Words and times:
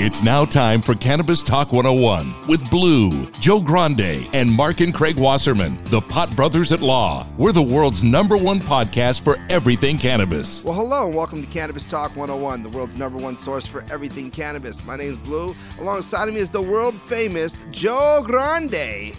It's 0.00 0.22
now 0.22 0.46
time 0.46 0.80
for 0.80 0.94
Cannabis 0.94 1.42
Talk 1.42 1.70
101 1.72 2.46
with 2.48 2.68
Blue, 2.70 3.30
Joe 3.32 3.60
Grande, 3.60 4.26
and 4.32 4.50
Mark 4.50 4.80
and 4.80 4.94
Craig 4.94 5.16
Wasserman, 5.16 5.78
the 5.84 6.00
Pot 6.00 6.34
Brothers 6.34 6.72
at 6.72 6.80
Law. 6.80 7.26
We're 7.36 7.52
the 7.52 7.62
world's 7.62 8.02
number 8.02 8.38
one 8.38 8.60
podcast 8.60 9.20
for 9.20 9.36
everything 9.50 9.98
cannabis. 9.98 10.64
Well, 10.64 10.74
hello, 10.74 11.06
and 11.06 11.14
welcome 11.14 11.44
to 11.44 11.50
Cannabis 11.50 11.84
Talk 11.84 12.16
101, 12.16 12.62
the 12.62 12.70
world's 12.70 12.96
number 12.96 13.18
one 13.18 13.36
source 13.36 13.66
for 13.66 13.84
everything 13.90 14.30
cannabis. 14.30 14.82
My 14.82 14.96
name 14.96 15.10
is 15.12 15.18
Blue. 15.18 15.54
Alongside 15.80 16.28
of 16.28 16.34
me 16.34 16.40
is 16.40 16.48
the 16.50 16.62
world 16.62 16.94
famous 16.94 17.62
Joe 17.70 18.22
Grande. 18.24 19.14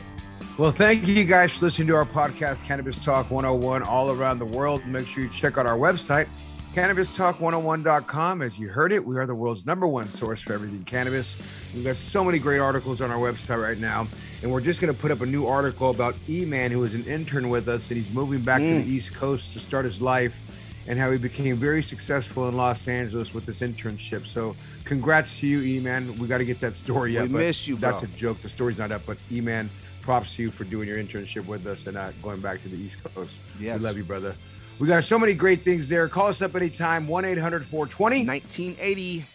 Well, 0.57 0.71
thank 0.71 1.07
you 1.07 1.23
guys 1.25 1.57
for 1.57 1.65
listening 1.65 1.89
to 1.89 1.95
our 1.95 2.05
podcast, 2.05 2.63
Cannabis 2.63 3.03
Talk 3.03 3.29
101, 3.29 3.83
all 3.83 4.11
around 4.11 4.39
the 4.39 4.45
world. 4.45 4.85
Make 4.85 5.07
sure 5.07 5.23
you 5.23 5.29
check 5.29 5.57
out 5.57 5.65
our 5.65 5.77
website, 5.77 6.27
CannabisTalk101.com. 6.73 8.41
As 8.41 8.57
you 8.57 8.67
heard 8.67 8.91
it, 8.91 9.05
we 9.05 9.15
are 9.17 9.27
the 9.27 9.35
world's 9.35 9.67
number 9.67 9.85
one 9.85 10.09
source 10.09 10.41
for 10.41 10.53
everything 10.53 10.83
cannabis. 10.85 11.39
We've 11.75 11.83
got 11.83 11.95
so 11.95 12.23
many 12.23 12.39
great 12.39 12.57
articles 12.57 12.99
on 12.99 13.11
our 13.11 13.19
website 13.19 13.61
right 13.61 13.77
now. 13.77 14.07
And 14.41 14.51
we're 14.51 14.59
just 14.59 14.81
going 14.81 14.91
to 14.91 14.99
put 14.99 15.11
up 15.11 15.21
a 15.21 15.25
new 15.27 15.45
article 15.45 15.91
about 15.91 16.15
E 16.27 16.45
Man, 16.45 16.71
who 16.71 16.83
is 16.83 16.95
an 16.95 17.05
intern 17.05 17.49
with 17.49 17.69
us, 17.69 17.91
and 17.91 18.01
he's 18.01 18.11
moving 18.11 18.41
back 18.41 18.59
mm. 18.59 18.69
to 18.69 18.83
the 18.83 18.91
East 18.91 19.13
Coast 19.13 19.53
to 19.53 19.59
start 19.59 19.85
his 19.85 20.01
life, 20.01 20.41
and 20.87 20.97
how 20.97 21.11
he 21.11 21.19
became 21.19 21.57
very 21.57 21.83
successful 21.83 22.49
in 22.49 22.57
Los 22.57 22.87
Angeles 22.87 23.35
with 23.35 23.45
this 23.45 23.59
internship. 23.59 24.25
So, 24.25 24.55
congrats 24.83 25.41
to 25.41 25.47
you, 25.47 25.61
E 25.61 25.79
Man. 25.79 26.17
We 26.17 26.27
got 26.27 26.39
to 26.39 26.45
get 26.45 26.59
that 26.61 26.73
story 26.73 27.19
up. 27.19 27.27
We 27.27 27.35
miss 27.35 27.67
you, 27.67 27.77
bro. 27.77 27.91
That's 27.91 28.01
a 28.01 28.07
joke. 28.07 28.41
The 28.41 28.49
story's 28.49 28.79
not 28.79 28.91
up, 28.91 29.03
but 29.05 29.19
E 29.31 29.41
Man, 29.41 29.69
props 30.01 30.37
to 30.37 30.41
you 30.41 30.49
for 30.49 30.63
doing 30.63 30.87
your 30.87 30.97
internship 30.97 31.45
with 31.45 31.67
us 31.67 31.85
and 31.85 31.97
uh, 31.97 32.13
going 32.23 32.41
back 32.41 32.63
to 32.63 32.69
the 32.69 32.77
East 32.77 33.03
Coast. 33.03 33.37
Yes. 33.59 33.77
We 33.77 33.85
love 33.85 33.95
you, 33.95 34.03
brother. 34.03 34.35
We 34.79 34.87
got 34.87 35.03
so 35.03 35.19
many 35.19 35.33
great 35.33 35.61
things 35.61 35.87
there. 35.87 36.07
Call 36.07 36.27
us 36.27 36.41
up 36.41 36.55
anytime, 36.55 37.07
1 37.07 37.25
800 37.25 37.65
420 37.65 38.25
1980. 38.25 39.25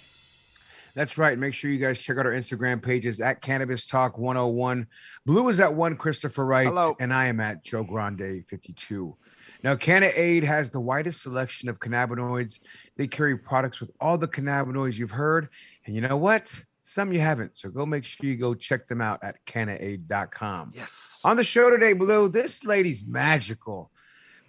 That's 0.94 1.16
right. 1.16 1.38
Make 1.38 1.54
sure 1.54 1.70
you 1.70 1.78
guys 1.78 2.00
check 2.00 2.18
out 2.18 2.26
our 2.26 2.32
Instagram 2.32 2.82
pages 2.82 3.20
at 3.20 3.40
Cannabis 3.40 3.86
Talk 3.86 4.18
101. 4.18 4.86
Blue 5.24 5.48
is 5.48 5.60
at 5.60 5.72
one 5.72 5.96
Christopher 5.96 6.44
Wright, 6.44 6.66
Hello. 6.66 6.96
and 6.98 7.14
I 7.14 7.26
am 7.26 7.38
at 7.38 7.62
Joe 7.62 7.84
Grande 7.84 8.44
52. 8.48 9.16
Now, 9.62 9.76
Canna 9.76 10.10
Aid 10.14 10.44
has 10.44 10.70
the 10.70 10.80
widest 10.80 11.22
selection 11.22 11.68
of 11.68 11.78
cannabinoids. 11.78 12.60
They 12.96 13.06
carry 13.06 13.36
products 13.38 13.80
with 13.80 13.90
all 14.00 14.18
the 14.18 14.28
cannabinoids 14.28 14.98
you've 14.98 15.12
heard. 15.12 15.48
And 15.86 15.94
you 15.94 16.00
know 16.00 16.16
what? 16.16 16.52
Some 16.82 17.12
you 17.12 17.20
haven't. 17.20 17.56
So 17.58 17.68
go 17.68 17.86
make 17.86 18.04
sure 18.04 18.26
you 18.26 18.36
go 18.36 18.54
check 18.54 18.88
them 18.88 19.00
out 19.00 19.20
at 19.22 19.44
cannaaid.com. 19.46 20.72
Yes. 20.74 21.20
On 21.24 21.36
the 21.36 21.44
show 21.44 21.70
today, 21.70 21.92
Blue, 21.92 22.28
this 22.28 22.64
lady's 22.64 23.04
magical. 23.06 23.92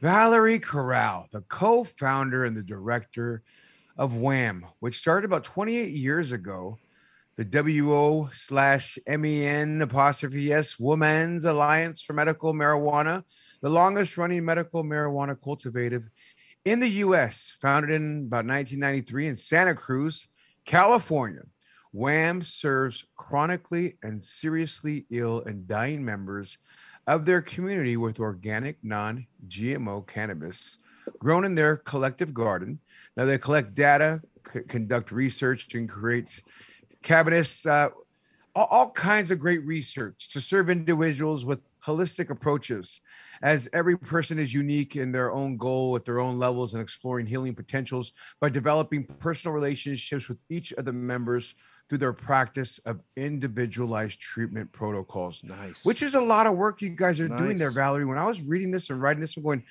Valerie 0.01 0.59
Corral, 0.59 1.27
the 1.31 1.41
co 1.41 1.83
founder 1.83 2.45
and 2.45 2.55
the 2.55 2.63
director 2.63 3.43
of 3.97 4.15
WHAM, 4.15 4.65
which 4.79 4.97
started 4.97 5.25
about 5.25 5.43
28 5.43 5.89
years 5.89 6.31
ago. 6.31 6.77
The 7.35 7.83
WO 7.83 8.29
slash 8.31 8.97
MEN 9.07 9.81
apostrophe 9.81 10.53
S 10.53 10.79
Women's 10.79 11.45
Alliance 11.45 12.01
for 12.01 12.13
Medical 12.13 12.53
Marijuana, 12.53 13.23
the 13.61 13.69
longest 13.69 14.17
running 14.17 14.43
medical 14.43 14.83
marijuana 14.83 15.41
cultivative 15.41 16.09
in 16.65 16.79
the 16.79 16.89
US, 16.89 17.57
founded 17.61 17.91
in 17.91 18.25
about 18.27 18.45
1993 18.45 19.27
in 19.27 19.35
Santa 19.35 19.75
Cruz, 19.75 20.27
California. 20.65 21.43
WHAM 21.91 22.41
serves 22.41 23.05
chronically 23.15 23.97
and 24.03 24.23
seriously 24.23 25.05
ill 25.09 25.41
and 25.41 25.67
dying 25.67 26.05
members 26.05 26.57
of 27.09 27.25
their 27.25 27.41
community 27.41 27.97
with 27.97 28.19
organic, 28.19 28.77
non 28.83 29.25
GMO 29.47 30.05
cannabis 30.05 30.77
grown 31.17 31.43
in 31.43 31.55
their 31.55 31.77
collective 31.77 32.35
garden. 32.35 32.79
Now, 33.17 33.25
they 33.25 33.39
collect 33.39 33.73
data, 33.73 34.21
c- 34.53 34.61
conduct 34.67 35.11
research, 35.11 35.73
and 35.73 35.89
create 35.89 36.39
cabinets, 37.01 37.65
uh, 37.65 37.89
all, 38.53 38.67
all 38.69 38.91
kinds 38.91 39.31
of 39.31 39.39
great 39.39 39.65
research 39.65 40.29
to 40.33 40.39
serve 40.39 40.69
individuals 40.69 41.45
with 41.45 41.61
holistic 41.83 42.29
approaches 42.29 43.01
as 43.41 43.67
every 43.73 43.97
person 43.97 44.37
is 44.37 44.53
unique 44.53 44.95
in 44.95 45.11
their 45.11 45.31
own 45.31 45.57
goal 45.57 45.91
with 45.91 46.05
their 46.05 46.19
own 46.19 46.37
levels 46.37 46.75
and 46.75 46.83
exploring 46.83 47.25
healing 47.25 47.55
potentials 47.55 48.11
by 48.39 48.49
developing 48.49 49.03
personal 49.03 49.55
relationships 49.55 50.29
with 50.29 50.43
each 50.49 50.73
of 50.73 50.85
the 50.85 50.93
members 50.93 51.55
through 51.89 51.97
their 51.97 52.13
practice 52.13 52.77
of 52.85 53.03
individualized 53.17 54.21
treatment 54.21 54.71
protocols. 54.71 55.43
Nice. 55.43 55.83
Which 55.83 56.03
is 56.03 56.13
a 56.13 56.21
lot 56.21 56.45
of 56.45 56.55
work 56.55 56.81
you 56.81 56.89
guys 56.91 57.19
are 57.19 57.27
Nice. 57.27 57.39
doing 57.39 57.57
there, 57.57 57.71
Valerie. 57.71 58.05
When 58.05 58.19
I 58.19 58.27
was 58.27 58.41
reading 58.41 58.69
this 58.69 58.91
and 58.91 59.01
writing 59.01 59.19
this, 59.19 59.35
I'm 59.35 59.43
going, 59.43 59.63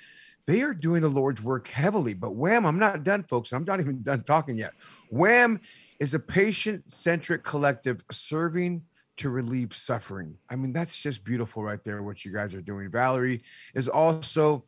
they 0.47 0.63
are 0.63 0.75
doing 0.75 1.01
the 1.01 1.09
Lord's 1.09 1.43
work 1.43 1.69
heavily. 1.69 2.15
But 2.15 2.35
wham, 2.35 2.67
I'm 2.67 2.79
not 2.79 3.05
done, 3.05 3.23
folks. 3.23 3.53
I'm 3.53 3.65
not 3.65 3.79
even 3.79 4.03
done 4.03 4.25
talking 4.25 4.59
yet. 4.59 4.73
Wham 5.11 5.61
is 6.01 6.15
a 6.15 6.19
patient 6.19 6.91
centric 6.91 7.45
collective 7.45 8.03
serving 8.11 8.83
to 9.19 9.31
relieve 9.31 9.73
suffering. 9.73 10.37
I 10.51 10.57
mean, 10.57 10.73
that's 10.73 11.01
just 11.01 11.25
beautiful 11.25 11.63
right 11.63 11.83
there, 11.83 12.03
what 12.03 12.25
you 12.25 12.33
guys 12.33 12.55
are 12.55 12.61
doing. 12.61 12.91
Valerie 12.91 13.43
is 13.75 13.89
also 13.89 14.65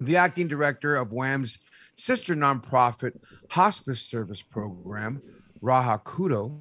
the 0.00 0.16
acting 0.16 0.48
director 0.48 0.96
of 0.96 1.12
WHAM's 1.12 1.58
sister 1.94 2.34
nonprofit 2.34 3.12
hospice 3.50 4.00
service 4.00 4.42
program, 4.42 5.20
Raha 5.62 6.02
Kudo, 6.02 6.60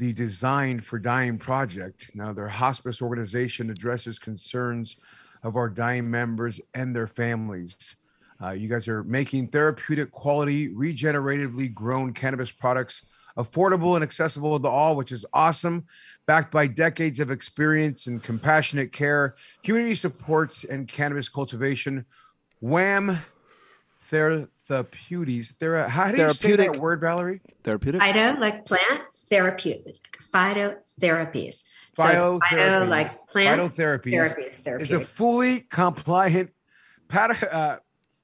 the 0.00 0.14
Design 0.14 0.80
for 0.80 0.98
Dying 0.98 1.36
project. 1.36 2.10
Now, 2.14 2.32
their 2.32 2.48
hospice 2.48 3.02
organization 3.02 3.68
addresses 3.68 4.18
concerns 4.18 4.96
of 5.42 5.56
our 5.56 5.68
dying 5.68 6.10
members 6.10 6.58
and 6.72 6.96
their 6.96 7.06
families. 7.06 7.96
Uh, 8.42 8.52
you 8.52 8.66
guys 8.66 8.88
are 8.88 9.04
making 9.04 9.48
therapeutic 9.48 10.10
quality, 10.10 10.70
regeneratively 10.70 11.72
grown 11.74 12.14
cannabis 12.14 12.50
products 12.50 13.04
affordable 13.36 13.94
and 13.94 14.02
accessible 14.02 14.58
to 14.58 14.68
all, 14.68 14.96
which 14.96 15.12
is 15.12 15.26
awesome. 15.34 15.84
Backed 16.26 16.50
by 16.50 16.66
decades 16.66 17.20
of 17.20 17.30
experience 17.30 18.06
and 18.06 18.22
compassionate 18.22 18.92
care, 18.92 19.34
community 19.62 19.94
supports, 19.94 20.64
and 20.64 20.88
cannabis 20.88 21.28
cultivation. 21.28 22.06
Wham 22.60 23.18
Ther- 24.04 24.48
Therapeutics. 24.70 25.54
Thera- 25.54 25.88
how 25.88 26.12
do 26.12 26.16
you 26.16 26.32
say 26.32 26.48
Therapeutic. 26.48 26.72
that 26.74 26.80
word, 26.80 27.00
Valerie? 27.00 27.40
Therapeutic. 27.64 28.00
Phyto, 28.00 28.38
like 28.38 28.64
plant, 28.64 29.02
therapeutic, 29.12 29.96
phytotherapies. 30.32 31.62
So 31.94 32.38
phyto, 32.52 32.88
like 32.88 33.26
plant, 33.26 33.60
Phytotherapies 33.60 34.62
therapies, 34.62 34.80
is 34.80 34.92
a 34.92 35.00
fully 35.00 35.62
compliant 35.62 36.52
pat- 37.08 37.52
uh, 37.52 37.78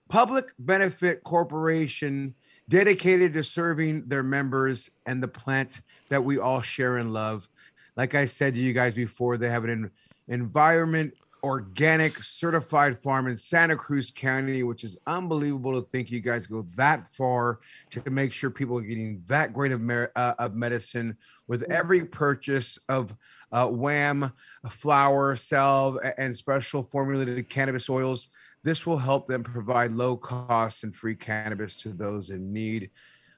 public 0.09 0.53
benefit 0.61 1.25
corporation 1.25 2.35
dedicated 2.69 3.35
to 3.35 3.43
serving 3.43 4.07
their 4.07 4.23
members 4.23 4.91
and 5.05 5.21
the 5.21 5.29
plant 5.29 5.81
that 6.11 6.23
we 6.23 6.39
all 6.39 6.61
share 6.61 6.99
and 6.99 7.13
love. 7.13 7.49
Like 7.97 8.15
I 8.15 8.27
said 8.27 8.55
to 8.55 8.61
you 8.61 8.73
guys 8.73 8.95
before, 8.95 9.37
they 9.37 9.51
have 9.51 9.65
an 9.65 9.91
environment 10.29 11.15
organic 11.47 12.23
certified 12.25 13.01
farm 13.01 13.29
in 13.29 13.37
Santa 13.37 13.77
Cruz 13.77 14.11
County, 14.11 14.65
which 14.65 14.83
is 14.83 14.99
unbelievable 15.07 15.81
to 15.81 15.89
think 15.89 16.11
you 16.11 16.21
guys 16.21 16.49
go 16.49 16.63
that 16.75 17.05
far 17.05 17.61
to 17.91 18.11
make 18.11 18.33
sure 18.33 18.51
people 18.51 18.77
are 18.77 18.83
getting 18.83 19.23
that 19.27 19.53
great 19.53 19.71
of, 19.71 19.81
mer- 19.81 20.11
uh, 20.17 20.35
of 20.41 20.55
medicine 20.55 21.17
with 21.47 21.63
every 21.71 22.05
purchase 22.05 22.81
of 22.89 23.15
uh, 23.53 23.69
WHAM, 23.69 24.33
flour, 24.69 25.37
salve, 25.37 25.99
and 26.19 26.37
special 26.37 26.83
formulated 26.83 27.49
cannabis 27.49 27.89
oils. 27.89 28.29
This 28.65 28.85
will 28.85 28.99
help 28.99 29.29
them 29.29 29.45
provide 29.45 29.93
low 29.93 30.17
cost 30.17 30.83
and 30.83 30.95
free 30.95 31.15
cannabis 31.15 31.81
to 31.83 31.91
those 31.91 32.31
in 32.31 32.53
need. 32.53 32.91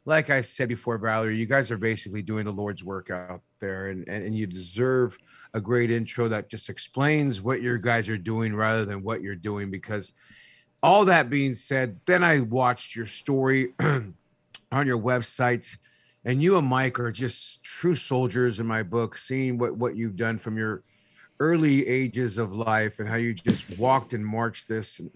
Like 0.08 0.30
I 0.30 0.40
said 0.40 0.70
before, 0.70 0.96
Valerie, 0.96 1.36
you 1.36 1.44
guys 1.44 1.70
are 1.70 1.76
basically 1.76 2.22
doing 2.22 2.46
the 2.46 2.50
Lord's 2.50 2.82
work 2.82 3.10
out 3.10 3.42
there, 3.60 3.90
and, 3.90 4.08
and, 4.08 4.24
and 4.24 4.34
you 4.34 4.46
deserve 4.46 5.18
a 5.52 5.60
great 5.60 5.90
intro 5.90 6.28
that 6.28 6.48
just 6.48 6.70
explains 6.70 7.42
what 7.42 7.60
your 7.60 7.76
guys 7.76 8.08
are 8.08 8.16
doing 8.16 8.56
rather 8.56 8.86
than 8.86 9.02
what 9.02 9.20
you're 9.20 9.36
doing. 9.36 9.70
Because 9.70 10.14
all 10.82 11.04
that 11.04 11.28
being 11.28 11.54
said, 11.54 12.00
then 12.06 12.24
I 12.24 12.40
watched 12.40 12.96
your 12.96 13.04
story 13.04 13.74
on 13.80 14.86
your 14.86 14.98
website, 14.98 15.76
and 16.24 16.42
you 16.42 16.56
and 16.56 16.66
Mike 16.66 16.98
are 16.98 17.12
just 17.12 17.62
true 17.62 17.94
soldiers 17.94 18.60
in 18.60 18.66
my 18.66 18.82
book, 18.82 19.14
seeing 19.14 19.58
what, 19.58 19.76
what 19.76 19.94
you've 19.94 20.16
done 20.16 20.38
from 20.38 20.56
your 20.56 20.84
early 21.38 21.86
ages 21.86 22.38
of 22.38 22.54
life 22.54 22.98
and 22.98 23.10
how 23.10 23.16
you 23.16 23.34
just 23.34 23.78
walked 23.78 24.14
and 24.14 24.24
marched 24.24 24.68
this. 24.68 25.00
And, 25.00 25.10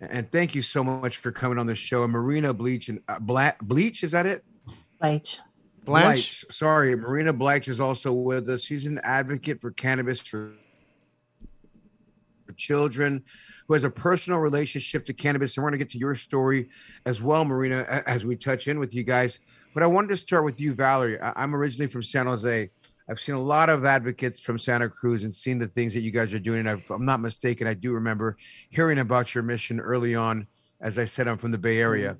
and 0.00 0.30
thank 0.30 0.54
you 0.54 0.62
so 0.62 0.82
much 0.82 1.18
for 1.18 1.30
coming 1.30 1.58
on 1.58 1.66
the 1.66 1.74
show. 1.74 2.04
And 2.04 2.12
Marina 2.12 2.54
Bleach 2.54 2.88
and 2.88 3.00
uh, 3.08 3.18
Bla- 3.18 3.56
Bleach, 3.60 4.02
is 4.02 4.12
that 4.12 4.26
it? 4.26 4.44
Bleach. 5.00 5.40
Blanche. 5.84 6.44
Sorry, 6.50 6.94
Marina 6.94 7.32
Blanche 7.32 7.68
is 7.68 7.80
also 7.80 8.12
with 8.12 8.48
us. 8.48 8.62
She's 8.62 8.86
an 8.86 9.00
advocate 9.02 9.60
for 9.60 9.70
cannabis 9.70 10.20
for 10.20 10.52
children 12.56 13.24
who 13.66 13.74
has 13.74 13.84
a 13.84 13.90
personal 13.90 14.38
relationship 14.38 15.06
to 15.06 15.12
cannabis. 15.12 15.56
And 15.56 15.64
we're 15.64 15.70
going 15.70 15.78
to 15.78 15.84
get 15.84 15.92
to 15.92 15.98
your 15.98 16.14
story 16.14 16.68
as 17.06 17.22
well, 17.22 17.44
Marina, 17.44 18.02
as 18.06 18.24
we 18.24 18.36
touch 18.36 18.68
in 18.68 18.78
with 18.78 18.94
you 18.94 19.04
guys. 19.04 19.40
But 19.72 19.82
I 19.82 19.86
wanted 19.86 20.08
to 20.08 20.16
start 20.16 20.44
with 20.44 20.60
you, 20.60 20.74
Valerie. 20.74 21.18
I'm 21.20 21.54
originally 21.54 21.90
from 21.90 22.02
San 22.02 22.26
Jose. 22.26 22.70
I've 23.10 23.18
seen 23.18 23.34
a 23.34 23.42
lot 23.42 23.68
of 23.68 23.84
advocates 23.84 24.40
from 24.40 24.56
Santa 24.56 24.88
Cruz 24.88 25.24
and 25.24 25.34
seen 25.34 25.58
the 25.58 25.66
things 25.66 25.94
that 25.94 26.02
you 26.02 26.12
guys 26.12 26.32
are 26.32 26.38
doing. 26.38 26.64
And 26.66 26.80
if 26.80 26.90
I'm 26.90 27.04
not 27.04 27.20
mistaken, 27.20 27.66
I 27.66 27.74
do 27.74 27.92
remember 27.92 28.36
hearing 28.70 28.98
about 28.98 29.34
your 29.34 29.42
mission 29.42 29.80
early 29.80 30.14
on. 30.14 30.46
As 30.80 30.96
I 30.96 31.04
said, 31.06 31.26
I'm 31.26 31.36
from 31.36 31.50
the 31.50 31.58
Bay 31.58 31.78
Area. 31.78 32.16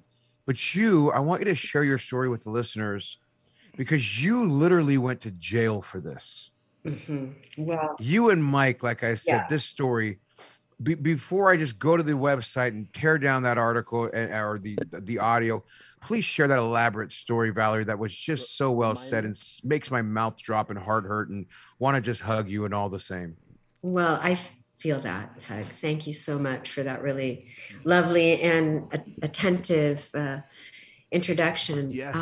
But 0.46 0.74
you, 0.74 1.12
I 1.12 1.20
want 1.20 1.42
you 1.42 1.44
to 1.46 1.54
share 1.54 1.84
your 1.84 1.96
story 1.98 2.28
with 2.28 2.42
the 2.42 2.50
listeners 2.50 3.18
because 3.76 4.22
you 4.22 4.44
literally 4.50 4.98
went 4.98 5.20
to 5.20 5.30
jail 5.30 5.80
for 5.80 6.00
this. 6.00 6.50
Mm-hmm. 6.84 7.64
Well, 7.64 7.94
you 8.00 8.30
and 8.30 8.42
Mike, 8.42 8.82
like 8.82 9.04
I 9.04 9.14
said, 9.14 9.32
Yeah. 9.32 9.46
this 9.48 9.64
story. 9.64 10.18
Be, 10.82 10.94
before 10.94 11.52
I 11.52 11.56
just 11.58 11.78
go 11.78 11.96
to 11.96 12.02
the 12.02 12.12
website 12.12 12.68
and 12.68 12.90
tear 12.92 13.18
down 13.18 13.42
that 13.42 13.58
article 13.58 14.10
and, 14.12 14.32
or 14.32 14.58
the 14.58 14.78
the 14.90 15.18
audio, 15.18 15.62
please 16.02 16.24
share 16.24 16.48
that 16.48 16.58
elaborate 16.58 17.12
story, 17.12 17.50
Valerie. 17.50 17.84
That 17.84 17.98
was 17.98 18.14
just 18.14 18.56
so 18.56 18.70
well 18.70 18.94
said 18.94 19.24
and 19.24 19.34
makes 19.64 19.90
my 19.90 20.02
mouth 20.02 20.36
drop 20.40 20.70
and 20.70 20.78
heart 20.78 21.04
hurt 21.04 21.28
and 21.28 21.46
want 21.78 21.96
to 21.96 22.00
just 22.00 22.22
hug 22.22 22.48
you 22.48 22.64
and 22.64 22.74
all 22.74 22.88
the 22.88 22.98
same. 22.98 23.36
Well, 23.82 24.18
I 24.22 24.38
feel 24.78 24.98
that, 25.00 25.30
Hug. 25.46 25.64
Thank 25.80 26.06
you 26.06 26.14
so 26.14 26.38
much 26.38 26.70
for 26.70 26.82
that 26.82 27.02
really 27.02 27.48
lovely 27.84 28.40
and 28.40 28.90
attentive 29.22 30.08
uh, 30.14 30.38
introduction. 31.12 31.90
Yes. 31.90 32.18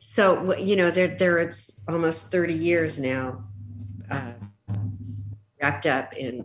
so, 0.00 0.56
you 0.56 0.76
know, 0.76 0.90
there, 0.90 1.16
there 1.16 1.38
it's 1.38 1.80
almost 1.88 2.32
30 2.32 2.54
years 2.54 2.98
now 2.98 3.44
uh, 4.10 4.32
wrapped 5.60 5.86
up 5.86 6.14
in 6.16 6.44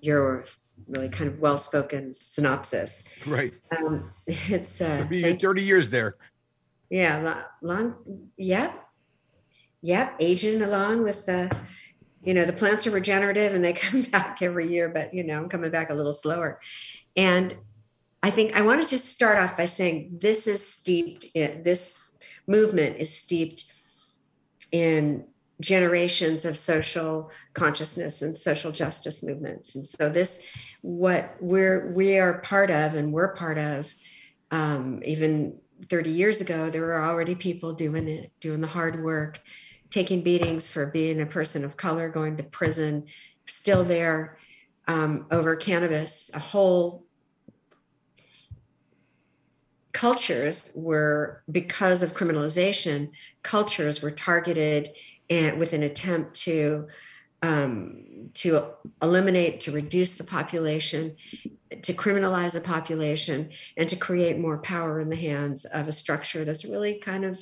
your 0.00 0.44
really 0.86 1.08
kind 1.08 1.28
of 1.30 1.38
well-spoken 1.40 2.14
synopsis. 2.20 3.04
Right, 3.26 3.54
Um, 3.76 4.12
it's 4.26 4.80
uh, 4.80 4.98
30, 4.98 5.22
thank- 5.22 5.40
30 5.40 5.62
years 5.62 5.90
there. 5.90 6.16
yeah, 6.90 7.42
long, 7.62 7.94
yep, 8.36 8.74
yep, 9.82 10.14
aging 10.20 10.62
along 10.62 11.02
with 11.02 11.26
the, 11.26 11.50
you 12.22 12.34
know, 12.34 12.44
the 12.44 12.52
plants 12.52 12.86
are 12.86 12.90
regenerative 12.90 13.54
and 13.54 13.64
they 13.64 13.72
come 13.86 14.02
back 14.02 14.40
every 14.42 14.68
year, 14.68 14.88
but 14.88 15.12
you 15.12 15.24
know, 15.24 15.38
I'm 15.38 15.48
coming 15.48 15.70
back 15.70 15.90
a 15.90 15.94
little 15.94 16.12
slower. 16.12 16.60
And 17.16 17.56
I 18.22 18.30
think 18.30 18.56
I 18.56 18.62
want 18.62 18.82
to 18.82 18.88
just 18.88 19.06
start 19.06 19.38
off 19.38 19.56
by 19.56 19.66
saying 19.66 20.18
this 20.20 20.46
is 20.46 20.66
steeped 20.66 21.26
in 21.34 21.62
this 21.62 22.10
movement 22.46 22.96
is 22.98 23.14
steeped 23.16 23.64
in 24.72 25.24
generations 25.60 26.44
of 26.44 26.56
social 26.56 27.30
consciousness 27.52 28.22
and 28.22 28.36
social 28.36 28.70
justice 28.70 29.22
movements. 29.24 29.74
And 29.74 29.86
so 29.86 30.08
this, 30.08 30.46
what 30.82 31.34
we're 31.40 31.92
we 31.92 32.18
are 32.18 32.40
part 32.40 32.70
of 32.70 32.94
and 32.94 33.12
we're 33.12 33.34
part 33.34 33.58
of, 33.58 33.92
um, 34.50 35.02
even 35.04 35.58
30 35.88 36.10
years 36.10 36.40
ago, 36.40 36.70
there 36.70 36.82
were 36.82 37.02
already 37.02 37.34
people 37.34 37.72
doing 37.72 38.08
it, 38.08 38.32
doing 38.40 38.60
the 38.60 38.66
hard 38.66 39.02
work, 39.02 39.40
taking 39.90 40.22
beatings 40.22 40.68
for 40.68 40.86
being 40.86 41.20
a 41.20 41.26
person 41.26 41.64
of 41.64 41.76
color, 41.76 42.08
going 42.08 42.36
to 42.36 42.42
prison, 42.42 43.04
still 43.46 43.84
there 43.84 44.38
um, 44.86 45.26
over 45.30 45.56
cannabis. 45.56 46.30
A 46.34 46.38
whole 46.38 47.04
cultures 49.92 50.72
were, 50.76 51.42
because 51.50 52.02
of 52.02 52.14
criminalization, 52.14 53.10
cultures 53.42 54.02
were 54.02 54.10
targeted 54.10 54.90
and 55.30 55.58
with 55.58 55.72
an 55.72 55.82
attempt 55.82 56.34
to 56.34 56.88
um, 57.42 58.30
to 58.34 58.64
eliminate, 59.00 59.60
to 59.60 59.70
reduce 59.70 60.16
the 60.16 60.24
population, 60.24 61.14
to 61.82 61.92
criminalize 61.92 62.56
a 62.56 62.60
population, 62.60 63.50
and 63.76 63.88
to 63.88 63.96
create 63.96 64.38
more 64.38 64.58
power 64.58 64.98
in 64.98 65.08
the 65.08 65.16
hands 65.16 65.64
of 65.66 65.86
a 65.86 65.92
structure 65.92 66.44
that's 66.44 66.64
really 66.64 66.98
kind 66.98 67.24
of 67.24 67.40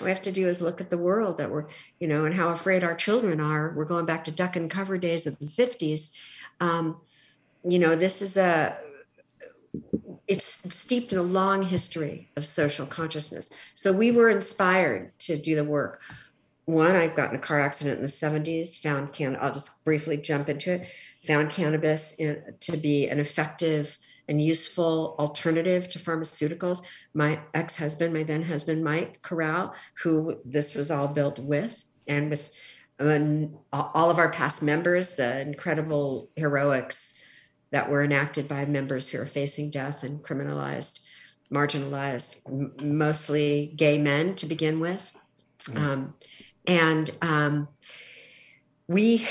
we 0.00 0.08
have 0.08 0.22
to 0.22 0.32
do 0.32 0.48
is 0.48 0.62
look 0.62 0.80
at 0.80 0.88
the 0.88 0.98
world 0.98 1.36
that 1.36 1.50
we're, 1.50 1.66
you 1.98 2.08
know, 2.08 2.24
and 2.24 2.34
how 2.34 2.50
afraid 2.50 2.82
our 2.82 2.94
children 2.94 3.40
are. 3.40 3.74
We're 3.76 3.84
going 3.84 4.06
back 4.06 4.24
to 4.24 4.30
duck 4.30 4.56
and 4.56 4.70
cover 4.70 4.96
days 4.96 5.26
of 5.26 5.38
the 5.38 5.46
50s. 5.46 6.16
Um, 6.60 6.98
you 7.68 7.78
know, 7.78 7.94
this 7.94 8.22
is 8.22 8.36
a 8.36 8.78
it's 10.26 10.46
steeped 10.46 11.12
in 11.12 11.18
a 11.18 11.22
long 11.22 11.62
history 11.62 12.30
of 12.36 12.46
social 12.46 12.86
consciousness. 12.86 13.50
So 13.74 13.92
we 13.92 14.12
were 14.12 14.30
inspired 14.30 15.18
to 15.20 15.36
do 15.36 15.56
the 15.56 15.64
work. 15.64 16.02
One, 16.70 16.94
I 16.94 17.08
got 17.08 17.30
in 17.30 17.36
a 17.36 17.42
car 17.42 17.60
accident 17.60 17.96
in 17.96 18.02
the 18.02 18.08
70s, 18.08 18.78
found 18.78 19.12
can 19.12 19.36
I'll 19.40 19.52
just 19.52 19.84
briefly 19.84 20.16
jump 20.16 20.48
into 20.48 20.72
it, 20.72 20.88
found 21.22 21.50
cannabis 21.50 22.16
in, 22.18 22.42
to 22.60 22.76
be 22.76 23.08
an 23.08 23.18
effective 23.18 23.98
and 24.28 24.40
useful 24.40 25.16
alternative 25.18 25.88
to 25.88 25.98
pharmaceuticals. 25.98 26.82
My 27.12 27.40
ex-husband, 27.52 28.14
my 28.14 28.22
then 28.22 28.42
husband, 28.42 28.84
Mike 28.84 29.20
Corral, 29.22 29.74
who 30.02 30.36
this 30.44 30.74
was 30.76 30.90
all 30.90 31.08
built 31.08 31.40
with, 31.40 31.84
and 32.06 32.30
with 32.30 32.52
um, 33.00 33.56
all 33.72 34.10
of 34.10 34.18
our 34.18 34.30
past 34.30 34.62
members, 34.62 35.16
the 35.16 35.40
incredible 35.40 36.30
heroics 36.36 37.20
that 37.72 37.90
were 37.90 38.04
enacted 38.04 38.46
by 38.46 38.64
members 38.66 39.08
who 39.08 39.20
are 39.20 39.26
facing 39.26 39.70
death 39.70 40.04
and 40.04 40.22
criminalized, 40.22 41.00
marginalized, 41.52 42.36
mostly 42.80 43.72
gay 43.76 43.98
men 43.98 44.36
to 44.36 44.46
begin 44.46 44.78
with. 44.78 45.12
Um, 45.74 46.14
and 46.70 47.10
um, 47.20 47.66
we, 48.86 49.26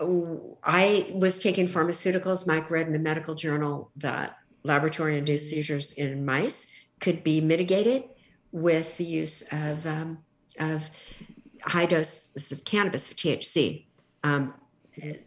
I 0.00 1.08
was 1.12 1.38
taking 1.38 1.68
pharmaceuticals. 1.68 2.44
Mike 2.44 2.72
read 2.72 2.88
in 2.88 2.94
a 2.96 2.98
medical 2.98 3.36
journal 3.36 3.92
that 3.96 4.36
laboratory 4.64 5.16
induced 5.16 5.48
seizures 5.48 5.92
in 5.92 6.24
mice 6.24 6.66
could 6.98 7.22
be 7.22 7.40
mitigated 7.40 8.02
with 8.50 8.96
the 8.96 9.04
use 9.04 9.42
of, 9.52 9.86
um, 9.86 10.18
of 10.58 10.90
high 11.62 11.86
doses 11.86 12.50
of 12.50 12.64
cannabis, 12.64 13.08
of 13.08 13.16
THC. 13.16 13.86
Um, 14.24 14.54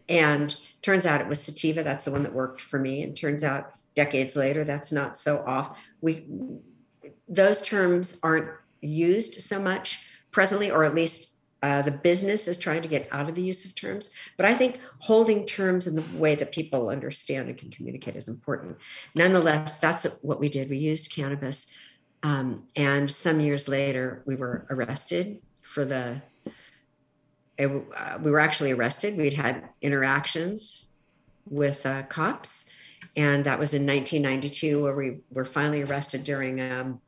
and 0.10 0.54
turns 0.82 1.06
out 1.06 1.22
it 1.22 1.28
was 1.28 1.42
sativa. 1.42 1.84
That's 1.84 2.04
the 2.04 2.12
one 2.12 2.24
that 2.24 2.34
worked 2.34 2.60
for 2.60 2.80
me. 2.80 3.02
And 3.02 3.16
turns 3.16 3.46
out 3.46 3.72
decades 3.96 4.36
later, 4.36 4.66
that's 4.66 4.92
not 4.92 5.16
so 5.16 5.42
off. 5.48 5.88
We 6.02 6.28
those 7.30 7.62
terms 7.62 8.20
aren't 8.22 8.50
used 8.82 9.42
so 9.42 9.60
much 9.60 10.06
presently, 10.34 10.70
or 10.70 10.84
at 10.84 10.94
least 10.94 11.38
uh, 11.62 11.82
the 11.82 11.92
business 11.92 12.50
is 12.50 12.58
trying 12.58 12.82
to 12.82 12.90
get 12.90 13.08
out 13.14 13.30
of 13.30 13.36
the 13.36 13.42
use 13.42 13.64
of 13.64 13.74
terms. 13.74 14.10
But 14.36 14.46
I 14.46 14.54
think 14.54 14.82
holding 15.00 15.46
terms 15.46 15.88
in 15.88 15.96
the 15.96 16.04
way 16.18 16.36
that 16.36 16.52
people 16.52 16.90
understand 16.90 17.48
and 17.48 17.58
can 17.58 17.72
communicate 17.72 18.18
is 18.18 18.28
important. 18.28 18.76
Nonetheless, 19.16 19.80
that's 19.80 20.04
what 20.22 20.42
we 20.42 20.50
did. 20.50 20.70
We 20.70 20.78
used 20.78 21.16
cannabis, 21.16 21.74
um, 22.22 22.64
and 22.76 23.10
some 23.10 23.40
years 23.40 23.70
later, 23.70 24.24
we 24.26 24.36
were 24.36 24.66
arrested 24.70 25.42
for 25.62 25.86
the 25.86 26.22
it, 27.58 27.68
uh, 27.68 28.18
we 28.22 28.32
were 28.32 28.40
actually 28.40 28.72
arrested. 28.72 29.18
We'd 29.18 29.34
had 29.34 29.70
interactions 29.82 30.88
with 31.50 31.86
uh, 31.86 32.04
cops, 32.04 32.66
and 33.16 33.46
that 33.46 33.60
was 33.60 33.74
in 33.74 33.86
1992, 33.86 34.82
where 34.82 34.96
we 34.96 35.18
were 35.32 35.46
finally 35.46 35.84
arrested 35.84 36.24
during 36.24 36.60
um, 36.60 37.00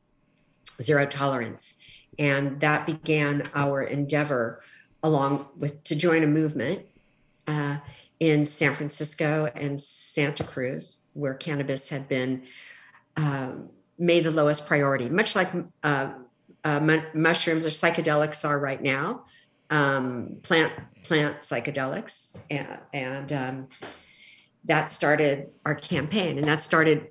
zero 0.80 1.06
tolerance. 1.06 1.78
And 2.18 2.60
that 2.60 2.86
began 2.86 3.48
our 3.54 3.82
endeavor 3.82 4.60
along 5.02 5.46
with 5.56 5.82
to 5.84 5.94
join 5.94 6.22
a 6.22 6.26
movement 6.26 6.84
uh, 7.46 7.78
in 8.18 8.46
San 8.46 8.74
Francisco 8.74 9.50
and 9.54 9.80
Santa 9.80 10.42
Cruz, 10.42 11.06
where 11.12 11.34
cannabis 11.34 11.88
had 11.88 12.08
been 12.08 12.42
um, 13.16 13.70
made 13.98 14.24
the 14.24 14.30
lowest 14.30 14.66
priority, 14.66 15.08
much 15.08 15.36
like 15.36 15.48
uh, 15.82 16.12
uh, 16.64 16.98
mushrooms 17.14 17.66
or 17.66 17.70
psychedelics 17.70 18.46
are 18.46 18.58
right 18.58 18.82
now, 18.82 19.24
um, 19.70 20.36
plant 20.42 20.72
plant 21.04 21.40
psychedelics, 21.42 22.38
and, 22.50 22.78
and 22.92 23.32
um, 23.32 23.68
that 24.64 24.90
started 24.90 25.50
our 25.64 25.74
campaign, 25.74 26.38
and 26.38 26.46
that 26.46 26.62
started. 26.62 27.08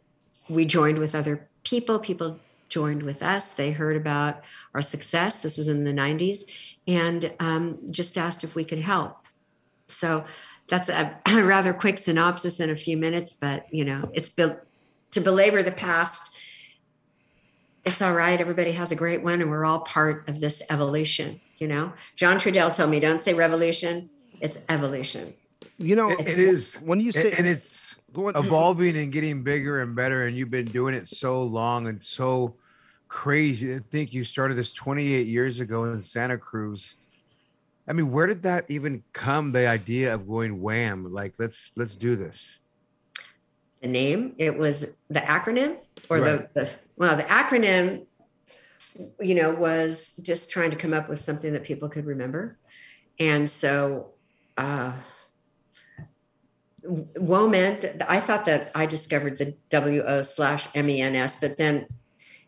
We 0.47 0.65
joined 0.65 0.99
with 0.99 1.15
other 1.15 1.49
people. 1.63 1.97
People 1.97 2.39
joined 2.69 3.03
with 3.03 3.23
us. 3.23 3.51
They 3.51 3.71
heard 3.71 3.95
about 3.95 4.43
our 4.73 4.81
success. 4.81 5.39
This 5.39 5.57
was 5.57 5.67
in 5.67 5.83
the 5.83 5.93
90s, 5.93 6.75
and 6.87 7.33
um, 7.39 7.79
just 7.89 8.17
asked 8.17 8.43
if 8.43 8.55
we 8.55 8.65
could 8.65 8.79
help. 8.79 9.25
So 9.87 10.25
that's 10.67 10.89
a, 10.89 11.17
a, 11.27 11.43
rather 11.43 11.73
quick 11.73 11.97
synopsis 11.97 12.59
in 12.59 12.69
a 12.69 12.75
few 12.75 12.97
minutes, 12.97 13.33
but 13.33 13.65
you 13.71 13.85
know, 13.85 14.09
it's 14.13 14.29
built 14.29 14.57
to 15.11 15.21
belabor 15.21 15.63
the 15.63 15.71
past. 15.71 16.35
It's 17.85 18.01
all 18.01 18.13
right. 18.13 18.41
Everybody 18.41 18.71
has 18.71 18.91
a 18.91 18.95
great 18.95 19.23
one, 19.23 19.41
and 19.41 19.49
we're 19.49 19.65
all 19.65 19.81
part 19.81 20.27
of 20.27 20.39
this 20.39 20.63
evolution. 20.69 21.39
You 21.57 21.67
know, 21.67 21.93
John 22.15 22.37
Trudell 22.37 22.75
told 22.75 22.89
me, 22.89 22.99
"Don't 22.99 23.21
say 23.21 23.33
revolution; 23.33 24.09
it's 24.41 24.57
evolution." 24.67 25.33
You 25.77 25.95
know, 25.95 26.09
it, 26.09 26.21
it 26.21 26.39
is 26.39 26.75
when 26.77 27.01
you 27.01 27.11
say, 27.11 27.33
and 27.37 27.45
it's 27.45 27.95
evolving 28.17 28.95
and 28.95 29.11
getting 29.11 29.43
bigger 29.43 29.81
and 29.81 29.95
better. 29.95 30.25
And 30.25 30.35
you've 30.35 30.51
been 30.51 30.65
doing 30.65 30.95
it 30.95 31.07
so 31.07 31.43
long 31.43 31.87
and 31.87 32.01
so 32.01 32.55
crazy. 33.09 33.75
I 33.75 33.79
think 33.91 34.13
you 34.13 34.23
started 34.23 34.55
this 34.55 34.73
28 34.73 35.27
years 35.27 35.59
ago 35.59 35.83
in 35.83 35.99
Santa 36.01 36.37
Cruz. 36.37 36.95
I 37.87 37.93
mean, 37.93 38.09
where 38.09 38.25
did 38.25 38.41
that 38.43 38.65
even 38.69 39.03
come? 39.11 39.51
The 39.51 39.67
idea 39.67 40.13
of 40.13 40.27
going 40.27 40.61
wham, 40.61 41.11
like 41.11 41.35
let's 41.39 41.71
let's 41.75 41.95
do 41.95 42.15
this. 42.15 42.59
The 43.81 43.89
name, 43.89 44.33
it 44.37 44.57
was 44.57 44.95
the 45.09 45.19
acronym, 45.19 45.77
or 46.09 46.17
right. 46.17 46.53
the, 46.53 46.61
the 46.61 46.69
well, 46.95 47.17
the 47.17 47.23
acronym, 47.23 48.05
you 49.19 49.35
know, 49.35 49.51
was 49.51 50.19
just 50.23 50.49
trying 50.49 50.71
to 50.71 50.77
come 50.77 50.93
up 50.93 51.09
with 51.09 51.19
something 51.19 51.51
that 51.53 51.63
people 51.63 51.89
could 51.89 52.05
remember, 52.05 52.57
and 53.19 53.49
so. 53.49 54.13
uh 54.57 54.93
WO 56.87 57.47
meant 57.47 57.85
I 58.07 58.19
thought 58.19 58.45
that 58.45 58.71
I 58.75 58.85
discovered 58.85 59.37
the 59.37 59.55
WO 59.71 60.21
slash 60.21 60.67
MENS, 60.75 61.37
but 61.37 61.57
then 61.57 61.87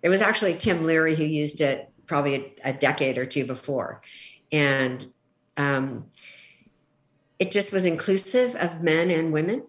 it 0.01 0.09
was 0.09 0.21
actually 0.21 0.55
Tim 0.55 0.85
Leary 0.85 1.15
who 1.15 1.23
used 1.23 1.61
it 1.61 1.89
probably 2.05 2.35
a, 2.63 2.69
a 2.69 2.73
decade 2.73 3.17
or 3.17 3.25
two 3.25 3.45
before. 3.45 4.01
And 4.51 5.05
um, 5.57 6.05
it 7.39 7.51
just 7.51 7.73
was 7.73 7.85
inclusive 7.85 8.55
of 8.55 8.81
men 8.81 9.11
and 9.11 9.33
women, 9.33 9.63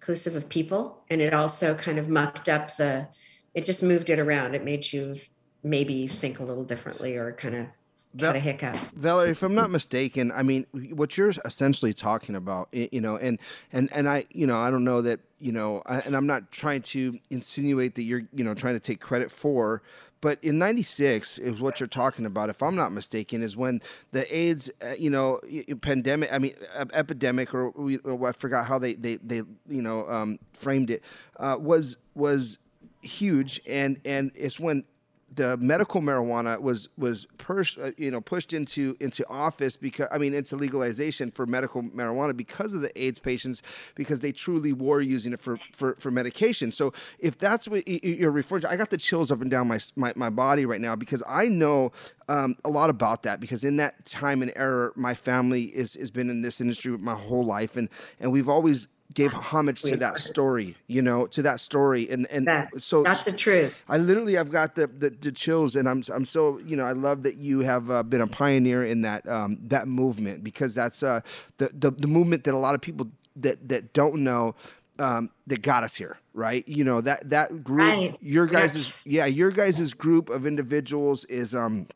inclusive 0.00 0.36
of 0.36 0.48
people. 0.48 1.02
And 1.10 1.20
it 1.20 1.34
also 1.34 1.74
kind 1.74 1.98
of 1.98 2.08
mucked 2.08 2.48
up 2.48 2.76
the, 2.76 3.08
it 3.54 3.64
just 3.64 3.82
moved 3.82 4.10
it 4.10 4.18
around. 4.18 4.54
It 4.54 4.64
made 4.64 4.90
you 4.92 5.16
maybe 5.62 6.06
think 6.06 6.38
a 6.38 6.44
little 6.44 6.64
differently 6.64 7.16
or 7.16 7.32
kind 7.32 7.54
of 7.54 7.66
Val- 8.14 8.34
a 8.34 8.38
hiccup. 8.38 8.76
Valerie, 8.94 9.30
if 9.30 9.42
I'm 9.42 9.54
not 9.54 9.70
mistaken, 9.70 10.32
I 10.34 10.42
mean, 10.42 10.66
what 10.72 11.16
you're 11.16 11.32
essentially 11.44 11.94
talking 11.94 12.34
about, 12.34 12.68
you 12.72 13.00
know, 13.00 13.16
and 13.16 13.38
and 13.72 13.88
and 13.92 14.08
I, 14.08 14.26
you 14.30 14.46
know, 14.46 14.58
I 14.58 14.70
don't 14.70 14.84
know 14.84 15.00
that, 15.02 15.20
you 15.38 15.52
know, 15.52 15.82
I, 15.86 16.00
and 16.00 16.16
I'm 16.16 16.26
not 16.26 16.50
trying 16.50 16.82
to 16.82 17.18
insinuate 17.30 17.94
that 17.94 18.02
you're, 18.02 18.22
you 18.34 18.42
know, 18.42 18.54
trying 18.54 18.74
to 18.74 18.80
take 18.80 19.00
credit 19.00 19.30
for, 19.30 19.82
but 20.20 20.42
in 20.42 20.58
96 20.58 21.38
is 21.38 21.60
what 21.60 21.80
you're 21.80 21.86
talking 21.86 22.26
about 22.26 22.50
if 22.50 22.62
i'm 22.62 22.76
not 22.76 22.92
mistaken 22.92 23.42
is 23.42 23.56
when 23.56 23.80
the 24.12 24.36
aids 24.36 24.70
uh, 24.82 24.92
you 24.98 25.10
know 25.10 25.40
pandemic 25.80 26.32
i 26.32 26.38
mean 26.38 26.54
epidemic 26.92 27.54
or, 27.54 27.68
or, 27.68 28.28
i 28.28 28.32
forgot 28.32 28.66
how 28.66 28.78
they 28.78 28.94
they, 28.94 29.16
they 29.16 29.42
you 29.66 29.82
know 29.82 30.06
um, 30.08 30.38
framed 30.52 30.90
it 30.90 31.02
uh, 31.38 31.56
was 31.58 31.96
was 32.14 32.58
huge 33.02 33.60
and 33.66 34.00
and 34.04 34.30
it's 34.34 34.60
when 34.60 34.84
the 35.32 35.56
medical 35.58 36.00
marijuana 36.00 36.60
was 36.60 36.88
was 36.98 37.26
pushed, 37.38 37.78
uh, 37.78 37.92
you 37.96 38.10
know, 38.10 38.20
pushed 38.20 38.52
into 38.52 38.96
into 39.00 39.26
office 39.28 39.76
because 39.76 40.08
I 40.10 40.18
mean 40.18 40.34
into 40.34 40.56
legalization 40.56 41.30
for 41.30 41.46
medical 41.46 41.82
marijuana 41.82 42.36
because 42.36 42.74
of 42.74 42.80
the 42.80 43.00
AIDS 43.00 43.20
patients 43.20 43.62
because 43.94 44.20
they 44.20 44.32
truly 44.32 44.72
were 44.72 45.00
using 45.00 45.32
it 45.32 45.38
for 45.40 45.56
for, 45.72 45.94
for 45.98 46.10
medication. 46.10 46.72
So 46.72 46.92
if 47.18 47.38
that's 47.38 47.68
what 47.68 47.86
you're 47.86 48.32
referring 48.32 48.62
to, 48.62 48.70
I 48.70 48.76
got 48.76 48.90
the 48.90 48.96
chills 48.96 49.30
up 49.30 49.40
and 49.40 49.50
down 49.50 49.68
my 49.68 49.78
my, 49.94 50.12
my 50.16 50.30
body 50.30 50.66
right 50.66 50.80
now 50.80 50.96
because 50.96 51.22
I 51.28 51.46
know 51.46 51.92
um, 52.28 52.56
a 52.64 52.70
lot 52.70 52.90
about 52.90 53.22
that 53.22 53.38
because 53.38 53.62
in 53.62 53.76
that 53.76 54.06
time 54.06 54.42
and 54.42 54.52
era, 54.56 54.90
my 54.96 55.14
family 55.14 55.64
is 55.64 55.94
has 55.94 56.10
been 56.10 56.28
in 56.28 56.42
this 56.42 56.60
industry 56.60 56.96
my 56.98 57.14
whole 57.14 57.44
life 57.44 57.76
and 57.76 57.88
and 58.18 58.32
we've 58.32 58.48
always 58.48 58.88
gave 59.12 59.32
homage 59.32 59.82
to 59.82 59.96
that 59.96 60.18
story, 60.18 60.76
you 60.86 61.02
know, 61.02 61.26
to 61.26 61.42
that 61.42 61.60
story, 61.60 62.08
and 62.10 62.26
and 62.30 62.46
that, 62.46 62.68
so 62.80 63.02
that's 63.02 63.24
the 63.24 63.36
truth. 63.36 63.84
I 63.88 63.96
literally, 63.96 64.38
I've 64.38 64.50
got 64.50 64.76
the, 64.76 64.86
the, 64.86 65.10
the 65.10 65.32
chills, 65.32 65.76
and 65.76 65.88
I'm 65.88 66.02
I'm 66.14 66.24
so 66.24 66.58
you 66.60 66.76
know, 66.76 66.84
I 66.84 66.92
love 66.92 67.22
that 67.24 67.38
you 67.38 67.60
have 67.60 67.90
uh, 67.90 68.02
been 68.02 68.20
a 68.20 68.26
pioneer 68.26 68.84
in 68.84 69.02
that 69.02 69.28
um, 69.28 69.58
that 69.62 69.88
movement 69.88 70.44
because 70.44 70.74
that's 70.74 71.02
uh, 71.02 71.20
the, 71.58 71.70
the 71.72 71.90
the 71.90 72.08
movement 72.08 72.44
that 72.44 72.54
a 72.54 72.58
lot 72.58 72.74
of 72.74 72.80
people 72.80 73.08
that 73.36 73.68
that 73.68 73.92
don't 73.92 74.22
know 74.22 74.54
um, 74.98 75.30
that 75.46 75.62
got 75.62 75.82
us 75.82 75.94
here, 75.94 76.18
right? 76.34 76.66
You 76.68 76.84
know 76.84 77.00
that 77.00 77.30
that 77.30 77.64
group, 77.64 77.88
right. 77.88 78.16
your 78.20 78.46
guys' 78.46 78.92
yeah, 79.04 79.26
your 79.26 79.50
guys' 79.50 79.92
group 79.94 80.30
of 80.30 80.46
individuals 80.46 81.24
is 81.24 81.54
um 81.54 81.88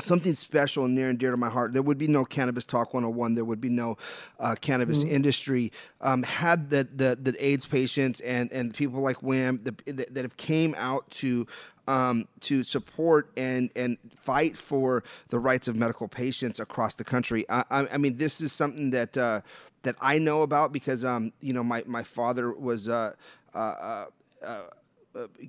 something 0.00 0.34
special 0.34 0.84
and 0.84 0.94
near 0.94 1.08
and 1.08 1.18
dear 1.18 1.30
to 1.30 1.36
my 1.36 1.48
heart. 1.48 1.72
There 1.72 1.82
would 1.82 1.98
be 1.98 2.08
no 2.08 2.24
Cannabis 2.24 2.66
Talk 2.66 2.94
101. 2.94 3.34
There 3.34 3.44
would 3.44 3.60
be 3.60 3.68
no 3.68 3.96
uh, 4.38 4.54
cannabis 4.60 5.04
mm-hmm. 5.04 5.14
industry 5.14 5.72
um, 6.00 6.22
had 6.22 6.70
the, 6.70 6.88
the, 6.94 7.16
the 7.20 7.44
AIDS 7.44 7.66
patients 7.66 8.20
and 8.20 8.52
and 8.52 8.74
people 8.74 9.00
like 9.00 9.22
Wham 9.22 9.60
the, 9.62 9.74
the, 9.92 10.06
that 10.10 10.24
have 10.24 10.36
came 10.36 10.74
out 10.76 11.10
to 11.12 11.46
um, 11.86 12.28
to 12.40 12.62
support 12.62 13.30
and 13.36 13.70
and 13.76 13.98
fight 14.16 14.56
for 14.56 15.04
the 15.28 15.38
rights 15.38 15.68
of 15.68 15.76
medical 15.76 16.08
patients 16.08 16.60
across 16.60 16.94
the 16.94 17.04
country. 17.04 17.44
I, 17.48 17.64
I, 17.70 17.88
I 17.92 17.98
mean, 17.98 18.16
this 18.16 18.40
is 18.40 18.52
something 18.52 18.90
that 18.90 19.16
uh, 19.16 19.42
that 19.82 19.96
I 20.00 20.18
know 20.18 20.42
about 20.42 20.72
because 20.72 21.04
um, 21.04 21.32
you 21.40 21.52
know 21.52 21.64
my 21.64 21.82
my 21.86 22.02
father 22.02 22.52
was. 22.52 22.88
Uh, 22.88 23.12
uh, 23.54 23.58
uh 23.58 24.06
uh, 24.44 24.64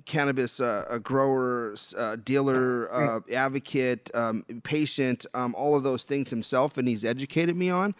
cannabis 0.04 0.60
uh, 0.60 0.98
grower, 1.02 1.74
uh, 1.96 2.16
dealer, 2.16 2.92
uh, 2.92 3.20
advocate, 3.32 4.10
um, 4.14 4.44
patient, 4.62 5.26
um, 5.34 5.54
all 5.54 5.74
of 5.74 5.82
those 5.82 6.04
things 6.04 6.30
himself, 6.30 6.76
and 6.76 6.88
he's 6.88 7.04
educated 7.04 7.56
me 7.56 7.70
on. 7.70 7.94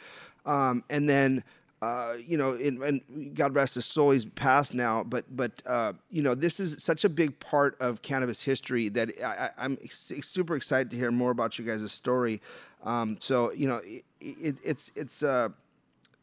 Um, 0.45 0.85
and 0.89 1.09
then, 1.09 1.43
uh, 1.83 2.15
you 2.25 2.37
know, 2.37 2.55
in, 2.55 2.83
and 2.83 3.35
God 3.35 3.55
rest 3.55 3.75
his 3.75 3.85
soul, 3.85 4.11
he's 4.11 4.25
passed 4.25 4.75
now. 4.75 5.03
But, 5.03 5.25
but 5.35 5.53
uh, 5.67 5.95
you 6.11 6.23
know, 6.23 6.35
this 6.35 6.61
is 6.61 6.83
such 6.83 7.05
a 7.05 7.09
big 7.09 7.39
part 7.41 7.77
of 7.81 8.03
cannabis 8.03 8.43
history 8.43 8.89
that 8.91 9.11
I, 9.23 9.51
am 9.65 9.77
super 9.91 10.57
excited 10.57 10.91
to 10.93 10.97
hear 10.97 11.11
more 11.11 11.31
about 11.33 11.59
you 11.59 11.65
guys' 11.65 11.91
story. 11.93 12.41
Um, 12.85 13.17
so, 13.21 13.53
you 13.53 13.67
know, 13.67 13.79
it, 13.79 14.05
it, 14.21 14.57
it's 14.65 14.93
it's 14.95 15.23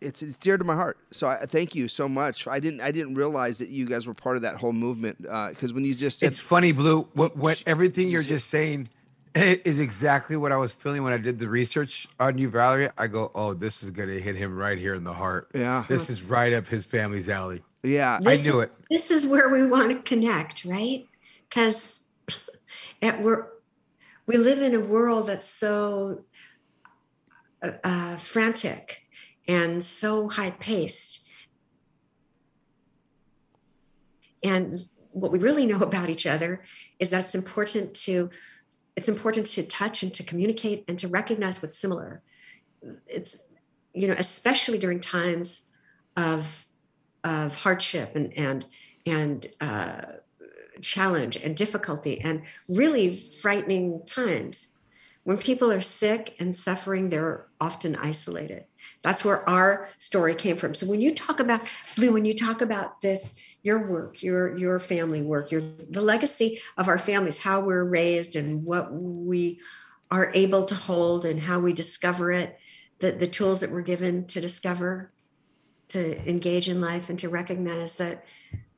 it's 0.03 0.22
it's 0.22 0.36
dear 0.36 0.57
to 0.57 0.63
my 0.63 0.75
heart. 0.75 0.98
So 1.12 1.27
I 1.27 1.45
thank 1.45 1.74
you 1.74 1.88
so 1.88 2.07
much. 2.07 2.48
I 2.48 2.60
didn't 2.60 2.81
I 2.81 2.91
didn't 2.91 3.15
realize 3.15 3.57
that 3.60 3.69
you 3.69 3.86
guys 3.86 4.05
were 4.05 4.13
part 4.13 4.36
of 4.36 4.41
that 4.41 4.57
whole 4.57 4.74
movement 4.74 5.22
because 5.22 5.72
uh, 5.72 5.74
when 5.74 5.83
you 5.83 5.95
just 5.95 6.19
said, 6.19 6.27
it's 6.27 6.39
funny, 6.39 6.72
Blue. 6.72 7.10
What 7.13 7.36
what 7.38 7.63
everything 7.65 8.10
you're 8.10 8.22
just 8.22 8.50
saying 8.50 8.88
is 9.36 9.79
exactly 9.79 10.38
what 10.38 10.51
I 10.51 10.57
was 10.57 10.74
feeling 10.74 11.03
when 11.03 11.13
I 11.13 11.17
did 11.17 11.39
the 11.39 11.50
research 11.50 12.07
on 12.19 12.38
you, 12.38 12.50
Valerie. 12.50 12.89
I 12.98 13.07
go, 13.07 13.31
oh, 13.33 13.53
this 13.53 13.81
is 13.81 13.89
gonna 13.89 14.13
hit 14.13 14.36
him 14.36 14.57
right 14.57 14.77
here 14.77 14.95
in 14.95 15.03
the 15.03 15.13
heart. 15.13 15.50
Yeah, 15.53 15.86
this 15.88 16.10
is 16.10 16.22
right 16.22 16.53
up 16.53 16.67
his 16.67 16.86
family's 16.86 17.29
alley. 17.29 17.62
Yeah, 17.83 18.19
this, 18.22 18.48
I 18.48 18.50
knew 18.50 18.60
it. 18.60 18.74
This 18.89 19.12
is 19.12 19.25
where 19.25 19.50
we 19.50 19.65
want 19.65 19.91
to 19.91 20.01
connect, 20.01 20.65
right? 20.65 21.07
Because 21.50 22.03
we're 23.01 23.48
we 24.25 24.38
live 24.38 24.62
in 24.62 24.75
a 24.75 24.79
world 24.79 25.27
that's 25.27 25.48
so 25.48 26.24
uh, 27.62 27.72
uh 27.83 28.17
frantic 28.17 29.02
and 29.47 29.83
so 29.83 30.29
high 30.29 30.51
paced. 30.51 31.27
And 34.43 34.75
what 35.12 35.31
we 35.31 35.39
really 35.39 35.65
know 35.65 35.79
about 35.79 36.09
each 36.09 36.25
other 36.25 36.63
is 37.00 37.09
that 37.12 37.21
it's 37.21 37.35
important 37.35 37.93
to 37.93 38.29
it's 38.95 39.09
important 39.09 39.47
to 39.47 39.63
touch 39.63 40.03
and 40.03 40.13
to 40.13 40.21
communicate 40.21 40.83
and 40.88 41.00
to 41.00 41.07
recognize 41.07 41.62
what's 41.62 41.77
similar. 41.77 42.21
It's 43.07 43.47
you 43.93 44.07
know 44.07 44.15
especially 44.17 44.77
during 44.77 45.00
times 45.00 45.69
of 46.17 46.65
of 47.23 47.55
hardship 47.57 48.15
and 48.15 48.33
and 48.38 48.65
and 49.05 49.47
uh, 49.62 50.01
challenge 50.81 51.38
and 51.38 51.55
difficulty 51.55 52.19
and 52.21 52.43
really 52.69 53.15
frightening 53.15 54.01
times 54.05 54.69
when 55.24 55.38
people 55.38 55.72
are 55.72 55.82
sick 55.82 56.36
and 56.39 56.56
suffering, 56.56 57.08
they're 57.08 57.48
often 57.62 57.96
isolated. 57.96 58.65
That's 59.03 59.24
where 59.24 59.48
our 59.50 59.89
story 59.98 60.36
came 60.36 60.58
from. 60.58 60.74
So 60.75 60.86
when 60.86 61.01
you 61.01 61.15
talk 61.15 61.39
about 61.39 61.62
Blue, 61.96 62.12
when 62.12 62.25
you 62.25 62.34
talk 62.34 62.62
about 62.62 63.00
this, 63.01 63.42
your 63.63 63.89
work, 63.89 64.22
your 64.22 64.58
your 64.58 64.80
family 64.80 65.22
work, 65.22 65.51
your 65.51 65.62
the 65.62 66.01
legacy 66.01 66.62
of 66.77 66.89
our 66.89 67.00
families, 67.00 67.42
how 67.42 67.62
we're 67.62 67.86
raised 67.86 68.36
and 68.36 68.65
what 68.65 68.92
we 68.92 69.62
are 70.12 70.32
able 70.34 70.65
to 70.65 70.75
hold 70.75 71.25
and 71.25 71.39
how 71.39 71.60
we 71.60 71.74
discover 71.74 72.32
it, 72.32 72.60
the, 73.00 73.12
the 73.12 73.27
tools 73.27 73.62
that 73.62 73.72
we're 73.72 73.82
given 73.82 74.27
to 74.27 74.42
discover, 74.42 75.12
to 75.88 76.30
engage 76.30 76.68
in 76.68 76.82
life 76.82 77.10
and 77.10 77.18
to 77.20 77.30
recognize 77.30 77.96
that 77.98 78.25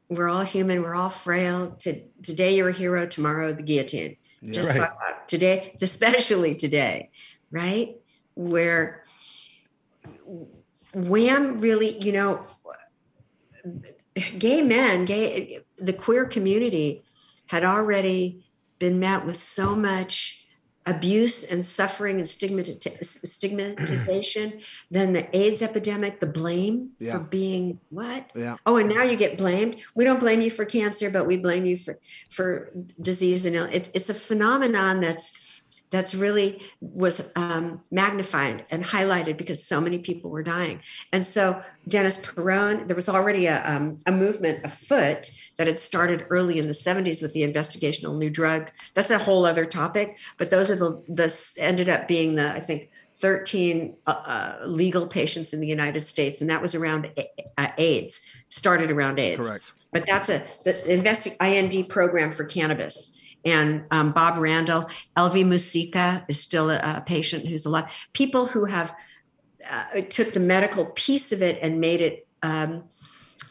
we're 0.10 0.30
all 0.30 0.44
human, 0.44 0.84
we're 0.84 0.96
all 0.96 1.10
frail. 1.10 1.72
To, 1.80 2.00
today 2.22 2.56
you're 2.56 2.70
a 2.70 2.74
hero, 2.74 3.08
tomorrow 3.08 3.52
the 3.52 3.64
guillotine 3.64 4.18
yeah, 4.42 4.54
just 4.54 4.76
right. 4.76 4.90
today, 5.28 5.76
especially 5.82 6.56
today, 6.56 7.10
right? 7.52 7.96
Where 8.36 9.04
Wham 10.94 11.60
really, 11.60 11.98
you 12.04 12.12
know, 12.12 12.48
gay 14.38 14.62
men, 14.62 15.06
gay, 15.06 15.60
the 15.78 15.94
queer 15.94 16.26
community 16.26 17.04
had 17.48 17.64
already 17.64 18.46
been 18.80 19.00
met 19.00 19.26
with 19.26 19.38
so 19.38 19.76
much 19.76 20.45
abuse 20.88 21.44
and 21.44 21.66
suffering 21.66 22.18
and 22.18 22.28
stigmatization 22.28 24.60
then 24.92 25.14
the 25.14 25.36
aids 25.36 25.64
epidemic 25.64 26.20
the 26.20 26.28
blame 26.28 26.92
yeah. 27.00 27.14
for 27.14 27.20
being 27.20 27.80
what 27.90 28.30
yeah. 28.36 28.56
oh 28.68 28.78
and 28.78 28.90
now 28.90 29.02
you 29.02 29.18
get 29.18 29.38
blamed 29.38 29.78
we 29.96 30.04
don't 30.04 30.20
blame 30.20 30.42
you 30.42 30.52
for 30.52 30.64
cancer 30.64 31.10
but 31.10 31.26
we 31.26 31.38
blame 31.38 31.66
you 31.66 31.76
for 31.76 31.98
for 32.30 32.72
disease 33.02 33.48
and 33.48 33.56
it, 33.56 33.90
it's 33.96 34.10
a 34.10 34.14
phenomenon 34.14 35.00
that's 35.00 35.55
that's 35.92 36.16
really 36.16 36.62
was 36.82 37.32
um, 37.36 37.82
magnified 37.92 38.66
and 38.72 38.84
highlighted 38.84 39.38
because 39.38 39.66
so 39.66 39.80
many 39.80 40.00
people 40.00 40.30
were 40.30 40.44
dying. 40.44 40.82
And 41.12 41.24
so 41.24 41.62
Dennis 41.88 42.18
Peron, 42.18 42.88
there 42.88 42.96
was 42.96 43.08
already 43.08 43.46
a, 43.46 43.66
um, 43.66 44.00
a 44.06 44.12
movement 44.12 44.66
afoot 44.66 45.30
that 45.58 45.68
had 45.68 45.80
started 45.80 46.26
early 46.30 46.60
in 46.60 46.68
the 46.68 46.74
70s 46.74 47.22
with 47.22 47.34
the 47.34 47.42
investigational 47.42 48.18
new 48.18 48.30
drug. 48.30 48.72
That's 48.94 49.12
a 49.12 49.18
whole 49.18 49.46
other 49.46 49.66
topic, 49.66 50.18
but 50.38 50.50
those 50.50 50.70
are 50.70 50.76
the 50.76 51.04
this 51.08 51.56
ended 51.60 51.90
up 51.90 52.08
being 52.08 52.36
the 52.36 52.52
I 52.52 52.60
think 52.60 52.90
13 53.18 53.96
uh, 54.08 54.10
uh, 54.10 54.58
legal 54.66 55.08
patients 55.08 55.54
in 55.54 55.62
the 55.62 55.68
United 55.68 56.06
States, 56.06 56.42
and 56.42 56.50
that 56.50 56.62
was 56.62 56.76
around 56.76 57.10
uh, 57.58 57.68
AIDS. 57.78 58.20
Started 58.50 58.92
around 58.92 59.20
AIDS. 59.20 59.48
Correct. 59.48 59.64
But 59.94 60.06
that's 60.06 60.28
a 60.30 60.44
the 60.66 60.74
investi- 60.74 61.38
IND 61.40 61.88
program 61.88 62.32
for 62.32 62.44
cannabis 62.44 63.22
and 63.46 63.86
um, 63.92 64.12
Bob 64.12 64.38
Randall. 64.38 64.90
Elvy 65.16 65.46
Musikka 65.46 66.26
is 66.28 66.40
still 66.40 66.72
a, 66.72 66.78
a, 66.78 67.04
patient 67.06 67.48
who's 67.48 67.66
alive. 67.66 68.08
People 68.14 68.48
who 68.48 68.66
have 68.66 68.94
uh, 69.70 70.02
took 70.10 70.34
the 70.34 70.40
medical 70.40 70.88
piece 70.88 71.32
of 71.32 71.42
it 71.42 71.60
and 71.62 71.80
made 71.80 72.02
it 72.02 72.28
um, 72.44 72.84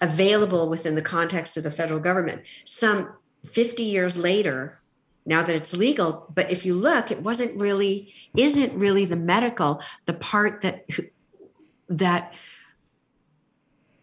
available 0.01 0.69
within 0.69 0.95
the 0.95 1.03
context 1.03 1.57
of 1.57 1.63
the 1.63 1.71
federal 1.71 2.01
government. 2.01 2.43
Some 2.65 3.15
50 3.47 3.83
years 3.83 4.17
later, 4.17 4.81
now 5.27 5.43
that 5.43 5.55
it's 5.55 5.75
legal, 5.75 6.27
but 6.35 6.51
if 6.51 6.67
you 6.67 6.75
look, 6.75 7.11
it 7.11 7.23
wasn't 7.23 7.57
really, 7.59 8.13
isn't 8.37 8.79
really 8.79 9.05
the 9.05 9.17
medical, 9.17 9.81
the 10.05 10.13
part 10.13 10.61
that 10.63 10.87
that 11.89 12.35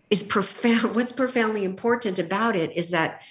is 0.10 0.24
profound. 0.24 0.96
What's 0.96 1.12
profoundly 1.12 1.64
important 1.64 2.18
about 2.18 2.56
it 2.56 2.76
is 2.76 2.90
that 2.90 3.22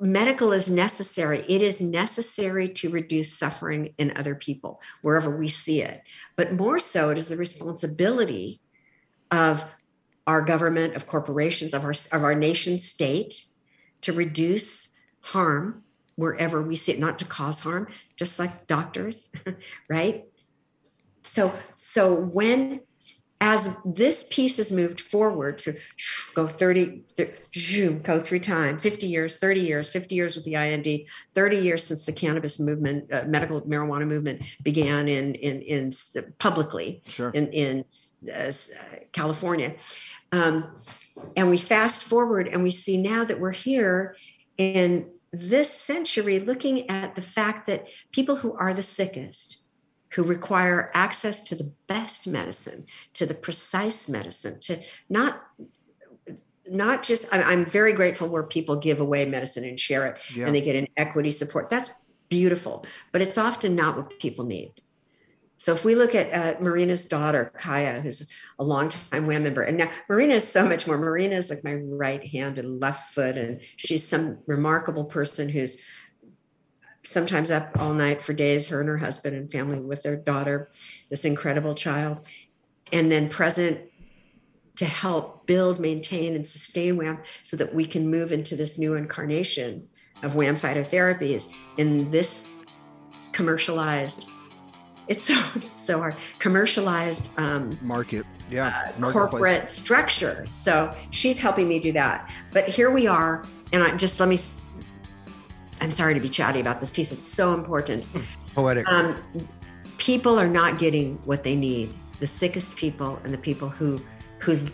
medical 0.00 0.52
is 0.52 0.68
necessary. 0.68 1.44
It 1.48 1.62
is 1.62 1.80
necessary 1.80 2.68
to 2.70 2.90
reduce 2.90 3.32
suffering 3.32 3.94
in 3.98 4.12
other 4.16 4.34
people 4.34 4.80
wherever 5.02 5.36
we 5.36 5.48
see 5.48 5.82
it. 5.82 6.02
But 6.36 6.54
more 6.54 6.78
so, 6.78 7.10
it 7.10 7.18
is 7.18 7.28
the 7.28 7.36
responsibility 7.36 8.60
of 9.30 9.64
our 10.26 10.42
government, 10.42 10.94
of 10.94 11.06
corporations, 11.06 11.74
of 11.74 11.84
our, 11.84 11.94
of 12.12 12.24
our 12.24 12.34
nation 12.34 12.78
state 12.78 13.46
to 14.02 14.12
reduce 14.12 14.94
harm 15.20 15.84
wherever 16.16 16.60
we 16.60 16.74
see 16.74 16.92
it, 16.92 16.98
not 16.98 17.18
to 17.20 17.24
cause 17.24 17.60
harm, 17.60 17.88
just 18.16 18.38
like 18.38 18.66
doctors, 18.66 19.30
right? 19.88 20.24
So, 21.22 21.54
so 21.76 22.14
when 22.14 22.80
as 23.40 23.80
this 23.84 24.26
piece 24.30 24.56
has 24.56 24.72
moved 24.72 25.00
forward 25.00 25.58
to 25.58 25.76
go 26.34 26.48
30 26.48 27.02
zoom, 27.56 28.00
go 28.00 28.18
through 28.18 28.40
time 28.40 28.78
50 28.78 29.06
years 29.06 29.36
30 29.38 29.60
years 29.60 29.88
50 29.88 30.14
years 30.14 30.34
with 30.34 30.44
the 30.44 30.54
ind 30.54 31.06
30 31.34 31.56
years 31.56 31.84
since 31.84 32.04
the 32.04 32.12
cannabis 32.12 32.58
movement 32.58 33.12
uh, 33.12 33.24
medical 33.26 33.60
marijuana 33.62 34.06
movement 34.06 34.42
began 34.62 35.08
in 35.08 35.34
in 35.36 35.62
in 35.62 35.92
publicly 36.38 37.02
sure. 37.06 37.30
in 37.30 37.52
in 37.52 37.84
uh, 38.34 38.50
california 39.12 39.74
um, 40.32 40.76
and 41.36 41.48
we 41.48 41.56
fast 41.56 42.04
forward 42.04 42.48
and 42.48 42.62
we 42.62 42.70
see 42.70 43.00
now 43.00 43.24
that 43.24 43.40
we're 43.40 43.52
here 43.52 44.16
in 44.56 45.08
this 45.32 45.72
century 45.72 46.40
looking 46.40 46.88
at 46.90 47.14
the 47.14 47.22
fact 47.22 47.66
that 47.66 47.88
people 48.12 48.36
who 48.36 48.54
are 48.54 48.72
the 48.72 48.82
sickest 48.82 49.62
who 50.18 50.24
require 50.24 50.90
access 50.94 51.44
to 51.44 51.54
the 51.54 51.72
best 51.86 52.26
medicine, 52.26 52.84
to 53.12 53.24
the 53.24 53.34
precise 53.34 54.08
medicine, 54.08 54.58
to 54.58 54.76
not 55.08 55.44
not 56.68 57.04
just 57.04 57.24
I'm 57.30 57.64
very 57.64 57.92
grateful 57.92 58.28
where 58.28 58.42
people 58.42 58.74
give 58.74 58.98
away 58.98 59.24
medicine 59.26 59.62
and 59.62 59.78
share 59.78 60.08
it 60.08 60.20
yeah. 60.34 60.46
and 60.46 60.54
they 60.56 60.60
get 60.60 60.74
an 60.74 60.88
equity 60.96 61.30
support. 61.30 61.70
That's 61.70 61.90
beautiful, 62.28 62.84
but 63.12 63.20
it's 63.20 63.38
often 63.38 63.76
not 63.76 63.96
what 63.96 64.18
people 64.18 64.44
need. 64.44 64.72
So 65.56 65.72
if 65.72 65.84
we 65.84 65.94
look 65.94 66.16
at 66.16 66.32
uh, 66.32 66.60
Marina's 66.60 67.04
daughter, 67.04 67.52
Kaya, 67.56 68.00
who's 68.00 68.28
a 68.58 68.64
longtime 68.64 69.24
WHAM 69.28 69.44
member, 69.44 69.62
and 69.62 69.78
now 69.78 69.90
Marina 70.08 70.34
is 70.34 70.52
so 70.52 70.68
much 70.68 70.88
more. 70.88 70.98
Marina 70.98 71.36
is 71.36 71.48
like 71.48 71.62
my 71.62 71.74
right 71.74 72.26
hand 72.26 72.58
and 72.58 72.80
left 72.80 73.14
foot, 73.14 73.38
and 73.38 73.60
she's 73.76 74.06
some 74.06 74.38
remarkable 74.48 75.04
person 75.04 75.48
who's 75.48 75.76
sometimes 77.08 77.50
up 77.50 77.70
all 77.78 77.94
night 77.94 78.22
for 78.22 78.34
days, 78.34 78.66
her 78.66 78.80
and 78.80 78.88
her 78.88 78.98
husband 78.98 79.34
and 79.34 79.50
family 79.50 79.80
with 79.80 80.02
their 80.02 80.16
daughter, 80.16 80.70
this 81.08 81.24
incredible 81.24 81.74
child, 81.74 82.26
and 82.92 83.10
then 83.10 83.30
present 83.30 83.80
to 84.76 84.84
help 84.84 85.46
build, 85.46 85.80
maintain, 85.80 86.34
and 86.36 86.46
sustain 86.46 86.98
WHAM 86.98 87.18
so 87.42 87.56
that 87.56 87.74
we 87.74 87.86
can 87.86 88.08
move 88.08 88.30
into 88.30 88.56
this 88.56 88.78
new 88.78 88.94
incarnation 88.94 89.88
of 90.22 90.34
WHAM 90.34 90.54
phytotherapies 90.54 91.54
in 91.78 92.10
this 92.10 92.52
commercialized. 93.32 94.28
It's 95.08 95.24
so 95.24 95.42
it's 95.54 95.72
so 95.72 95.98
hard. 95.98 96.14
Commercialized 96.38 97.30
um, 97.38 97.78
market, 97.80 98.26
yeah, 98.50 98.92
uh, 99.02 99.10
corporate 99.10 99.70
structure. 99.70 100.44
So 100.46 100.94
she's 101.10 101.38
helping 101.38 101.68
me 101.68 101.80
do 101.80 101.92
that. 101.92 102.30
But 102.52 102.68
here 102.68 102.90
we 102.90 103.06
are, 103.06 103.46
and 103.72 103.82
I 103.82 103.96
just 103.96 104.20
let 104.20 104.28
me 104.28 104.36
I'm 105.80 105.92
sorry 105.92 106.14
to 106.14 106.20
be 106.20 106.28
chatty 106.28 106.60
about 106.60 106.80
this 106.80 106.90
piece. 106.90 107.12
It's 107.12 107.26
so 107.26 107.54
important. 107.54 108.06
Poetic. 108.54 108.86
Um, 108.88 109.16
people 109.98 110.38
are 110.38 110.48
not 110.48 110.78
getting 110.78 111.16
what 111.24 111.42
they 111.42 111.54
need. 111.54 111.92
The 112.20 112.26
sickest 112.26 112.76
people 112.76 113.20
and 113.24 113.32
the 113.32 113.38
people 113.38 113.68
who, 113.68 114.00
whose 114.38 114.70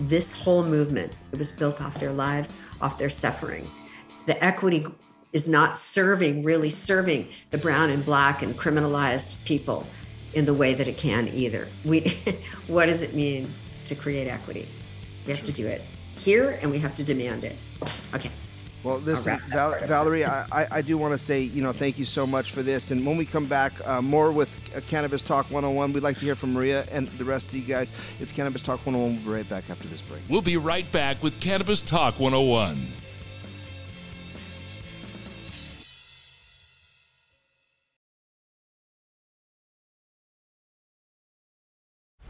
this 0.00 0.32
whole 0.32 0.64
movement 0.64 1.12
it 1.32 1.38
was 1.38 1.52
built 1.52 1.80
off 1.80 1.98
their 1.98 2.12
lives, 2.12 2.56
off 2.80 2.98
their 2.98 3.10
suffering. 3.10 3.66
The 4.26 4.42
equity 4.44 4.86
is 5.32 5.48
not 5.48 5.76
serving, 5.76 6.42
really 6.42 6.70
serving 6.70 7.28
the 7.50 7.58
brown 7.58 7.90
and 7.90 8.04
black 8.04 8.42
and 8.42 8.54
criminalized 8.56 9.44
people 9.44 9.86
in 10.34 10.44
the 10.44 10.54
way 10.54 10.74
that 10.74 10.88
it 10.88 10.98
can 10.98 11.28
either. 11.28 11.68
We, 11.84 12.00
what 12.66 12.86
does 12.86 13.02
it 13.02 13.14
mean 13.14 13.48
to 13.84 13.94
create 13.94 14.28
equity? 14.28 14.68
We 15.26 15.32
have 15.32 15.44
to 15.44 15.52
do 15.52 15.66
it 15.66 15.82
here 16.16 16.58
and 16.62 16.70
we 16.70 16.78
have 16.78 16.94
to 16.96 17.04
demand 17.04 17.44
it. 17.44 17.56
Okay. 18.14 18.30
Well, 18.84 18.98
listen, 18.98 19.40
Val- 19.50 19.78
Valerie, 19.86 20.24
I, 20.24 20.66
I 20.70 20.82
do 20.82 20.96
want 20.96 21.12
to 21.12 21.18
say, 21.18 21.42
you 21.42 21.62
know, 21.62 21.72
thank 21.72 21.98
you 21.98 22.04
so 22.04 22.26
much 22.26 22.52
for 22.52 22.62
this. 22.62 22.90
And 22.90 23.04
when 23.04 23.16
we 23.16 23.26
come 23.26 23.46
back, 23.46 23.72
uh, 23.86 24.00
more 24.00 24.30
with 24.30 24.50
uh, 24.74 24.80
Cannabis 24.88 25.20
Talk 25.20 25.46
101, 25.50 25.92
we'd 25.92 26.02
like 26.02 26.16
to 26.18 26.24
hear 26.24 26.36
from 26.36 26.52
Maria 26.54 26.86
and 26.92 27.08
the 27.08 27.24
rest 27.24 27.48
of 27.48 27.54
you 27.54 27.62
guys. 27.62 27.90
It's 28.20 28.30
Cannabis 28.30 28.62
Talk 28.62 28.84
101. 28.86 29.16
We'll 29.16 29.24
be 29.24 29.30
right 29.40 29.48
back 29.48 29.68
after 29.68 29.88
this 29.88 30.00
break. 30.02 30.22
We'll 30.28 30.42
be 30.42 30.56
right 30.56 30.90
back 30.92 31.22
with 31.22 31.40
Cannabis 31.40 31.82
Talk 31.82 32.20
101. 32.20 32.86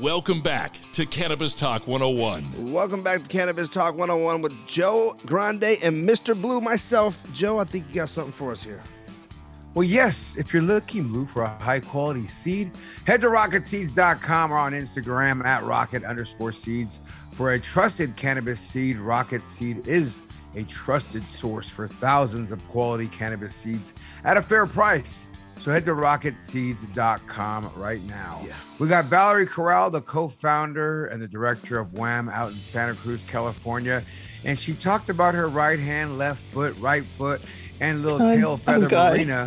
Welcome 0.00 0.40
back 0.40 0.78
to 0.92 1.04
Cannabis 1.04 1.52
Talk 1.52 1.86
101. 1.86 2.72
Welcome 2.72 3.02
back 3.02 3.22
to 3.22 3.28
Cannabis 3.28 3.68
Talk 3.68 3.96
101 3.96 4.40
with 4.40 4.54
Joe 4.66 5.14
Grande 5.26 5.76
and 5.82 6.08
Mr. 6.08 6.40
Blue, 6.40 6.58
myself. 6.62 7.22
Joe, 7.34 7.58
I 7.58 7.64
think 7.64 7.84
you 7.90 7.96
got 7.96 8.08
something 8.08 8.32
for 8.32 8.50
us 8.50 8.62
here. 8.62 8.82
Well, 9.74 9.84
yes, 9.84 10.38
if 10.38 10.54
you're 10.54 10.62
looking, 10.62 11.08
Blue, 11.08 11.26
for 11.26 11.42
a 11.42 11.48
high 11.48 11.80
quality 11.80 12.26
seed, 12.26 12.70
head 13.06 13.20
to 13.20 13.26
rocketseeds.com 13.26 14.50
or 14.50 14.56
on 14.56 14.72
Instagram 14.72 15.44
at 15.44 15.64
rocket 15.64 16.02
underscore 16.04 16.52
seeds. 16.52 17.00
For 17.32 17.52
a 17.52 17.60
trusted 17.60 18.16
cannabis 18.16 18.58
seed, 18.58 18.96
Rocket 18.96 19.46
Seed 19.46 19.86
is 19.86 20.22
a 20.56 20.62
trusted 20.62 21.28
source 21.28 21.68
for 21.68 21.88
thousands 21.88 22.52
of 22.52 22.66
quality 22.68 23.08
cannabis 23.08 23.54
seeds 23.54 23.92
at 24.24 24.38
a 24.38 24.42
fair 24.42 24.64
price. 24.64 25.26
So 25.60 25.70
head 25.70 25.84
to 25.84 25.92
rocketseeds.com 25.94 27.70
right 27.76 28.02
now. 28.04 28.40
Yes. 28.46 28.80
We 28.80 28.88
got 28.88 29.04
Valerie 29.04 29.46
Corral, 29.46 29.90
the 29.90 30.00
co 30.00 30.28
founder 30.28 31.06
and 31.06 31.20
the 31.20 31.28
director 31.28 31.78
of 31.78 31.92
WHAM 31.92 32.30
out 32.30 32.50
in 32.50 32.56
Santa 32.56 32.94
Cruz, 32.94 33.24
California. 33.24 34.02
And 34.44 34.58
she 34.58 34.72
talked 34.72 35.10
about 35.10 35.34
her 35.34 35.48
right 35.48 35.78
hand, 35.78 36.16
left 36.16 36.42
foot, 36.44 36.74
right 36.78 37.04
foot, 37.04 37.42
and 37.78 38.02
little 38.02 38.22
Oh, 38.22 38.34
tail 38.34 38.56
feather 38.56 38.88
God. 38.88 39.12
Marina. 39.16 39.46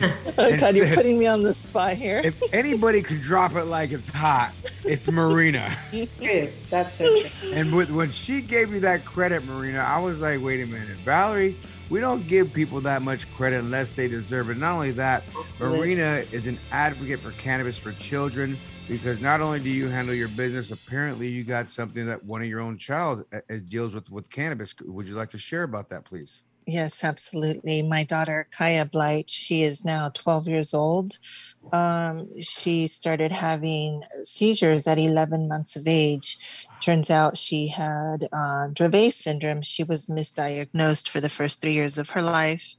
Oh 0.00 0.50
And 0.50 0.60
God, 0.60 0.76
you're 0.76 0.94
putting 0.94 1.18
me 1.18 1.26
on 1.26 1.42
the 1.42 1.54
spot 1.54 1.94
here. 1.94 2.20
if 2.22 2.36
anybody 2.52 3.02
could 3.02 3.20
drop 3.22 3.56
it 3.56 3.64
like 3.64 3.90
it's 3.92 4.10
hot, 4.10 4.52
it's 4.84 5.10
Marina. 5.10 5.68
True. 5.90 6.52
That's 6.70 6.94
so 6.98 7.04
true. 7.06 7.52
And 7.58 7.74
with, 7.74 7.90
when 7.90 8.10
she 8.12 8.42
gave 8.42 8.70
me 8.70 8.78
that 8.80 9.04
credit, 9.04 9.44
Marina, 9.46 9.78
I 9.78 9.98
was 9.98 10.20
like, 10.20 10.40
wait 10.42 10.60
a 10.62 10.66
minute, 10.66 10.98
Valerie, 10.98 11.56
we 11.88 12.00
don't 12.00 12.26
give 12.26 12.52
people 12.52 12.80
that 12.82 13.02
much 13.02 13.30
credit 13.32 13.60
unless 13.60 13.90
they 13.90 14.08
deserve 14.08 14.50
it. 14.50 14.56
Not 14.58 14.74
only 14.74 14.90
that, 14.92 15.24
Absolutely. 15.38 15.78
Marina 15.78 16.24
is 16.32 16.46
an 16.46 16.58
advocate 16.72 17.20
for 17.20 17.30
cannabis 17.32 17.78
for 17.78 17.92
children 17.92 18.56
because 18.88 19.20
not 19.20 19.40
only 19.40 19.60
do 19.60 19.70
you 19.70 19.88
handle 19.88 20.14
your 20.14 20.28
business, 20.28 20.70
apparently 20.70 21.28
you 21.28 21.44
got 21.44 21.68
something 21.68 22.06
that 22.06 22.22
one 22.24 22.42
of 22.42 22.48
your 22.48 22.60
own 22.60 22.78
child 22.78 23.24
uh, 23.32 23.38
uh, 23.50 23.56
deals 23.68 23.94
with 23.94 24.10
with 24.10 24.30
cannabis. 24.30 24.74
Would 24.84 25.08
you 25.08 25.14
like 25.14 25.30
to 25.30 25.38
share 25.38 25.62
about 25.62 25.88
that, 25.90 26.04
please? 26.04 26.42
Yes, 26.66 27.04
absolutely. 27.04 27.82
My 27.82 28.02
daughter, 28.02 28.48
Kaya 28.50 28.86
Blight, 28.86 29.30
she 29.30 29.62
is 29.62 29.84
now 29.84 30.08
12 30.08 30.48
years 30.48 30.74
old. 30.74 31.18
Um, 31.72 32.28
she 32.40 32.86
started 32.86 33.32
having 33.32 34.02
seizures 34.22 34.86
at 34.86 34.98
11 34.98 35.48
months 35.48 35.76
of 35.76 35.86
age. 35.86 36.38
Turns 36.80 37.10
out 37.10 37.36
she 37.36 37.68
had 37.68 38.28
uh, 38.32 38.68
Dravet 38.72 39.12
syndrome. 39.12 39.62
She 39.62 39.84
was 39.84 40.06
misdiagnosed 40.06 41.08
for 41.08 41.20
the 41.20 41.28
first 41.28 41.60
three 41.60 41.74
years 41.74 41.98
of 41.98 42.10
her 42.10 42.22
life. 42.22 42.74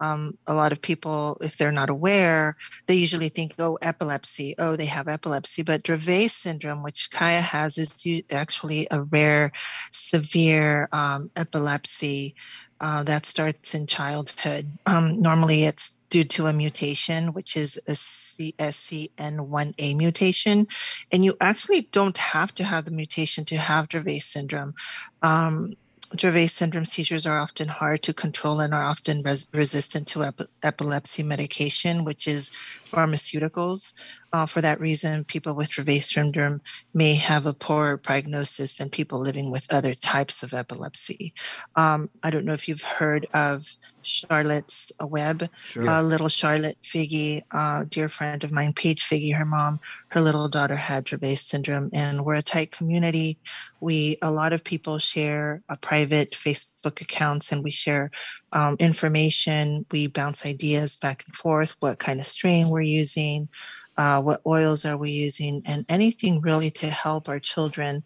Um, 0.00 0.38
a 0.46 0.54
lot 0.54 0.72
of 0.72 0.80
people, 0.80 1.36
if 1.42 1.58
they're 1.58 1.70
not 1.70 1.90
aware, 1.90 2.56
they 2.86 2.94
usually 2.94 3.28
think, 3.28 3.54
oh, 3.58 3.78
epilepsy. 3.82 4.54
Oh, 4.58 4.74
they 4.74 4.86
have 4.86 5.08
epilepsy. 5.08 5.62
But 5.62 5.82
Dravet 5.82 6.30
syndrome, 6.30 6.82
which 6.82 7.10
Kaya 7.12 7.42
has, 7.42 7.76
is 7.76 8.02
actually 8.32 8.86
a 8.90 9.02
rare, 9.02 9.52
severe 9.92 10.88
um, 10.92 11.28
epilepsy 11.36 12.34
uh, 12.80 13.02
that 13.04 13.26
starts 13.26 13.74
in 13.74 13.86
childhood. 13.86 14.70
Um, 14.86 15.20
normally, 15.20 15.64
it's 15.64 15.96
due 16.08 16.24
to 16.24 16.46
a 16.46 16.52
mutation, 16.52 17.32
which 17.32 17.56
is 17.56 17.80
a 17.86 17.92
SCN1A 17.92 19.96
mutation. 19.96 20.66
And 21.12 21.24
you 21.24 21.36
actually 21.40 21.82
don't 21.92 22.18
have 22.18 22.52
to 22.54 22.64
have 22.64 22.84
the 22.84 22.90
mutation 22.90 23.44
to 23.46 23.56
have 23.56 23.88
Dravet 23.88 24.22
syndrome. 24.22 24.74
Um, 25.22 25.74
Dravet 26.16 26.50
syndrome 26.50 26.84
seizures 26.84 27.24
are 27.24 27.38
often 27.38 27.68
hard 27.68 28.02
to 28.02 28.12
control 28.12 28.60
and 28.60 28.74
are 28.74 28.82
often 28.82 29.20
res- 29.24 29.48
resistant 29.52 30.08
to 30.08 30.22
ep- 30.24 30.40
epilepsy 30.62 31.22
medication, 31.22 32.04
which 32.04 32.26
is 32.26 32.50
pharmaceuticals. 32.84 33.94
Uh, 34.32 34.44
for 34.44 34.60
that 34.60 34.80
reason, 34.80 35.24
people 35.24 35.54
with 35.54 35.70
Dravet 35.70 36.02
syndrome 36.02 36.60
may 36.94 37.14
have 37.14 37.46
a 37.46 37.54
poorer 37.54 37.96
prognosis 37.96 38.74
than 38.74 38.90
people 38.90 39.20
living 39.20 39.52
with 39.52 39.72
other 39.72 39.94
types 39.94 40.42
of 40.42 40.52
epilepsy. 40.52 41.32
Um, 41.76 42.10
I 42.22 42.30
don't 42.30 42.44
know 42.44 42.54
if 42.54 42.66
you've 42.66 42.82
heard 42.82 43.26
of 43.32 43.76
Charlotte's 44.02 44.92
Web. 45.00 45.48
Sure. 45.64 45.88
Uh, 45.88 46.02
little 46.02 46.28
Charlotte 46.28 46.78
Figi, 46.82 47.40
uh, 47.52 47.84
dear 47.88 48.08
friend 48.08 48.44
of 48.44 48.52
mine, 48.52 48.72
Paige 48.72 49.02
Figi, 49.02 49.34
her 49.36 49.44
mom, 49.44 49.80
her 50.08 50.20
little 50.20 50.48
daughter 50.48 50.76
had 50.76 51.04
Dravet 51.04 51.38
syndrome, 51.38 51.90
and 51.92 52.24
we're 52.24 52.34
a 52.34 52.42
tight 52.42 52.72
community. 52.72 53.38
We 53.80 54.16
a 54.22 54.30
lot 54.30 54.52
of 54.52 54.64
people 54.64 54.98
share 54.98 55.62
a 55.68 55.76
private 55.76 56.32
Facebook 56.32 57.00
accounts, 57.00 57.52
and 57.52 57.62
we 57.62 57.70
share 57.70 58.10
um, 58.52 58.76
information. 58.78 59.86
We 59.90 60.06
bounce 60.06 60.44
ideas 60.44 60.96
back 60.96 61.22
and 61.26 61.34
forth. 61.34 61.76
What 61.80 61.98
kind 61.98 62.20
of 62.20 62.26
strain 62.26 62.66
we're 62.70 62.82
using, 62.82 63.48
uh, 63.96 64.20
what 64.22 64.40
oils 64.46 64.84
are 64.84 64.96
we 64.96 65.10
using, 65.10 65.62
and 65.66 65.84
anything 65.88 66.40
really 66.40 66.70
to 66.70 66.86
help 66.86 67.28
our 67.28 67.40
children. 67.40 68.02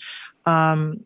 Um, 0.46 0.98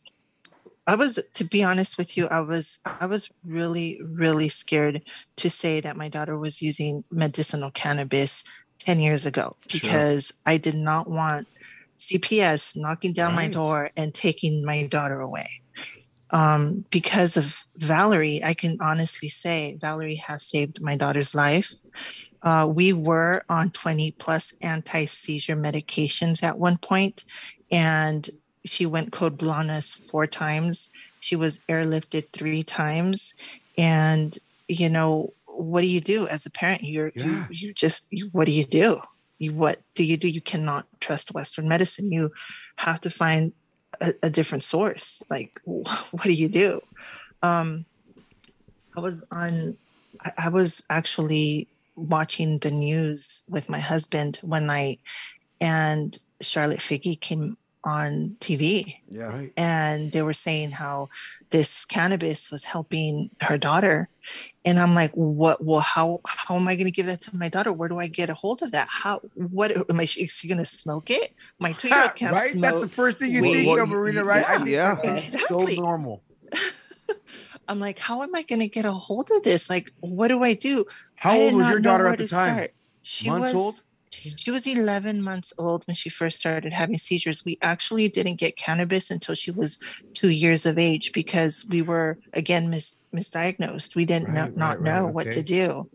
I 0.88 0.94
was, 0.94 1.22
to 1.34 1.44
be 1.44 1.62
honest 1.62 1.98
with 1.98 2.16
you, 2.16 2.28
I 2.28 2.40
was, 2.40 2.80
I 2.86 3.04
was 3.04 3.30
really, 3.44 4.00
really 4.02 4.48
scared 4.48 5.02
to 5.36 5.50
say 5.50 5.80
that 5.80 5.98
my 5.98 6.08
daughter 6.08 6.38
was 6.38 6.62
using 6.62 7.04
medicinal 7.12 7.70
cannabis 7.70 8.42
10 8.78 8.98
years 8.98 9.26
ago 9.26 9.54
Sure. 9.68 9.80
because 9.80 10.32
I 10.46 10.56
did 10.56 10.74
not 10.74 11.10
want 11.10 11.46
CPS 11.98 12.74
knocking 12.74 13.12
down 13.12 13.34
my 13.34 13.48
door 13.48 13.90
and 13.98 14.14
taking 14.14 14.64
my 14.64 14.86
daughter 14.86 15.20
away. 15.20 15.60
Um, 16.30 16.86
because 16.90 17.36
of 17.36 17.66
Valerie, 17.76 18.40
I 18.42 18.54
can 18.54 18.78
honestly 18.80 19.28
say 19.28 19.76
Valerie 19.80 20.22
has 20.26 20.42
saved 20.42 20.80
my 20.80 20.96
daughter's 20.96 21.34
life. 21.34 21.74
Uh, 22.42 22.66
we 22.70 22.94
were 22.94 23.42
on 23.50 23.70
20 23.70 24.12
plus 24.12 24.54
anti 24.62 25.04
seizure 25.04 25.56
medications 25.56 26.42
at 26.42 26.58
one 26.58 26.78
point, 26.78 27.24
and 27.70 28.30
she 28.64 28.86
went 28.86 29.12
code 29.12 29.38
blue 29.38 29.50
on 29.50 29.70
us 29.70 29.94
four 29.94 30.26
times. 30.26 30.90
She 31.20 31.36
was 31.36 31.60
airlifted 31.68 32.30
three 32.32 32.62
times, 32.62 33.34
and 33.76 34.36
you 34.68 34.88
know 34.88 35.32
what 35.46 35.80
do 35.80 35.88
you 35.88 36.00
do 36.00 36.28
as 36.28 36.46
a 36.46 36.50
parent? 36.50 36.82
You're 36.84 37.12
Yeah. 37.14 37.26
you, 37.26 37.44
you 37.50 37.74
just 37.74 38.06
you, 38.10 38.28
what 38.32 38.46
do 38.46 38.52
you 38.52 38.64
do? 38.64 39.00
You 39.38 39.52
what 39.54 39.78
do 39.94 40.04
you 40.04 40.16
do? 40.16 40.28
You 40.28 40.40
cannot 40.40 40.86
trust 41.00 41.34
Western 41.34 41.68
medicine. 41.68 42.12
You 42.12 42.32
have 42.76 43.00
to 43.02 43.10
find 43.10 43.52
a, 44.00 44.12
a 44.22 44.30
different 44.30 44.64
source. 44.64 45.22
Like 45.28 45.60
what 45.64 46.22
do 46.22 46.32
you 46.32 46.48
do? 46.48 46.80
Um, 47.42 47.84
I 48.96 49.00
was 49.00 49.28
on. 49.32 49.76
I, 50.20 50.46
I 50.46 50.48
was 50.48 50.84
actually 50.90 51.68
watching 51.96 52.58
the 52.58 52.70
news 52.70 53.44
with 53.48 53.68
my 53.68 53.78
husband 53.78 54.38
one 54.42 54.66
night, 54.66 55.00
and 55.60 56.16
Charlotte 56.40 56.78
Figi 56.80 57.18
came 57.20 57.56
on 57.84 58.36
TV 58.40 58.92
Yeah. 59.08 59.26
Right. 59.26 59.52
and 59.56 60.10
they 60.12 60.22
were 60.22 60.32
saying 60.32 60.72
how 60.72 61.08
this 61.50 61.84
cannabis 61.84 62.50
was 62.50 62.64
helping 62.64 63.30
her 63.40 63.56
daughter 63.56 64.08
and 64.64 64.78
i'm 64.78 64.94
like 64.94 65.12
what 65.12 65.64
well 65.64 65.80
how 65.80 66.20
how 66.26 66.56
am 66.56 66.66
i 66.68 66.74
going 66.74 66.86
to 66.86 66.90
give 66.90 67.06
that 67.06 67.20
to 67.22 67.36
my 67.36 67.48
daughter 67.48 67.72
where 67.72 67.88
do 67.88 67.96
i 67.98 68.06
get 68.08 68.28
a 68.28 68.34
hold 68.34 68.62
of 68.62 68.72
that 68.72 68.88
how 68.90 69.20
what 69.34 69.70
am 69.70 69.98
i 70.00 70.02
is 70.02 70.10
she 70.36 70.48
going 70.48 70.58
to 70.58 70.64
smoke 70.64 71.08
it 71.10 71.30
my 71.60 71.72
two-year-old 71.78 72.14
can't 72.16 72.36
smoke. 72.36 72.42
right? 72.52 72.60
That's 72.60 72.80
the 72.80 72.88
first 72.88 73.18
thing 73.18 73.32
you 73.32 73.40
Wait, 73.42 73.64
think 73.64 73.78
of, 73.78 73.88
Marina, 73.88 74.20
y- 74.22 74.26
right? 74.26 74.44
I 74.48 74.64
yeah, 74.66 74.96
think 74.96 75.08
yeah. 75.08 75.10
Exactly. 75.14 75.76
so 75.76 75.82
normal. 75.82 76.24
i'm 77.68 77.78
like 77.80 77.98
how 77.98 78.22
am 78.22 78.34
i 78.34 78.42
going 78.42 78.60
to 78.60 78.68
get 78.68 78.84
a 78.84 78.92
hold 78.92 79.28
of 79.34 79.42
this 79.42 79.70
like 79.70 79.90
what 80.00 80.28
do 80.28 80.42
i 80.42 80.54
do 80.54 80.84
How 81.16 81.30
I 81.32 81.36
old 81.38 81.50
did 81.52 81.56
was 81.56 81.62
not 81.64 81.70
your 81.70 81.80
know 81.80 81.90
daughter 81.90 82.04
where 82.04 82.12
at 82.12 82.18
the 82.18 82.24
to 82.24 82.30
time? 82.34 82.54
start. 82.54 82.70
she 83.02 83.28
Months 83.30 83.52
was 83.54 83.54
old? 83.54 83.82
She 84.10 84.50
was 84.50 84.66
11 84.66 85.22
months 85.22 85.52
old 85.58 85.86
when 85.86 85.94
she 85.94 86.08
first 86.08 86.38
started 86.38 86.72
having 86.72 86.96
seizures. 86.96 87.44
We 87.44 87.58
actually 87.62 88.08
didn't 88.08 88.36
get 88.36 88.56
cannabis 88.56 89.10
until 89.10 89.34
she 89.34 89.50
was 89.50 89.82
two 90.14 90.30
years 90.30 90.66
of 90.66 90.78
age 90.78 91.12
because 91.12 91.66
we 91.68 91.82
were 91.82 92.18
again 92.32 92.70
mis- 92.70 92.96
misdiagnosed. 93.14 93.96
We 93.96 94.04
didn't 94.04 94.28
Right, 94.28 94.56
not 94.56 94.80
right, 94.80 94.80
right, 94.80 94.84
know 94.84 95.06
what 95.08 95.30
to 95.32 95.42
do. 95.42 95.90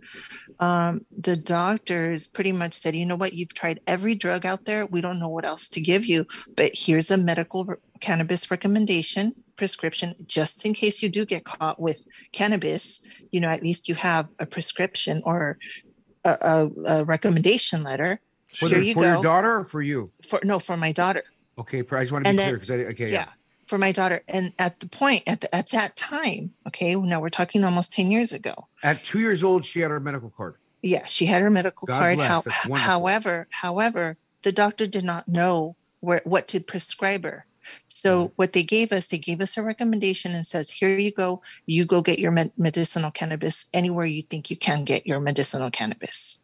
Um, 0.60 1.06
the 1.17 1.36
doctors 1.36 2.28
pretty 2.28 2.52
much 2.52 2.73
said, 2.73 2.95
you 2.95 3.06
know 3.06 3.15
what, 3.15 3.34
you've 3.34 3.54
tried 3.54 3.82
every 3.88 4.15
drug 4.15 4.45
out 4.45 4.65
there. 4.65 4.86
We 4.86 5.02
don't 5.02 5.19
know 5.19 5.30
what 5.30 5.45
else 5.45 5.67
to 5.69 5.82
give 5.82 6.06
you, 6.06 6.26
but 6.56 6.71
here's 6.73 7.12
a 7.12 7.17
medical 7.17 7.65
re- 7.65 7.76
cannabis 7.99 8.49
recommendation 8.49 9.34
prescription 9.56 10.15
just 10.26 10.65
in 10.65 10.73
case 10.73 11.02
you 11.02 11.10
do 11.10 11.26
get 11.26 11.43
caught 11.43 11.80
with 11.80 12.04
cannabis. 12.32 13.06
You 13.32 13.39
know, 13.39 13.49
at 13.49 13.63
least 13.63 13.88
you 13.88 13.95
have 13.95 14.30
a 14.39 14.45
prescription 14.45 15.21
or 15.26 15.58
a, 16.25 16.38
a, 16.41 16.71
a 16.99 17.03
recommendation 17.03 17.83
letter. 17.83 18.19
For, 18.55 18.67
Here 18.69 18.79
the- 18.79 18.86
you 18.86 18.93
for 18.93 19.01
go. 19.01 19.13
your 19.13 19.23
daughter 19.23 19.57
or 19.57 19.63
for 19.63 19.81
you? 19.81 20.12
for 20.27 20.39
no 20.43 20.59
for 20.59 20.77
my 20.77 20.91
daughter. 20.91 21.23
Okay, 21.57 21.79
I 21.79 22.01
just 22.01 22.12
want 22.12 22.25
to 22.25 22.29
be 22.33 22.38
And 22.38 22.39
clear 22.39 22.53
because 22.53 22.71
I 22.71 22.75
okay, 22.91 23.12
yeah, 23.12 23.29
for 23.67 23.77
my 23.77 23.91
daughter. 23.91 24.21
And 24.27 24.53
at 24.59 24.79
the 24.79 24.88
point 24.88 25.23
at 25.27 25.41
the, 25.41 25.53
at 25.55 25.69
that 25.71 25.95
time 25.95 26.51
okay 26.67 26.95
now 26.95 27.19
we're 27.19 27.29
talking 27.29 27.63
almost 27.63 27.93
10 27.93 28.12
years 28.12 28.31
ago. 28.33 28.53
At 28.83 29.03
two 29.03 29.19
years 29.19 29.43
old, 29.43 29.65
she 29.65 29.79
had 29.81 29.89
her 29.91 29.99
medical 29.99 30.29
card. 30.29 30.55
yeah 30.81 31.05
she 31.05 31.25
had 31.25 31.41
her 31.41 31.49
medical 31.49 31.86
God 31.88 31.99
card. 31.99 32.15
bless, 32.17 32.45
How, 32.47 32.73
however 32.75 33.47
however 33.49 34.17
the 34.43 34.51
doctor 34.51 34.86
did 34.88 35.03
not 35.03 35.27
know 35.27 35.75
where 35.99 36.21
what 36.25 36.47
to 36.49 36.59
prescribe 36.59 37.23
her 37.23 37.45
so 38.04 38.12
Mm. 38.28 38.32
what 38.39 38.52
they 38.54 38.63
gave 38.63 38.92
us 38.98 39.08
they 39.08 39.18
gave 39.30 39.39
us 39.46 39.58
a 39.58 39.63
recommendation 39.63 40.32
and 40.38 40.46
says 40.46 40.70
here 40.80 40.98
you 41.08 41.12
go 41.24 41.42
you 41.66 41.86
go 41.86 42.02
get 42.10 42.20
your 42.24 42.34
medicinal 42.68 43.12
cannabis 43.20 43.56
anywhere 43.74 44.06
you 44.16 44.24
think 44.30 44.44
you 44.52 44.58
can 44.58 44.84
get 44.92 45.08
your 45.08 45.20
medicinal 45.30 45.72
cannabis 45.72 46.39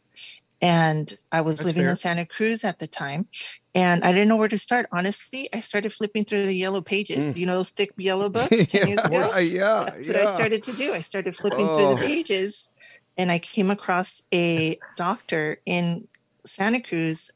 and 0.62 1.06
i 1.32 1.40
was 1.42 1.56
That's 1.56 1.66
living 1.68 1.84
fair. 1.84 1.92
in 1.92 1.96
santa 2.06 2.26
cruz 2.26 2.64
at 2.64 2.80
the 2.80 2.88
time 2.88 3.28
and 3.76 4.04
i 4.04 4.12
didn't 4.12 4.30
know 4.32 4.36
where 4.42 4.48
to 4.56 4.58
start 4.68 4.86
honestly 4.98 5.42
i 5.54 5.60
started 5.60 5.92
flipping 5.94 6.24
through 6.26 6.46
the 6.46 6.56
yellow 6.66 6.82
pages 6.82 7.38
you 7.40 7.46
know 7.46 7.56
those 7.60 7.72
thick 7.72 7.92
yellow 7.98 8.30
books 8.38 8.66
10 8.66 8.88
years 8.90 9.04
ago 9.06 9.30
yeah, 9.36 9.40
yeah. 9.40 9.84
that's 9.86 10.08
what 10.08 10.16
I 10.16 10.26
started 10.40 10.62
to 10.64 10.74
do. 10.74 10.88
I 10.94 11.02
started 11.12 11.36
flipping 11.36 11.66
through 11.74 11.90
Oh. 11.92 11.96
the 11.96 12.02
pages 12.06 12.72
and 13.18 13.28
I 13.32 13.40
came 13.40 13.70
across 13.78 14.24
a 14.34 14.78
doctor 14.96 15.60
in 15.66 16.08
Santa 16.46 16.80
Cruz 16.82 17.32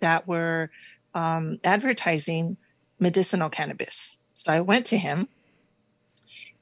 that 0.00 0.26
were 0.28 0.70
um, 1.14 1.58
advertising 1.64 2.56
medicinal 2.98 3.50
cannabis. 3.50 4.18
So 4.34 4.52
I 4.52 4.60
went 4.60 4.86
to 4.86 4.98
him 4.98 5.28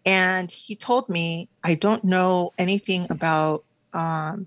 and 0.05 0.51
he 0.51 0.75
told 0.75 1.09
me, 1.09 1.49
I 1.65 1.75
don't 1.75 2.05
know 2.05 2.53
anything 2.59 3.07
about 3.11 3.65
um, 3.93 4.47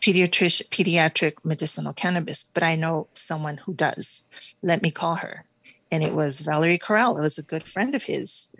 pediatric, 0.00 0.68
pediatric 0.68 1.34
medicinal 1.44 1.92
cannabis, 1.92 2.50
but 2.52 2.62
I 2.62 2.74
know 2.74 3.08
someone 3.14 3.56
who 3.58 3.74
does. 3.74 4.24
Let 4.62 4.82
me 4.82 4.90
call 4.90 5.16
her. 5.16 5.44
And 5.90 6.02
it 6.02 6.14
was 6.14 6.40
Valerie 6.40 6.78
Corral. 6.78 7.18
It 7.18 7.22
was 7.22 7.38
a 7.38 7.42
good 7.42 7.64
friend 7.64 7.94
of 7.94 8.04
his 8.04 8.50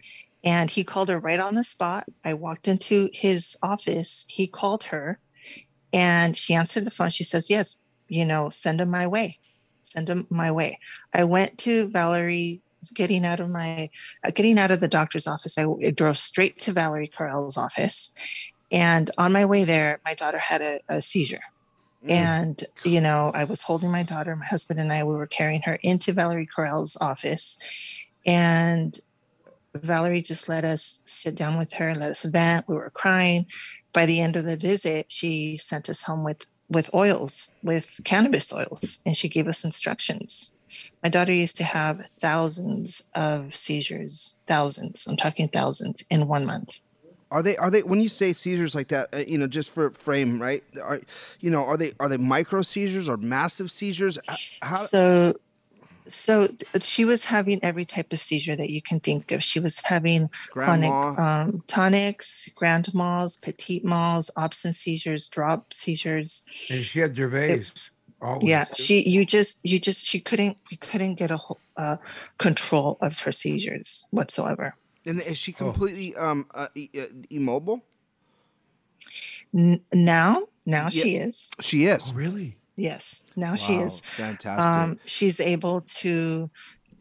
and 0.45 0.71
he 0.71 0.85
called 0.85 1.09
her 1.09 1.19
right 1.19 1.39
on 1.39 1.55
the 1.55 1.65
spot. 1.65 2.07
I 2.25 2.35
walked 2.35 2.67
into 2.67 3.09
his 3.13 3.57
office. 3.63 4.27
He 4.29 4.47
called 4.47 4.85
her 4.85 5.19
and 5.93 6.37
she 6.37 6.55
answered 6.55 6.85
the 6.85 6.91
phone. 6.91 7.11
She 7.11 7.25
says, 7.25 7.49
Yes, 7.49 7.79
you 8.09 8.25
know, 8.25 8.51
send 8.51 8.81
him 8.81 8.91
my 8.91 9.07
way. 9.07 9.39
Send 9.93 10.07
them 10.07 10.27
my 10.31 10.51
way. 10.51 10.79
I 11.13 11.25
went 11.25 11.59
to 11.59 11.89
Valerie 11.89 12.63
getting 12.95 13.25
out 13.25 13.41
of 13.41 13.51
my 13.51 13.91
uh, 14.25 14.31
getting 14.35 14.59
out 14.59 14.71
of 14.71 14.81
the 14.81 14.89
doctor's 14.89 15.27
office. 15.27 15.59
I, 15.59 15.67
drove 15.91 16.19
straight 16.19 16.59
to 16.61 16.73
Valerie 16.73 17.13
Corral's 17.17 17.59
office. 17.59 18.13
And 18.71 19.11
on 19.19 19.33
my 19.33 19.45
way 19.45 19.65
there, 19.65 20.01
my 20.05 20.15
daughter 20.15 20.39
had 20.39 20.63
a, 20.63 20.81
a 20.89 21.03
seizure. 21.03 21.43
And, 22.09 22.65
you 22.85 23.01
know, 23.01 23.31
I 23.35 23.45
was 23.45 23.63
holding 23.63 23.93
my 23.93 24.03
daughter, 24.03 24.35
my 24.35 24.45
husband 24.45 24.81
and 24.81 24.93
I, 24.93 25.05
we 25.05 25.15
were 25.15 25.27
carrying 25.27 25.63
her 25.63 25.77
into 25.83 26.13
Valerie 26.13 26.49
Corral's 26.53 26.97
office. 27.01 27.59
And 28.27 28.99
Valerie 29.75 30.23
just 30.23 30.49
let 30.49 30.65
us 30.65 31.03
sit 31.05 31.37
down 31.37 31.59
with 31.59 31.75
her, 31.75 31.95
let 31.95 32.11
us 32.11 32.25
vent. 32.25 32.69
We 32.69 32.75
were 32.75 32.91
crying. 32.91 33.47
By 33.93 34.07
the 34.07 34.21
end 34.21 34.37
of 34.37 34.47
the 34.47 34.57
visit, 34.57 35.07
she 35.13 35.59
sent 35.59 35.89
us 35.89 36.03
home 36.03 36.25
with 36.25 36.47
with 36.73 36.93
oils, 36.95 37.55
with 37.63 38.01
cannabis 38.05 38.53
oils, 38.53 39.01
and 39.07 39.17
she 39.17 39.29
gave 39.29 39.49
us 39.49 39.65
instructions. 39.65 40.55
My 41.03 41.09
daughter 41.09 41.33
used 41.33 41.57
to 41.59 41.65
have 41.65 42.03
thousands 42.21 43.07
of 43.15 43.55
seizures, 43.55 44.39
thousands. 44.47 45.07
I'm 45.07 45.17
talking 45.17 45.49
thousands 45.49 46.05
in 46.11 46.27
one 46.27 46.47
month. 46.47 46.81
Are 47.31 47.43
they? 47.43 47.57
Are 47.57 47.71
they? 47.71 47.83
When 47.83 48.01
you 48.01 48.11
say 48.11 48.35
seizures 48.35 48.75
like 48.75 48.89
that, 48.89 49.09
uh, 49.15 49.19
you 49.27 49.39
know, 49.39 49.47
just 49.47 49.71
for 49.71 49.91
frame, 49.91 50.41
right? 50.41 50.63
Are 50.83 51.01
you 51.41 51.51
know? 51.51 51.65
Are 51.65 51.79
they? 51.79 51.93
Are 51.99 52.09
they 52.09 52.19
micro 52.19 52.61
seizures 52.61 53.09
or 53.09 53.17
massive 53.17 53.71
seizures? 53.71 54.19
How? 54.61 54.75
so 54.75 55.35
so 56.09 56.49
she 56.81 57.05
was 57.05 57.25
having 57.27 57.59
every 57.63 57.85
type 57.85 58.13
of 58.13 58.21
seizure 58.21 58.57
that 58.57 58.71
you 58.71 58.83
can 58.83 58.99
think 59.01 59.31
of 59.33 59.43
she 59.43 59.61
was 59.61 59.79
having 59.85 60.29
chronic 60.51 60.91
um, 61.19 61.63
tonics 61.67 62.49
grand 62.55 62.87
mals 62.95 63.41
petit 63.41 63.81
mals 63.81 64.31
absence 64.37 64.79
seizures 64.79 65.27
drop 65.29 65.73
seizures 65.73 66.45
And 66.71 66.85
she 66.85 67.01
had 67.01 67.15
Dravet. 67.15 67.71
always, 68.21 68.43
yeah 68.49 68.65
too. 68.65 68.83
she 68.83 69.09
you 69.09 69.25
just 69.25 69.61
you 69.65 69.79
just 69.79 70.05
she 70.05 70.19
couldn't 70.21 70.57
we 70.71 70.77
couldn't 70.77 71.15
get 71.15 71.31
a 71.31 71.37
whole 71.37 71.61
uh, 71.77 71.97
control 72.39 72.99
of 73.01 73.19
her 73.21 73.33
seizures 73.33 74.07
whatsoever 74.11 74.75
and 75.07 75.21
is 75.21 75.39
she 75.39 75.53
Oh. 75.61 75.65
completely 75.65 76.15
um 76.17 76.47
uh, 76.55 76.69
e- 76.75 76.91
uh, 76.99 77.07
immobile? 77.31 77.83
N- 79.57 79.81
now 79.93 80.47
now 80.67 80.89
Yeah. 80.91 81.03
she 81.03 81.17
is 81.17 81.51
She 81.61 81.85
is. 81.87 82.11
Oh, 82.11 82.15
really? 82.15 82.57
Yes 82.77 83.25
now 83.37 83.55
she 83.57 83.75
is 83.75 84.01
fantastic. 84.01 84.67
um, 84.67 84.99
she's 85.05 85.41
able 85.41 85.81
to 85.83 86.51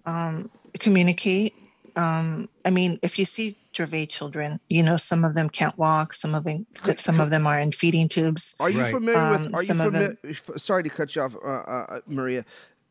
um, 0.06 0.50
communicate. 0.80 1.54
Um, 1.96 2.50
I 2.66 2.70
mean, 2.70 3.00
if 3.04 3.20
you 3.20 3.26
see 3.26 3.58
Dravet 3.74 4.10
children, 4.10 4.60
you 4.70 4.84
know 4.84 4.98
some 4.98 5.24
of 5.24 5.36
them 5.36 5.50
can't 5.50 5.78
walk, 5.78 6.14
some 6.14 6.34
of 6.36 6.44
them, 6.44 6.66
some 6.96 7.20
of 7.20 7.30
them 7.30 7.46
are 7.46 7.60
in 7.60 7.72
feeding 7.72 8.08
tubes. 8.08 8.56
are 8.60 8.70
you 8.70 8.80
right. 8.82 8.94
familiar 8.94 9.20
um, 9.20 9.44
with? 9.44 9.56
Are 9.56 9.62
you 9.62 9.68
some 9.68 9.82
of 9.82 9.88
familiar? 9.88 10.18
them- 10.24 10.58
Sorry 10.58 10.84
to 10.84 10.90
cut 10.90 11.16
you 11.16 11.22
off, 11.22 11.36
uh, 11.36 11.48
uh, 11.48 11.86
uh, 11.90 12.00
Maria, 12.08 12.46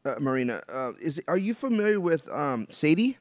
uh, 0.05 0.15
Marina. 0.21 0.63
Uh, 0.73 0.93
is 1.01 1.21
are 1.29 1.39
you 1.39 1.55
familiar 1.55 2.01
with 2.01 2.31
um, 2.31 2.67
Sadie? 2.71 3.19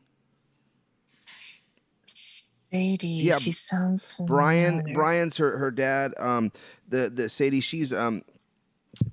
Sadie, 2.06 3.08
Yeah, 3.08 3.38
she 3.38 3.52
sounds 3.52 4.16
familiar. 4.16 4.36
Brian. 4.36 4.94
Brian's 4.94 5.38
her 5.38 5.58
her 5.58 5.72
dad. 5.72 6.14
Um, 6.18 6.52
the 6.88 7.10
the 7.10 7.30
Sadie, 7.30 7.62
she's 7.62 7.92
um 7.94 8.24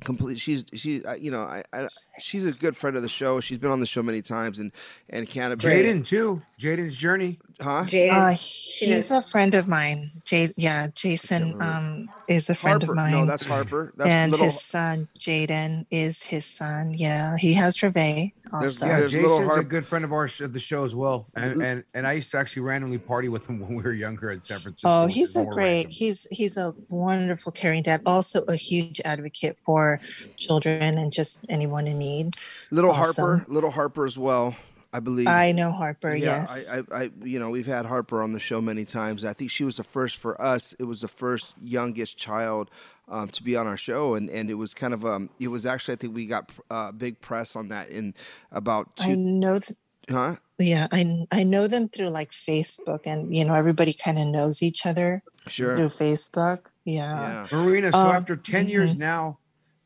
complete. 0.04 0.38
She's 0.38 0.64
she 0.74 1.02
you 1.18 1.30
know 1.30 1.42
I, 1.42 1.62
I 1.72 1.86
she's 2.18 2.58
a 2.58 2.62
good 2.62 2.76
friend 2.76 2.96
of 2.96 3.02
the 3.02 3.08
show. 3.08 3.40
She's 3.40 3.58
been 3.58 3.70
on 3.70 3.80
the 3.80 3.86
show 3.86 4.02
many 4.02 4.22
times 4.22 4.58
and 4.58 4.72
and 5.10 5.28
cannabis. 5.28 5.64
Jaden 5.64 6.06
too. 6.06 6.42
Jaden's 6.58 6.96
journey. 6.96 7.38
Huh? 7.58 7.84
Jaden, 7.84 8.10
Uh, 8.12 8.34
she 8.34 8.84
he's 8.84 9.10
knows- 9.10 9.24
a 9.24 9.30
friend 9.30 9.54
of 9.54 9.66
mine. 9.66 10.06
Jay, 10.26 10.46
yeah, 10.58 10.88
Jason 10.94 11.56
um, 11.62 12.10
is 12.28 12.50
a 12.50 12.54
friend 12.54 12.82
Harper. 12.82 12.92
of 12.92 12.96
mine. 12.96 13.12
No, 13.12 13.24
that's 13.24 13.46
Harper. 13.46 13.94
That's 13.96 14.10
and 14.10 14.30
little. 14.32 14.44
his 14.44 14.60
son 14.60 15.08
Jaden 15.18 15.86
is 15.90 16.22
his 16.22 16.44
son. 16.44 16.92
Yeah, 16.92 17.36
he 17.38 17.54
has 17.54 17.74
Dravet 17.78 17.94
There's- 17.94 18.32
also. 18.52 18.86
Yeah, 18.86 19.00
There's 19.00 19.14
little 19.14 19.38
Jason's 19.38 19.50
a 19.50 19.54
Harp- 19.54 19.68
good 19.68 19.86
friend 19.86 20.04
of 20.04 20.12
ours 20.12 20.38
of 20.42 20.52
the 20.52 20.60
show 20.60 20.84
as 20.84 20.94
well. 20.94 21.28
And 21.34 21.62
and 21.62 21.84
and 21.94 22.06
I 22.06 22.12
used 22.12 22.30
to 22.32 22.36
actually 22.36 22.60
randomly 22.62 22.98
party 22.98 23.30
with 23.30 23.48
him 23.48 23.58
when 23.66 23.74
we 23.74 23.82
were 23.82 23.92
younger 23.92 24.32
in 24.32 24.42
San 24.42 24.58
Francisco. 24.58 24.88
Oh, 24.90 25.06
he's 25.06 25.34
a 25.34 25.46
great. 25.46 25.56
random. 25.86 25.90
He's 25.92 26.26
he's 26.30 26.58
a 26.58 26.74
wonderful, 26.90 27.52
caring 27.52 27.82
dad. 27.82 28.02
Also, 28.04 28.42
a 28.48 28.56
huge 28.56 29.00
advocate 29.06 29.56
for 29.58 29.98
children 30.36 30.98
and 30.98 31.10
just 31.10 31.46
anyone 31.48 31.86
in 31.86 31.96
need. 31.98 32.34
Little 32.70 32.90
Awesome. 32.90 33.24
Harper, 33.38 33.44
little 33.50 33.70
Harper 33.70 34.04
as 34.04 34.18
well. 34.18 34.54
I 34.96 35.00
believe. 35.00 35.26
I 35.28 35.52
know 35.52 35.70
Harper. 35.70 36.16
Yeah, 36.16 36.24
yes. 36.24 36.74
I, 36.74 36.96
I, 36.96 37.02
I, 37.02 37.10
you 37.22 37.38
know, 37.38 37.50
we've 37.50 37.66
had 37.66 37.84
Harper 37.84 38.22
on 38.22 38.32
the 38.32 38.40
show 38.40 38.62
many 38.62 38.86
times. 38.86 39.26
I 39.26 39.34
think 39.34 39.50
she 39.50 39.62
was 39.62 39.76
the 39.76 39.84
first 39.84 40.16
for 40.16 40.40
us. 40.40 40.74
It 40.78 40.84
was 40.84 41.02
the 41.02 41.08
first 41.08 41.52
youngest 41.60 42.16
child 42.16 42.70
um, 43.08 43.28
to 43.28 43.42
be 43.42 43.56
on 43.56 43.66
our 43.66 43.76
show, 43.76 44.14
and, 44.14 44.30
and 44.30 44.50
it 44.50 44.54
was 44.54 44.72
kind 44.72 44.94
of 44.94 45.04
um, 45.04 45.28
it 45.38 45.48
was 45.48 45.66
actually 45.66 45.92
I 45.92 45.96
think 45.96 46.14
we 46.14 46.26
got 46.26 46.50
uh, 46.70 46.92
big 46.92 47.20
press 47.20 47.56
on 47.56 47.68
that 47.68 47.90
in 47.90 48.14
about. 48.50 48.96
Two, 48.96 49.10
I 49.10 49.14
know. 49.16 49.58
Th- 49.58 49.78
huh? 50.08 50.36
Yeah, 50.58 50.86
I 50.90 51.26
I 51.30 51.44
know 51.44 51.66
them 51.66 51.90
through 51.90 52.08
like 52.08 52.30
Facebook, 52.30 53.00
and 53.04 53.36
you 53.36 53.44
know 53.44 53.52
everybody 53.52 53.92
kind 53.92 54.18
of 54.18 54.28
knows 54.28 54.62
each 54.62 54.86
other 54.86 55.22
Sure. 55.46 55.76
through 55.76 55.88
Facebook. 55.88 56.58
Yeah. 56.84 57.46
Yeah. 57.52 57.58
Marina, 57.58 57.92
so 57.92 57.98
Um, 57.98 58.16
after 58.16 58.36
10 58.36 58.68
years 58.68 58.94
mhm. 58.94 58.98
now, 58.98 59.38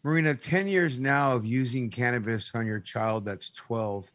Marina, 0.03 0.35
10 0.35 0.68
years 0.68 0.99
now 0.99 1.35
of 1.35 1.44
using 1.44 1.90
cannabis 1.90 2.51
on 2.55 2.66
your 2.66 2.81
child 2.81 3.25
that's 3.25 3.51
12, 3.53 4.11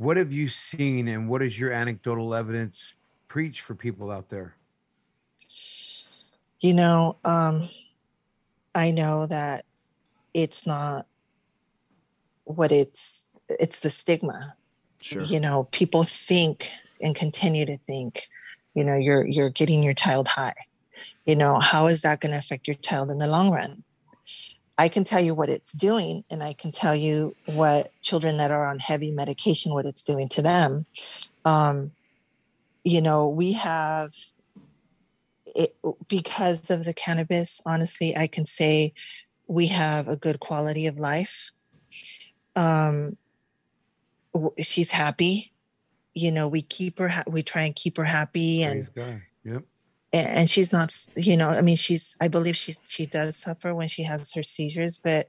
what 0.00 0.16
have 0.16 0.32
you 0.32 0.48
seen 0.48 1.08
and 1.08 1.28
what 1.28 1.42
is 1.42 1.60
your 1.60 1.72
anecdotal 1.72 2.34
evidence 2.34 2.94
preach 3.28 3.60
for 3.60 3.74
people 3.74 4.10
out 4.10 4.30
there? 4.30 4.54
You 6.60 6.72
know, 6.72 7.16
um, 7.26 7.68
I 8.74 8.92
know 8.92 9.26
that 9.26 9.64
it's 10.32 10.66
not 10.66 11.06
what 12.44 12.72
it's. 12.72 13.28
It's 13.50 13.80
the 13.80 13.90
stigma. 13.90 14.54
Sure. 15.02 15.20
You 15.20 15.38
know, 15.38 15.64
people 15.70 16.04
think 16.04 16.70
and 17.02 17.14
continue 17.14 17.66
to 17.66 17.76
think. 17.76 18.28
You 18.72 18.84
know, 18.84 18.96
you're 18.96 19.26
you're 19.26 19.50
getting 19.50 19.82
your 19.82 19.94
child 19.94 20.28
high. 20.28 20.54
You 21.26 21.36
know, 21.36 21.58
how 21.58 21.88
is 21.88 22.00
that 22.02 22.20
going 22.20 22.32
to 22.32 22.38
affect 22.38 22.66
your 22.66 22.76
child 22.76 23.10
in 23.10 23.18
the 23.18 23.26
long 23.26 23.50
run? 23.50 23.82
I 24.80 24.88
can 24.88 25.04
tell 25.04 25.20
you 25.20 25.34
what 25.34 25.50
it's 25.50 25.74
doing, 25.74 26.24
and 26.30 26.42
I 26.42 26.54
can 26.54 26.72
tell 26.72 26.96
you 26.96 27.36
what 27.44 27.90
children 28.00 28.38
that 28.38 28.50
are 28.50 28.66
on 28.66 28.78
heavy 28.78 29.10
medication, 29.10 29.74
what 29.74 29.84
it's 29.84 30.02
doing 30.02 30.26
to 30.30 30.40
them. 30.40 30.86
Um, 31.44 31.90
you 32.82 33.02
know, 33.02 33.28
we 33.28 33.52
have 33.52 34.08
it 35.44 35.76
because 36.08 36.70
of 36.70 36.86
the 36.86 36.94
cannabis. 36.94 37.60
Honestly, 37.66 38.16
I 38.16 38.26
can 38.26 38.46
say 38.46 38.94
we 39.48 39.66
have 39.66 40.08
a 40.08 40.16
good 40.16 40.40
quality 40.40 40.86
of 40.86 40.98
life. 40.98 41.52
Um, 42.56 43.18
she's 44.62 44.92
happy. 44.92 45.52
You 46.14 46.32
know, 46.32 46.48
we 46.48 46.62
keep 46.62 46.98
her. 47.00 47.08
Ha- 47.08 47.24
we 47.26 47.42
try 47.42 47.64
and 47.64 47.76
keep 47.76 47.98
her 47.98 48.04
happy, 48.04 48.62
and 48.62 48.88
Yep. 49.44 49.62
And 50.12 50.26
and 50.28 50.50
she's 50.50 50.72
not 50.72 50.94
you 51.16 51.36
know 51.36 51.48
i 51.48 51.60
mean 51.60 51.76
she's 51.76 52.16
i 52.20 52.28
believe 52.28 52.56
she's 52.56 52.82
she 52.88 53.06
does 53.06 53.36
suffer 53.36 53.74
when 53.74 53.88
she 53.88 54.02
has 54.02 54.32
her 54.32 54.42
seizures 54.42 54.98
but 54.98 55.28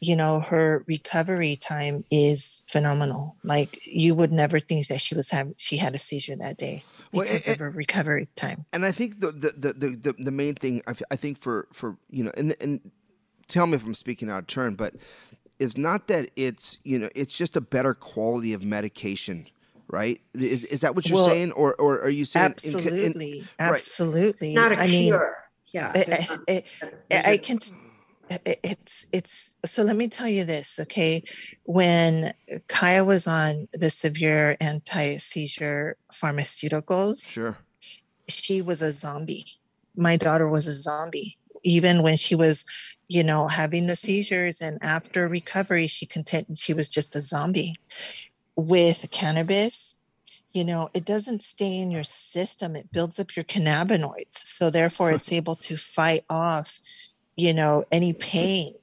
you 0.00 0.16
know 0.16 0.40
her 0.40 0.82
recovery 0.86 1.56
time 1.56 2.04
is 2.10 2.64
phenomenal. 2.68 3.36
Like 3.44 3.78
you 3.86 4.14
would 4.14 4.32
never 4.32 4.58
think 4.58 4.86
that 4.88 5.00
she 5.00 5.14
was 5.14 5.28
having 5.30 5.54
she 5.58 5.76
had 5.76 5.94
a 5.94 5.98
seizure 5.98 6.36
that 6.36 6.56
day 6.56 6.82
Well, 7.12 7.24
because 7.24 7.46
and- 7.46 7.54
of 7.54 7.60
her 7.60 7.70
recovery 7.70 8.26
time. 8.34 8.64
And 8.72 8.86
I 8.86 8.92
think 8.92 9.20
the 9.20 9.30
the 9.30 9.50
the 9.56 9.72
the, 9.74 9.88
the, 9.96 10.24
the 10.24 10.30
main 10.30 10.54
thing 10.54 10.80
I 10.86 11.16
think 11.16 11.38
for 11.38 11.68
for 11.74 11.98
you 12.08 12.24
know 12.24 12.32
and 12.36 12.56
and 12.62 12.80
tell 13.48 13.66
me 13.66 13.74
if 13.74 13.84
I'm 13.84 13.94
speaking 13.94 14.30
out 14.30 14.38
of 14.38 14.46
turn, 14.46 14.74
but 14.74 14.94
it's 15.58 15.76
not 15.76 16.08
that 16.08 16.30
it's 16.34 16.78
you 16.82 16.98
know 16.98 17.10
it's 17.14 17.36
just 17.36 17.54
a 17.54 17.60
better 17.60 17.92
quality 17.92 18.54
of 18.54 18.62
medication, 18.62 19.48
right? 19.90 20.20
Is, 20.34 20.64
is 20.64 20.80
that 20.82 20.94
what 20.94 21.06
you're 21.08 21.16
Well, 21.16 21.28
saying, 21.28 21.52
or 21.52 21.74
or 21.74 22.00
are 22.00 22.08
you 22.08 22.24
saying 22.24 22.44
in- 22.44 22.50
in- 22.50 22.54
absolutely 22.54 23.40
right. 23.58 23.72
absolutely 23.74 24.54
Not 24.54 24.78
a 24.78 24.82
i 24.82 24.86
mean 24.86 25.08
cure. 25.10 25.36
yeah. 25.72 25.88
I- 25.88 25.92
there's 25.92 26.30
I- 26.30 26.34
I- 26.48 26.62
there's 27.10 27.26
I 27.26 27.30
a- 27.32 27.38
can 27.38 27.58
it- 28.30 28.58
it's 28.62 29.06
it's 29.12 29.56
so 29.64 29.82
let 29.82 29.96
me 29.96 30.06
tell 30.08 30.28
you 30.28 30.44
this 30.44 30.78
okay 30.80 31.22
when 31.64 32.32
kaya 32.68 33.04
was 33.04 33.26
on 33.26 33.66
the 33.72 33.90
severe 33.90 34.56
anti-seizure 34.60 35.96
pharmaceuticals 36.12 37.32
Sure. 37.32 37.58
she 38.28 38.62
was 38.62 38.82
a 38.82 38.92
zombie 38.92 39.46
my 39.96 40.16
daughter 40.16 40.48
was 40.48 40.66
a 40.68 40.72
zombie 40.72 41.36
even 41.64 42.02
when 42.02 42.16
she 42.16 42.34
was 42.36 42.64
you 43.08 43.24
know 43.24 43.48
having 43.48 43.88
the 43.88 43.96
seizures 43.96 44.60
and 44.60 44.78
after 44.82 45.26
recovery 45.28 45.88
she 45.88 46.06
continued 46.06 46.56
she 46.58 46.72
was 46.72 46.88
just 46.88 47.16
a 47.16 47.20
zombie 47.20 47.74
with 48.60 49.10
cannabis 49.10 49.96
you 50.52 50.64
know 50.64 50.90
it 50.94 51.04
doesn't 51.04 51.42
stay 51.42 51.78
in 51.78 51.90
your 51.90 52.04
system 52.04 52.76
it 52.76 52.92
builds 52.92 53.18
up 53.18 53.36
your 53.36 53.44
cannabinoids. 53.44 54.34
So 54.34 54.70
therefore 54.70 55.12
it's 55.12 55.32
able 55.32 55.56
to 55.56 55.76
fight 55.76 56.24
off 56.28 56.80
you 57.36 57.54
know 57.54 57.84
any 57.90 58.12
pain 58.12 58.74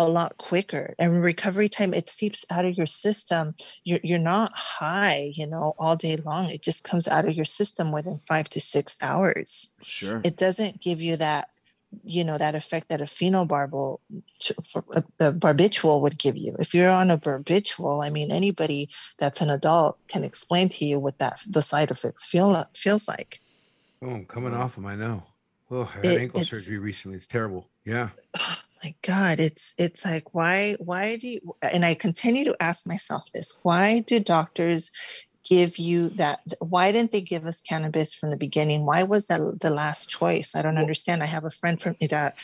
a 0.00 0.08
lot 0.08 0.38
quicker. 0.38 0.94
And 0.96 1.20
recovery 1.24 1.68
time 1.68 1.92
it 1.92 2.08
seeps 2.08 2.46
out 2.52 2.64
of 2.64 2.76
your 2.76 2.86
system. 2.86 3.56
You're, 3.82 3.98
you're 4.04 4.18
not 4.20 4.52
high 4.54 5.32
you 5.34 5.46
know 5.46 5.74
all 5.78 5.96
day 5.96 6.16
long. 6.16 6.50
It 6.50 6.62
just 6.62 6.84
comes 6.84 7.08
out 7.08 7.26
of 7.26 7.34
your 7.34 7.44
system 7.44 7.92
within 7.92 8.18
five 8.18 8.48
to 8.50 8.60
six 8.60 8.96
hours. 9.02 9.72
Sure. 9.84 10.20
it 10.24 10.36
doesn't 10.36 10.80
give 10.80 11.00
you 11.00 11.16
that 11.16 11.48
you 12.04 12.22
know 12.22 12.36
that 12.38 12.54
effect 12.54 12.88
that 12.90 13.00
a 13.00 13.04
phenobarbital 13.04 13.98
for- 14.70 14.84
uh, 14.94 15.00
the 15.18 15.32
barbiturate 15.32 16.02
would 16.02 16.18
give 16.18 16.36
you 16.36 16.54
if 16.58 16.74
you're 16.74 16.90
on 16.90 17.10
a 17.10 17.16
barbiturate 17.16 18.04
i 18.04 18.10
mean 18.10 18.30
anybody 18.30 18.88
that's 19.18 19.40
an 19.40 19.48
adult 19.50 19.98
can 20.06 20.22
explain 20.22 20.68
to 20.68 20.84
you 20.84 20.98
what 21.00 21.18
that 21.18 21.40
the 21.48 21.62
side 21.62 21.90
effects 21.90 22.26
feel 22.26 22.62
feels 22.74 23.08
like 23.08 23.40
Oh, 24.00 24.10
I'm 24.10 24.26
coming 24.26 24.54
off 24.54 24.76
them. 24.76 24.86
I 24.86 24.94
know. 24.94 25.24
Oh, 25.72 25.82
I 25.82 25.96
had 25.96 26.04
It- 26.04 26.20
ankle 26.20 26.40
surgery 26.40 26.78
recently. 26.78 27.16
It's 27.16 27.26
terrible. 27.26 27.68
Yeah. 27.84 28.10
my 28.84 28.94
god 29.02 29.40
it's 29.40 29.74
it's 29.76 30.04
like 30.04 30.32
why 30.34 30.76
why 30.78 31.16
do 31.16 31.26
you 31.26 31.56
and 31.62 31.84
i 31.84 31.94
continue 31.94 32.44
to 32.44 32.54
ask 32.60 32.86
myself 32.86 33.28
this 33.34 33.58
why 33.64 33.98
do 34.06 34.20
doctors 34.20 34.92
give 35.48 35.78
you 35.78 36.10
that 36.10 36.40
why 36.58 36.92
didn't 36.92 37.10
they 37.12 37.20
give 37.20 37.46
us 37.46 37.60
cannabis 37.60 38.14
from 38.14 38.30
the 38.30 38.36
beginning 38.36 38.84
why 38.84 39.02
was 39.02 39.26
that 39.26 39.40
the 39.60 39.70
last 39.70 40.10
choice 40.10 40.54
i 40.54 40.62
don't 40.62 40.78
understand 40.78 41.22
i 41.22 41.26
have 41.26 41.44
a 41.44 41.50
friend 41.50 41.80
from 41.80 41.96
that 42.00 42.34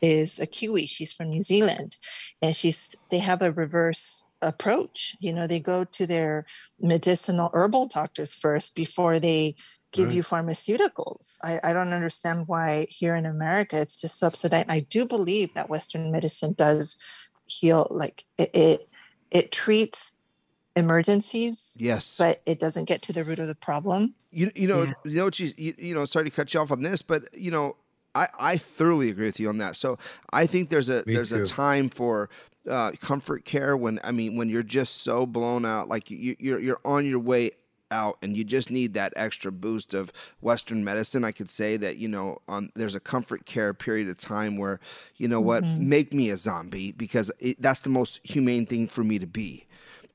is 0.00 0.38
a 0.38 0.46
kiwi 0.46 0.86
she's 0.86 1.12
from 1.12 1.28
new 1.28 1.40
zealand 1.42 1.96
and 2.40 2.54
she's 2.54 2.94
they 3.10 3.18
have 3.18 3.42
a 3.42 3.52
reverse 3.52 4.24
approach 4.42 5.16
you 5.20 5.32
know 5.32 5.46
they 5.46 5.60
go 5.60 5.84
to 5.84 6.06
their 6.06 6.44
medicinal 6.80 7.50
herbal 7.52 7.86
doctors 7.86 8.34
first 8.34 8.74
before 8.74 9.18
they 9.18 9.54
give 9.92 10.06
Right. 10.06 10.16
you 10.16 10.22
pharmaceuticals. 10.22 11.36
I, 11.44 11.60
I 11.62 11.72
don't 11.74 11.92
understand 11.92 12.48
why 12.48 12.86
here 12.88 13.14
in 13.14 13.26
America 13.26 13.78
it's 13.78 14.00
just 14.00 14.18
so 14.18 14.28
upside. 14.28 14.54
I 14.68 14.80
do 14.80 15.06
believe 15.06 15.52
that 15.54 15.68
Western 15.68 16.10
medicine 16.10 16.54
does 16.54 16.96
heal, 17.44 17.86
like 17.90 18.24
it 18.38 18.50
it, 18.54 18.88
it 19.30 19.52
treats 19.52 20.16
emergencies, 20.76 21.76
Yes. 21.80 22.16
but 22.18 22.40
it 22.46 22.58
doesn't 22.58 22.86
get 22.88 23.02
to 23.02 23.12
the 23.12 23.24
root 23.24 23.38
of 23.38 23.46
the 23.46 23.54
problem. 23.54 24.14
You 24.30 24.50
you 24.54 24.66
know 24.66 24.82
Yeah. 24.84 24.92
you 25.04 25.16
know 25.18 25.24
what 25.26 25.38
you, 25.38 25.52
you 25.56 25.74
you 25.78 25.94
know 25.94 26.04
sorry 26.04 26.24
to 26.26 26.30
cut 26.30 26.52
you 26.54 26.60
off 26.60 26.70
on 26.70 26.82
this, 26.82 27.02
but 27.02 27.24
you 27.36 27.50
know 27.50 27.76
I 28.14 28.28
I 28.38 28.56
thoroughly 28.56 29.10
agree 29.10 29.26
with 29.26 29.38
you 29.40 29.48
on 29.48 29.58
that. 29.58 29.76
So 29.76 29.98
I 30.32 30.46
think 30.46 30.68
there's 30.70 30.88
a 30.88 31.02
Me 31.06 31.14
there's 31.14 31.32
a 31.32 31.44
time 31.44 31.88
for 31.88 32.30
uh, 32.68 32.92
comfort 33.00 33.44
care 33.44 33.76
when 33.76 33.98
I 34.04 34.10
mean 34.12 34.36
when 34.36 34.48
you're 34.48 34.62
just 34.62 35.02
so 35.02 35.26
blown 35.26 35.64
out, 35.66 35.88
like 35.88 36.10
you 36.10 36.36
you're 36.38 36.58
you're 36.58 36.80
on 36.84 37.04
your 37.06 37.18
way 37.18 37.50
out 37.90 38.16
and 38.22 38.34
you 38.38 38.42
just 38.42 38.70
need 38.70 38.94
that 38.94 39.12
extra 39.16 39.52
boost 39.52 39.92
of 39.92 40.10
western 40.40 40.82
medicine 40.82 41.24
i 41.26 41.30
could 41.30 41.50
say 41.50 41.76
that 41.76 41.98
you 41.98 42.08
know 42.08 42.38
on 42.48 42.72
there's 42.74 42.94
a 42.94 43.00
comfort 43.00 43.44
care 43.44 43.74
period 43.74 44.08
of 44.08 44.16
time 44.16 44.56
where 44.56 44.80
you 45.18 45.28
know 45.28 45.42
what 45.42 45.62
make 45.62 46.10
me 46.10 46.30
a 46.30 46.36
zombie 46.38 46.90
because 46.92 47.30
it, 47.38 47.60
that's 47.60 47.80
the 47.80 47.90
most 47.90 48.18
humane 48.24 48.64
thing 48.64 48.88
for 48.88 49.04
me 49.04 49.18
to 49.18 49.26
be 49.26 49.66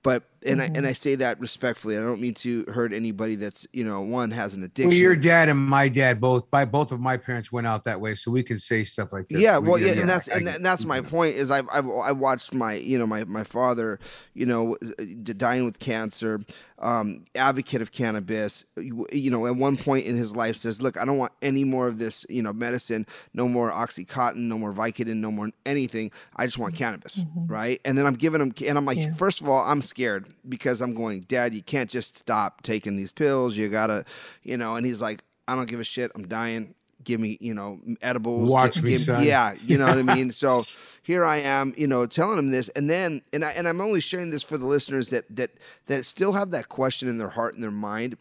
but 0.02 0.24
and 0.48 0.62
I 0.62 0.66
and 0.74 0.88
I 0.88 0.94
say 0.94 1.16
that 1.16 1.40
respectfully. 1.40 1.98
I 1.98 2.02
don't 2.02 2.22
mean 2.22 2.34
to 2.36 2.66
hurt 2.68 2.94
anybody 2.94 3.36
that's 3.36 3.68
you 3.74 3.84
know 3.84 4.02
one 4.02 4.32
has 4.32 4.54
an 4.54 4.64
addiction. 4.64 4.90
Well, 4.90 4.98
your 4.98 5.16
dad 5.16 5.50
and 5.50 5.60
my 5.60 5.90
dad 5.90 6.20
both, 6.20 6.50
by 6.50 6.66
both 6.66 6.92
of 6.92 7.00
my 7.00 7.18
parents 7.18 7.52
went 7.52 7.68
out 7.68 7.84
that 7.86 8.00
way, 8.02 8.16
so 8.16 8.32
we 8.32 8.44
can 8.44 8.58
say 8.60 8.84
stuff 8.84 9.14
like 9.14 9.28
this. 9.28 9.40
yeah, 9.40 9.58
We- 9.60 9.70
well, 9.70 9.80
yeah, 9.80 9.94
and 9.94 10.10
that's 10.10 10.28
and, 10.28 10.48
and 10.48 10.66
that's 10.66 10.86
my 10.86 11.02
point 11.02 11.36
is 11.36 11.52
I've 11.52 11.68
I've 11.72 11.86
I 11.88 12.12
watched 12.12 12.54
my 12.54 12.74
you 12.76 12.98
know 12.98 13.08
my 13.08 13.24
my 13.26 13.44
father 13.44 14.00
you 14.34 14.46
know 14.46 14.76
uh, 15.00 15.04
dying 15.38 15.66
with 15.66 15.80
cancer, 15.80 16.42
um, 16.80 17.26
advocate 17.36 17.82
of 17.82 17.92
cannabis. 17.92 18.64
You, 18.78 19.06
you 19.12 19.32
know, 19.32 19.46
at 19.48 19.56
one 19.56 19.78
point 19.78 20.06
in 20.06 20.18
his 20.18 20.36
life 20.36 20.56
says, 20.56 20.82
look, 20.82 20.98
I 20.98 21.06
don't 21.06 21.18
want 21.18 21.34
any 21.42 21.64
more 21.64 21.88
of 21.88 21.98
this 22.00 22.26
you 22.30 22.42
know 22.42 22.54
medicine, 22.54 23.06
no 23.34 23.48
more 23.48 23.72
oxycontin, 23.72 24.36
no 24.48 24.58
more 24.58 24.74
Vicodin, 24.74 25.18
no 25.18 25.32
more 25.32 25.50
anything. 25.66 26.12
I 26.36 26.46
just 26.46 26.58
want 26.58 26.76
cannabis, 26.76 27.24
right? 27.48 27.82
And 27.86 27.98
then 27.98 28.06
I'm 28.06 28.14
giving 28.16 28.42
him, 28.42 28.54
and 28.68 28.78
I'm 28.78 28.86
like, 28.86 28.98
Yeah. 28.98 29.14
first 29.14 29.42
of 29.42 29.50
all, 29.50 29.64
I'm 29.66 29.82
scared 29.82 30.28
because 30.48 30.82
I'm 30.82 30.94
going, 30.94 31.22
Dad, 31.22 31.54
you 31.54 31.62
can't 31.62 31.90
just 31.90 32.16
stop 32.16 32.62
taking 32.64 32.98
these 32.98 33.12
pills. 33.12 33.56
You 33.58 33.70
gotta, 33.70 34.06
you 34.44 34.58
know. 34.58 34.76
And 34.76 34.86
he's 34.86 35.02
like, 35.02 35.22
I 35.48 35.56
don't 35.56 35.68
give 35.70 35.80
a 35.80 35.84
shit. 35.84 36.12
I'm 36.16 36.28
dying. 36.28 36.74
Give 37.04 37.20
me, 37.22 37.38
you 37.40 37.54
know, 37.54 37.80
edibles. 38.02 38.52
Watch 38.52 38.76
Gi- 38.76 38.82
me, 38.82 38.90
give- 38.92 39.02
son. 39.02 39.24
Yeah, 39.24 39.56
you 39.64 39.78
know 39.78 39.86
what 39.88 39.98
I 39.98 40.04
mean. 40.04 40.32
So 40.34 40.62
here 41.04 41.24
I 41.24 41.40
am, 41.40 41.74
you 41.78 41.88
know, 41.88 42.06
telling 42.06 42.38
him 42.38 42.52
this, 42.52 42.68
and 42.70 42.90
then, 42.90 43.22
and 43.32 43.46
I, 43.46 43.52
and 43.52 43.68
I'm 43.68 43.80
only 43.80 44.02
sharing 44.02 44.30
this 44.30 44.44
for 44.44 44.58
the 44.58 44.66
listeners 44.66 45.10
that 45.12 45.24
that 45.36 45.52
that 45.86 46.06
still 46.06 46.34
have 46.34 46.52
that 46.52 46.68
question 46.70 47.08
in 47.08 47.18
their 47.18 47.30
heart 47.30 47.54
and 47.54 47.64
their 47.64 47.72
mind 47.72 48.18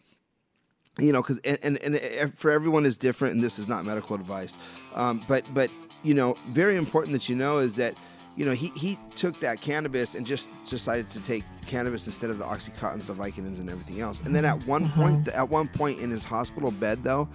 you 0.99 1.11
know 1.11 1.21
because 1.21 1.37
and, 1.39 1.59
and, 1.61 1.77
and 1.77 1.95
uh, 1.95 2.27
for 2.33 2.49
everyone 2.49 2.83
is 2.83 2.97
different 2.97 3.35
and 3.35 3.43
this 3.43 3.59
is 3.59 3.67
not 3.67 3.85
medical 3.85 4.15
advice 4.15 4.57
um, 4.95 5.23
but 5.27 5.43
but 5.53 5.69
you 6.01 6.15
know 6.15 6.35
very 6.49 6.75
important 6.75 7.13
that 7.13 7.29
you 7.29 7.35
know 7.35 7.59
is 7.59 7.75
that 7.75 7.93
you 8.37 8.45
know, 8.45 8.53
he, 8.53 8.71
he 8.75 8.97
took 9.15 9.37
that 9.41 9.59
cannabis 9.59 10.15
and 10.15 10.25
just 10.25 10.47
decided 10.69 11.09
to 11.09 11.19
take 11.23 11.43
cannabis 11.65 12.05
instead 12.05 12.29
of 12.29 12.37
the 12.37 12.45
oxycontins, 12.45 13.07
the 13.07 13.13
Vicodins, 13.13 13.59
and 13.59 13.69
everything 13.69 13.99
else. 13.99 14.21
And 14.23 14.33
then 14.33 14.45
at 14.45 14.65
one 14.67 14.83
Mm-hmm. 14.83 15.01
point, 15.01 15.27
at 15.29 15.49
one 15.49 15.67
point 15.67 15.99
in 15.99 16.09
his 16.11 16.23
hospital 16.23 16.71
bed, 16.71 17.03
though, 17.03 17.27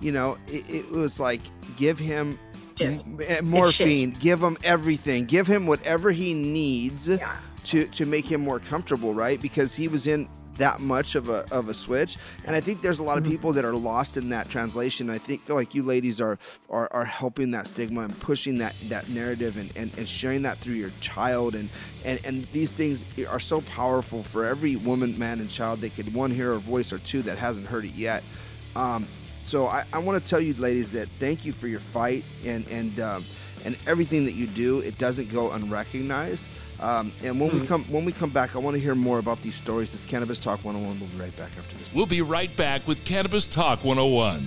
you 0.00 0.12
know, 0.12 0.36
it, 0.48 0.68
it 0.68 0.90
was 0.90 1.18
like 1.18 1.40
give 1.76 1.98
him 1.98 2.38
Shit. 2.78 3.42
morphine, 3.42 4.10
give 4.20 4.42
him 4.42 4.56
everything, 4.62 5.24
give 5.24 5.46
him 5.46 5.66
whatever 5.66 6.10
he 6.10 6.34
needs 6.34 7.08
to 7.64 7.86
to 7.86 8.06
make 8.06 8.26
him 8.30 8.40
more 8.40 8.58
comfortable, 8.60 9.14
right? 9.14 9.40
Because 9.40 9.74
he 9.74 9.88
was 9.88 10.06
in 10.06 10.28
that 10.58 10.80
much 10.80 11.14
of 11.14 11.28
a 11.28 11.44
of 11.50 11.68
a 11.68 11.74
switch, 11.74 12.16
and 12.44 12.54
I 12.54 12.60
think 12.60 12.82
there's 12.82 12.98
a 12.98 13.02
lot 13.02 13.18
of 13.18 13.24
people 13.24 13.52
that 13.54 13.64
are 13.64 13.74
lost 13.74 14.16
in 14.16 14.28
that 14.30 14.48
translation. 14.48 15.10
I 15.10 15.18
think 15.18 15.44
feel 15.44 15.56
like 15.56 15.74
you 15.74 15.82
ladies 15.82 16.20
are 16.20 16.38
are, 16.68 16.88
are 16.92 17.04
helping 17.04 17.50
that 17.52 17.68
stigma 17.68 18.02
and 18.02 18.20
pushing 18.20 18.58
that 18.58 18.74
that 18.88 19.08
narrative 19.08 19.56
and, 19.56 19.72
and, 19.76 19.90
and 19.96 20.08
sharing 20.08 20.42
that 20.42 20.58
through 20.58 20.74
your 20.74 20.90
child 21.00 21.54
and, 21.54 21.70
and 22.04 22.20
and 22.24 22.46
these 22.52 22.72
things 22.72 23.04
are 23.28 23.40
so 23.40 23.60
powerful 23.62 24.22
for 24.22 24.44
every 24.44 24.76
woman, 24.76 25.18
man, 25.18 25.40
and 25.40 25.50
child 25.50 25.80
that 25.80 25.94
could 25.94 26.12
one 26.12 26.30
hear 26.30 26.52
a 26.52 26.58
voice 26.58 26.92
or 26.92 26.98
two 26.98 27.22
that 27.22 27.38
hasn't 27.38 27.66
heard 27.66 27.84
it 27.84 27.94
yet. 27.94 28.22
Um, 28.76 29.06
so 29.44 29.66
I, 29.66 29.84
I 29.92 29.98
want 29.98 30.22
to 30.22 30.28
tell 30.28 30.40
you, 30.40 30.52
ladies, 30.54 30.92
that 30.92 31.08
thank 31.18 31.44
you 31.46 31.52
for 31.52 31.68
your 31.68 31.80
fight 31.80 32.24
and 32.44 32.66
and 32.68 33.00
um, 33.00 33.24
and 33.64 33.76
everything 33.86 34.24
that 34.26 34.34
you 34.34 34.46
do. 34.46 34.80
It 34.80 34.98
doesn't 34.98 35.32
go 35.32 35.52
unrecognized. 35.52 36.48
Um, 36.80 37.12
and 37.22 37.40
when 37.40 37.58
we 37.58 37.66
come 37.66 37.84
when 37.84 38.04
we 38.04 38.12
come 38.12 38.30
back, 38.30 38.54
I 38.54 38.58
want 38.58 38.74
to 38.74 38.80
hear 38.80 38.94
more 38.94 39.18
about 39.18 39.42
these 39.42 39.54
stories. 39.54 39.92
This 39.92 40.04
Cannabis 40.04 40.38
Talk 40.38 40.64
101. 40.64 41.00
We'll 41.00 41.08
be 41.08 41.18
right 41.18 41.36
back 41.36 41.50
after 41.58 41.76
this. 41.76 41.92
We'll 41.92 42.06
be 42.06 42.22
right 42.22 42.54
back 42.56 42.86
with 42.86 43.04
Cannabis 43.04 43.46
Talk 43.46 43.84
101. 43.84 44.46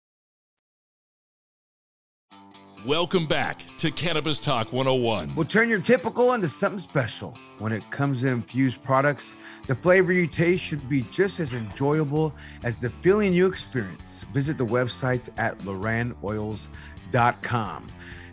Welcome 2.85 3.25
back 3.27 3.63
to 3.77 3.91
Cannabis 3.91 4.39
Talk 4.39 4.73
101. 4.73 5.35
We'll 5.35 5.45
turn 5.45 5.69
your 5.69 5.81
typical 5.81 6.33
into 6.33 6.49
something 6.49 6.79
special. 6.79 7.37
When 7.59 7.71
it 7.71 7.87
comes 7.91 8.21
to 8.21 8.29
infused 8.29 8.81
products, 8.81 9.35
the 9.67 9.75
flavor 9.75 10.11
you 10.11 10.25
taste 10.25 10.63
should 10.63 10.89
be 10.89 11.05
just 11.11 11.39
as 11.39 11.53
enjoyable 11.53 12.33
as 12.63 12.79
the 12.79 12.89
feeling 12.89 13.33
you 13.33 13.45
experience. 13.45 14.25
Visit 14.33 14.57
the 14.57 14.65
websites 14.65 15.29
at 15.37 15.59
lorannoils.com. 15.59 17.87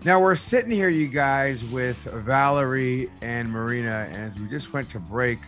Now 0.05 0.19
we're 0.19 0.35
sitting 0.35 0.71
here, 0.71 0.89
you 0.89 1.09
guys, 1.09 1.63
with 1.67 2.05
Valerie 2.05 3.11
and 3.21 3.53
Marina, 3.53 4.09
and 4.11 4.33
as 4.33 4.41
we 4.41 4.49
just 4.49 4.73
went 4.73 4.89
to 4.91 4.99
break, 4.99 5.41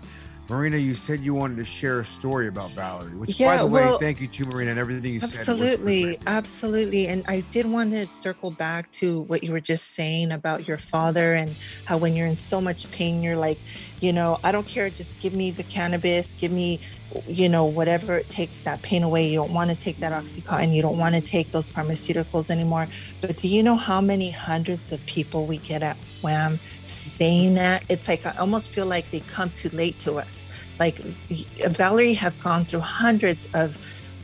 Marina, 0.50 0.76
you 0.78 0.96
said 0.96 1.20
you 1.20 1.32
wanted 1.32 1.58
to 1.58 1.64
share 1.64 2.00
a 2.00 2.04
story 2.04 2.48
about 2.48 2.72
Valerie, 2.72 3.14
which, 3.14 3.38
by 3.38 3.44
Yeah, 3.54 3.56
the 3.58 3.66
way, 3.68 3.88
thank 4.00 4.20
you 4.20 4.26
to 4.26 4.48
Marina 4.48 4.72
and 4.72 4.80
everything 4.80 5.14
you 5.14 5.20
said. 5.20 5.30
was- 5.30 5.38
was 5.38 5.60
Absolutely, 5.60 6.18
absolutely. 6.26 7.06
And 7.06 7.22
I 7.28 7.44
did 7.52 7.66
want 7.66 7.92
to 7.92 8.04
circle 8.04 8.50
back 8.50 8.90
to 8.92 9.22
what 9.22 9.44
you 9.44 9.52
were 9.52 9.60
just 9.60 9.94
saying 9.94 10.32
about 10.32 10.66
your 10.66 10.76
father 10.76 11.34
and 11.34 11.54
how 11.84 11.98
when 11.98 12.16
you're 12.16 12.26
in 12.26 12.36
so 12.36 12.60
much 12.60 12.90
pain, 12.90 13.22
you're 13.22 13.36
like, 13.36 13.60
you 14.00 14.12
know, 14.12 14.40
I 14.42 14.50
don't 14.50 14.66
care, 14.66 14.90
just 14.90 15.20
give 15.20 15.34
me 15.34 15.52
the 15.52 15.62
cannabis, 15.62 16.34
give 16.34 16.50
me, 16.50 16.80
you 17.28 17.48
know, 17.48 17.64
whatever 17.64 18.18
it 18.18 18.28
takes 18.28 18.60
that 18.62 18.82
pain 18.82 19.04
away. 19.04 19.28
You 19.28 19.36
don't 19.36 19.52
want 19.54 19.70
to 19.70 19.76
take 19.76 19.98
that 20.00 20.10
Oxycontin, 20.12 20.74
you 20.74 20.82
don't 20.82 20.98
want 20.98 21.14
to 21.14 21.20
take 21.20 21.52
those 21.52 21.70
pharmaceuticals 21.70 22.50
anymore. 22.50 22.88
But 23.20 23.36
do 23.36 23.46
you 23.46 23.62
know 23.62 23.76
how 23.76 24.00
many 24.00 24.30
hundreds 24.30 24.90
of 24.90 25.04
people 25.06 25.46
we 25.46 25.58
get 25.58 25.82
at 25.84 25.96
WHAM 26.22 26.58
saying 26.90 27.54
that? 27.54 27.84
It's 27.88 28.08
like 28.08 28.26
I 28.26 28.34
almost 28.38 28.70
feel 28.70 28.86
like 28.86 29.10
they 29.10 29.20
come 29.20 29.50
too 29.50 29.68
late 29.70 29.98
to 30.00 30.14
us. 30.14 30.48
Like 30.78 30.98
Valerie 31.78 32.14
has 32.14 32.38
gone 32.38 32.64
through 32.64 32.80
hundreds 32.80 33.48
of 33.54 33.78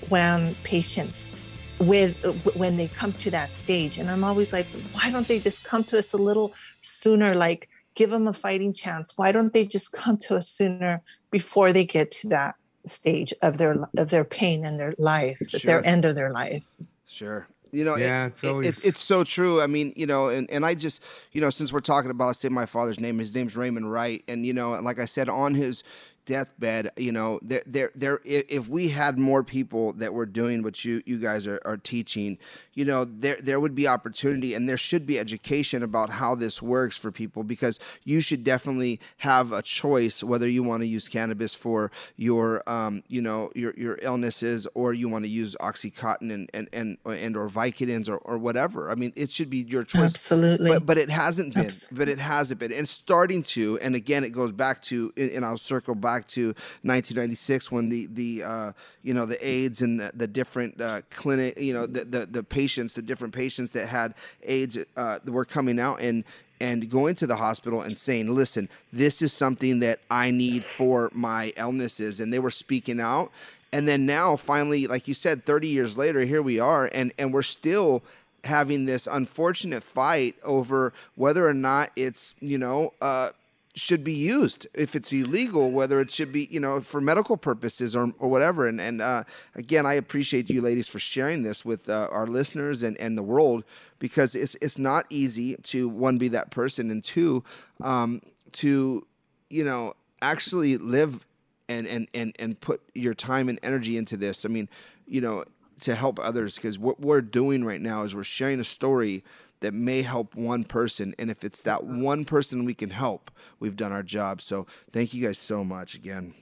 WHAM 0.08 0.54
patients 0.62 1.30
with 1.78 2.16
when 2.56 2.76
they 2.76 2.88
come 2.88 3.12
to 3.12 3.30
that 3.30 3.54
stage 3.54 3.98
and 3.98 4.10
i'm 4.10 4.24
always 4.24 4.50
like 4.50 4.66
why 4.92 5.10
don't 5.10 5.28
they 5.28 5.38
just 5.38 5.62
come 5.62 5.84
to 5.84 5.98
us 5.98 6.14
a 6.14 6.16
little 6.16 6.54
sooner 6.80 7.34
like 7.34 7.68
give 7.94 8.08
them 8.08 8.26
a 8.26 8.32
fighting 8.32 8.72
chance 8.72 9.12
why 9.16 9.30
don't 9.30 9.52
they 9.52 9.66
just 9.66 9.92
come 9.92 10.16
to 10.16 10.36
us 10.36 10.48
sooner 10.48 11.02
before 11.30 11.74
they 11.74 11.84
get 11.84 12.10
to 12.10 12.28
that 12.28 12.54
stage 12.86 13.34
of 13.42 13.58
their 13.58 13.76
of 13.98 14.08
their 14.08 14.24
pain 14.24 14.64
and 14.64 14.80
their 14.80 14.94
life 14.96 15.38
Sure. 15.48 15.60
their 15.64 15.86
end 15.86 16.04
of 16.06 16.14
their 16.14 16.32
life 16.32 16.66
Sure. 17.08 17.46
You 17.76 17.84
know, 17.84 17.94
it- 17.94 18.00
Yeah, 18.00 18.26
it's 18.26 18.42
it- 18.42 18.48
always- 18.48 18.66
it's, 18.68 18.84
it's 18.84 19.00
so 19.00 19.22
true. 19.24 19.60
I 19.60 19.66
mean, 19.66 19.92
you 19.96 20.06
know, 20.06 20.28
and, 20.28 20.50
and 20.50 20.64
I 20.64 20.74
just, 20.74 21.02
you 21.32 21.40
know, 21.40 21.50
since 21.50 21.72
we're 21.72 21.80
talking 21.80 22.10
about, 22.10 22.28
I 22.28 22.32
say 22.32 22.48
my 22.48 22.66
father's 22.66 22.98
name, 22.98 23.18
his 23.18 23.34
name's 23.34 23.56
Raymond 23.56 23.90
Wright. 23.92 24.22
And, 24.28 24.46
you 24.46 24.52
know, 24.54 24.72
like 24.80 24.98
I 24.98 25.04
said, 25.04 25.28
on 25.28 25.54
his 25.54 25.82
deathbed, 26.26 26.90
you 26.96 27.12
know, 27.12 27.40
there, 27.42 27.62
there, 27.66 27.90
there, 27.94 28.20
if 28.24 28.68
we 28.68 28.88
had 28.88 29.18
more 29.18 29.42
people 29.42 29.92
that 29.94 30.12
were 30.12 30.26
doing 30.26 30.62
what 30.62 30.84
you, 30.84 31.00
you 31.06 31.18
guys 31.18 31.46
are, 31.46 31.60
are 31.64 31.76
teaching, 31.78 32.36
you 32.74 32.84
know, 32.84 33.04
there, 33.06 33.38
there 33.40 33.58
would 33.58 33.74
be 33.74 33.88
opportunity 33.88 34.52
and 34.52 34.68
there 34.68 34.76
should 34.76 35.06
be 35.06 35.18
education 35.18 35.82
about 35.82 36.10
how 36.10 36.34
this 36.34 36.60
works 36.60 36.98
for 36.98 37.10
people 37.10 37.42
because 37.42 37.78
you 38.04 38.20
should 38.20 38.44
definitely 38.44 39.00
have 39.18 39.52
a 39.52 39.62
choice 39.62 40.22
whether 40.22 40.48
you 40.48 40.62
want 40.62 40.82
to 40.82 40.86
use 40.86 41.08
cannabis 41.08 41.54
for 41.54 41.90
your, 42.16 42.62
um, 42.68 43.02
you 43.08 43.22
know, 43.22 43.50
your, 43.54 43.72
your 43.76 43.98
illnesses 44.02 44.66
or 44.74 44.92
you 44.92 45.08
want 45.08 45.24
to 45.24 45.30
use 45.30 45.56
Oxycontin 45.60 46.32
and, 46.34 46.50
and, 46.52 46.68
and, 46.72 46.98
and 47.06 47.36
or 47.36 47.48
Vicodins 47.48 48.08
or, 48.08 48.18
or 48.18 48.36
whatever. 48.36 48.90
I 48.90 48.96
mean, 48.96 49.12
it 49.16 49.30
should 49.30 49.48
be 49.48 49.58
your 49.58 49.84
choice. 49.84 50.02
Absolutely. 50.04 50.72
But, 50.72 50.86
but 50.86 50.98
it 50.98 51.08
hasn't 51.10 51.54
been. 51.54 51.66
Abs- 51.66 51.92
But 51.92 52.08
it 52.08 52.18
hasn't 52.18 52.58
been. 52.58 52.72
And 52.72 52.88
starting 52.88 53.42
to, 53.44 53.78
and 53.78 53.94
again, 53.94 54.24
it 54.24 54.30
goes 54.32 54.50
back 54.50 54.82
to, 54.82 55.12
and 55.16 55.44
I'll 55.44 55.56
circle 55.56 55.94
back 55.94 56.15
to 56.28 56.46
1996 56.82 57.72
when 57.72 57.88
the, 57.88 58.06
the 58.06 58.42
uh, 58.44 58.72
you 59.02 59.14
know, 59.14 59.26
the 59.26 59.46
AIDS 59.46 59.82
and 59.82 60.00
the, 60.00 60.12
the 60.14 60.26
different 60.26 60.80
uh, 60.80 61.02
clinic, 61.10 61.58
you 61.58 61.74
know, 61.74 61.86
the, 61.86 62.04
the, 62.04 62.26
the 62.26 62.42
patients, 62.42 62.94
the 62.94 63.02
different 63.02 63.34
patients 63.34 63.72
that 63.72 63.88
had 63.88 64.14
AIDS 64.44 64.78
uh, 64.96 65.18
were 65.26 65.44
coming 65.44 65.78
out 65.80 66.00
and, 66.00 66.24
and 66.60 66.88
going 66.90 67.14
to 67.16 67.26
the 67.26 67.36
hospital 67.36 67.82
and 67.82 67.96
saying, 67.96 68.34
listen, 68.34 68.68
this 68.92 69.20
is 69.20 69.32
something 69.32 69.80
that 69.80 70.00
I 70.10 70.30
need 70.30 70.64
for 70.64 71.10
my 71.12 71.52
illnesses. 71.56 72.20
And 72.20 72.32
they 72.32 72.38
were 72.38 72.50
speaking 72.50 73.00
out. 73.00 73.30
And 73.72 73.86
then 73.86 74.06
now, 74.06 74.36
finally, 74.36 74.86
like 74.86 75.06
you 75.06 75.14
said, 75.14 75.44
30 75.44 75.68
years 75.68 75.98
later, 75.98 76.20
here 76.20 76.42
we 76.42 76.58
are, 76.58 76.88
and, 76.94 77.12
and 77.18 77.34
we're 77.34 77.42
still 77.42 78.02
having 78.44 78.86
this 78.86 79.06
unfortunate 79.06 79.82
fight 79.82 80.36
over 80.44 80.92
whether 81.16 81.46
or 81.46 81.52
not 81.52 81.90
it's, 81.96 82.34
you 82.40 82.56
know, 82.56 82.92
uh, 83.00 83.30
should 83.76 84.02
be 84.02 84.14
used 84.14 84.66
if 84.72 84.96
it's 84.96 85.12
illegal 85.12 85.70
whether 85.70 86.00
it 86.00 86.10
should 86.10 86.32
be 86.32 86.48
you 86.50 86.58
know 86.58 86.80
for 86.80 87.00
medical 87.00 87.36
purposes 87.36 87.94
or, 87.94 88.12
or 88.18 88.28
whatever. 88.28 88.66
And 88.66 88.80
and 88.80 89.02
uh, 89.02 89.24
again 89.54 89.84
i 89.86 89.94
appreciate 89.94 90.48
you 90.48 90.62
ladies 90.62 90.88
for 90.88 90.98
sharing 90.98 91.42
this 91.42 91.64
with 91.64 91.88
uh, 91.88 92.08
our 92.10 92.26
listeners 92.26 92.82
and, 92.82 92.96
and 92.98 93.16
the 93.16 93.22
world 93.22 93.64
because 93.98 94.34
it's 94.34 94.56
it's 94.62 94.78
not 94.78 95.04
easy 95.10 95.56
to 95.56 95.88
one 95.88 96.16
be 96.16 96.28
that 96.28 96.50
person 96.50 96.90
and 96.90 97.04
two 97.04 97.44
um, 97.82 98.22
to 98.52 99.06
you 99.50 99.64
know 99.64 99.94
actually 100.22 100.78
live 100.78 101.26
and 101.68 101.86
and 101.86 102.08
and 102.14 102.34
and 102.38 102.60
put 102.60 102.80
your 102.94 103.14
time 103.14 103.48
and 103.48 103.58
energy 103.62 103.96
into 103.96 104.16
this. 104.16 104.44
I 104.44 104.48
mean 104.48 104.68
you 105.06 105.20
know 105.20 105.44
to 105.80 105.94
help 105.94 106.18
others 106.18 106.56
because 106.56 106.78
what 106.78 107.00
we're 107.00 107.20
doing 107.20 107.64
right 107.64 107.80
now 107.80 108.02
is 108.02 108.14
we're 108.14 108.24
sharing 108.24 108.60
a 108.60 108.64
story 108.64 109.22
that 109.60 109.74
may 109.74 110.02
help 110.02 110.34
one 110.34 110.64
person. 110.64 111.14
And 111.18 111.30
if 111.30 111.44
it's 111.44 111.62
that 111.62 111.84
one 111.84 112.24
person 112.24 112.64
we 112.64 112.74
can 112.74 112.90
help, 112.90 113.30
we've 113.60 113.76
done 113.76 113.92
our 113.92 114.02
job. 114.02 114.40
So 114.40 114.66
thank 114.92 115.14
you 115.14 115.26
guys 115.26 115.38
so 115.38 115.64
much 115.64 115.94
again. 115.94 116.34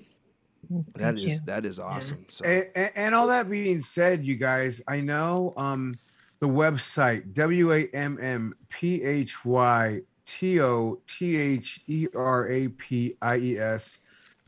That 0.97 1.17
is 1.17 1.25
you. 1.25 1.39
that 1.47 1.65
is 1.65 1.79
awesome. 1.79 2.27
So 2.29 2.45
And, 2.45 2.65
and, 2.75 2.91
and 2.97 3.15
all 3.15 3.27
that 3.29 3.51
being 3.51 3.83
said, 3.83 4.25
you 4.25 4.37
guys, 4.37 4.83
I 4.89 5.01
know 5.01 5.53
um 5.57 5.95
the 6.41 6.49
website 6.49 7.33
W 7.35 7.73
A 7.73 7.87
M 7.95 8.19
M 8.21 8.53
P 8.69 9.03
H 9.03 9.45
Y 9.45 10.01
T 10.27 10.61
O 10.61 11.01
T 11.07 11.37
H 11.37 11.81
E 11.87 12.07
R 12.15 12.49
A 12.49 12.69
P 12.69 13.15
I 13.23 13.37
E 13.37 13.59
S 13.59 13.99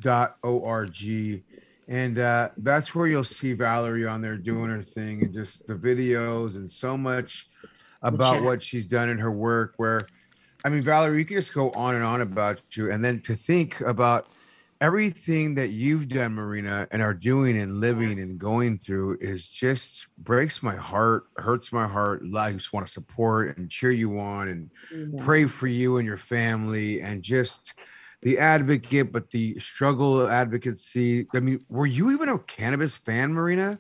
dot 0.01 0.37
O 0.43 0.65
R 0.65 0.87
G. 0.87 1.43
And 1.89 2.19
uh, 2.19 2.49
that's 2.57 2.95
where 2.95 3.07
you'll 3.07 3.23
see 3.23 3.53
Valerie 3.53 4.07
on 4.07 4.21
there 4.21 4.37
doing 4.37 4.71
her 4.71 4.83
thing 4.83 5.23
and 5.23 5.33
just 5.33 5.67
the 5.69 5.75
videos 5.75 6.57
and 6.57 6.69
so 6.69 6.97
much 6.97 7.49
about 8.03 8.43
what 8.43 8.63
she's 8.63 8.87
done 8.87 9.09
in 9.09 9.19
her 9.19 9.33
work. 9.33 9.75
Where, 9.77 10.03
I 10.65 10.69
mean, 10.69 10.83
Valerie, 10.83 11.19
you 11.19 11.25
can 11.25 11.37
just 11.37 11.55
go 11.55 11.71
on 11.73 11.95
and 11.95 12.05
on 12.05 12.21
about 12.21 12.61
you. 12.73 12.91
And 12.91 13.05
then 13.05 13.21
to 13.23 13.35
think 13.35 13.81
about 13.81 14.29
everything 14.81 15.55
that 15.55 15.71
you've 15.71 16.07
done, 16.09 16.35
Marina, 16.35 16.87
and 16.91 17.01
are 17.01 17.15
doing 17.15 17.57
and 17.59 17.81
living 17.81 18.19
and 18.21 18.39
going 18.39 18.77
through 18.77 19.17
is 19.21 19.49
just 19.49 20.07
breaks 20.19 20.63
my 20.63 20.77
heart, 20.77 21.25
hurts 21.37 21.73
my 21.73 21.87
heart. 21.87 22.23
I 22.37 22.53
just 22.53 22.73
want 22.73 22.87
to 22.87 22.93
support 22.93 23.57
and 23.57 23.71
cheer 23.71 23.91
you 23.91 24.19
on 24.19 24.49
and 24.49 24.71
pray 25.19 25.47
for 25.47 25.67
you 25.67 25.97
and 25.97 26.07
your 26.07 26.19
family 26.19 27.01
and 27.01 27.23
just 27.23 27.75
the 28.23 28.39
advocate, 28.39 29.13
but 29.13 29.31
the 29.31 29.59
struggle 29.59 30.29
advocacy. 30.29 31.27
I 31.35 31.41
mean, 31.41 31.65
were 31.69 31.87
you 31.87 32.11
even 32.13 32.29
a 32.29 32.39
cannabis 32.39 32.97
fan, 32.97 33.33
Marina? 33.33 33.79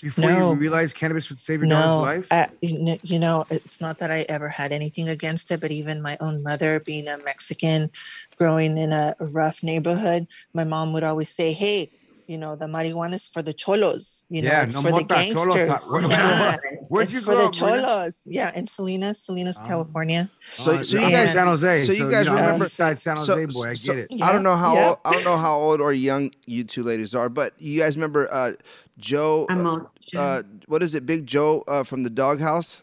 Before 0.00 0.24
No. 0.30 0.52
you 0.52 0.58
realized 0.58 0.94
cannabis 0.96 1.28
would 1.28 1.40
save 1.40 1.60
your 1.60 1.68
no, 1.68 1.76
daughter's 1.76 2.28
life? 2.28 2.28
I, 2.30 2.48
you 2.60 2.78
know- 2.84 2.98
you 3.02 3.18
know, 3.18 3.46
it's 3.50 3.80
not 3.80 3.98
that 3.98 4.10
I 4.10 4.20
ever 4.28 4.48
had 4.48 4.72
anything 4.72 5.08
against 5.08 5.50
it, 5.50 5.60
but 5.60 5.70
even 5.70 6.02
my 6.02 6.16
own 6.20 6.42
mother, 6.42 6.80
being 6.80 7.08
a 7.08 7.18
Mexican, 7.18 7.90
growing 8.36 8.78
in 8.78 8.92
a 8.92 9.14
rough 9.20 9.62
neighborhood, 9.62 10.26
my 10.54 10.64
mom 10.64 10.92
would 10.92 11.04
always 11.04 11.30
say, 11.30 11.52
"Hey, 11.52 11.90
you 12.26 12.38
know, 12.38 12.56
the 12.56 12.66
marijuana 12.66 13.14
is 13.14 13.26
for 13.26 13.42
the 13.42 13.52
cholos. 13.52 14.24
You 14.30 14.42
know, 14.42 14.48
Yeah, 14.48 14.62
it's 14.64 14.74
no 14.74 14.82
for 14.82 14.88
the 14.88 14.92
mota, 15.02 15.32
cholo 15.34 15.54
gangsters. 15.54 15.92
Where- 15.92 16.06
yeah, 16.06 16.56
Where'd 16.88 17.06
it's 17.08 17.14
you 17.14 17.20
for 17.20 17.34
the 17.34 17.44
up, 17.44 17.60
Marina? 17.60 17.82
cholos. 17.82 18.22
Yeah, 18.26 18.50
in 18.54 18.66
Salinas, 18.66 19.22
Salinas, 19.22 19.58
Oh. 19.62 19.66
California. 19.66 20.30
So- 20.40 20.72
Uh, 20.76 20.84
so 20.84 20.96
you 20.96 21.10
guys- 21.10 21.32
San 21.32 21.46
Jose. 21.46 21.84
so 21.84 21.92
you 21.92 22.10
guys 22.10 22.26
know, 22.26 22.34
remember- 22.34 22.64
East 22.64 22.74
side 22.74 22.98
San 23.00 23.16
Jose 23.16 23.32
so- 23.32 23.46
boy. 23.48 23.68
I 23.70 23.74
so- 23.74 23.94
get 23.94 24.10
it. 24.10 24.22
I 24.22 24.32
don't 24.32 24.42
know 24.42 24.56
how 24.56 24.74
Yeah. 24.74 24.88
old, 24.90 24.98
I 25.04 25.10
don't 25.12 25.24
know 25.24 25.36
how 25.38 25.56
old 25.58 25.80
or 25.80 25.92
young 25.92 26.30
you 26.46 26.64
two 26.64 26.82
ladies 26.82 27.14
are, 27.14 27.28
but 27.28 27.54
you 27.58 27.80
guys 27.80 27.96
remember 27.96 28.32
uh, 28.32 28.52
Joe? 28.98 29.46
I'm 29.48 29.66
uh, 29.66 29.70
old. 29.70 29.86
uh, 30.16 30.42
what 30.66 30.82
is 30.82 30.94
it, 30.94 31.06
Big 31.06 31.26
Joe 31.26 31.64
uh, 31.66 31.82
from 31.82 32.02
the 32.04 32.10
Doghouse? 32.10 32.82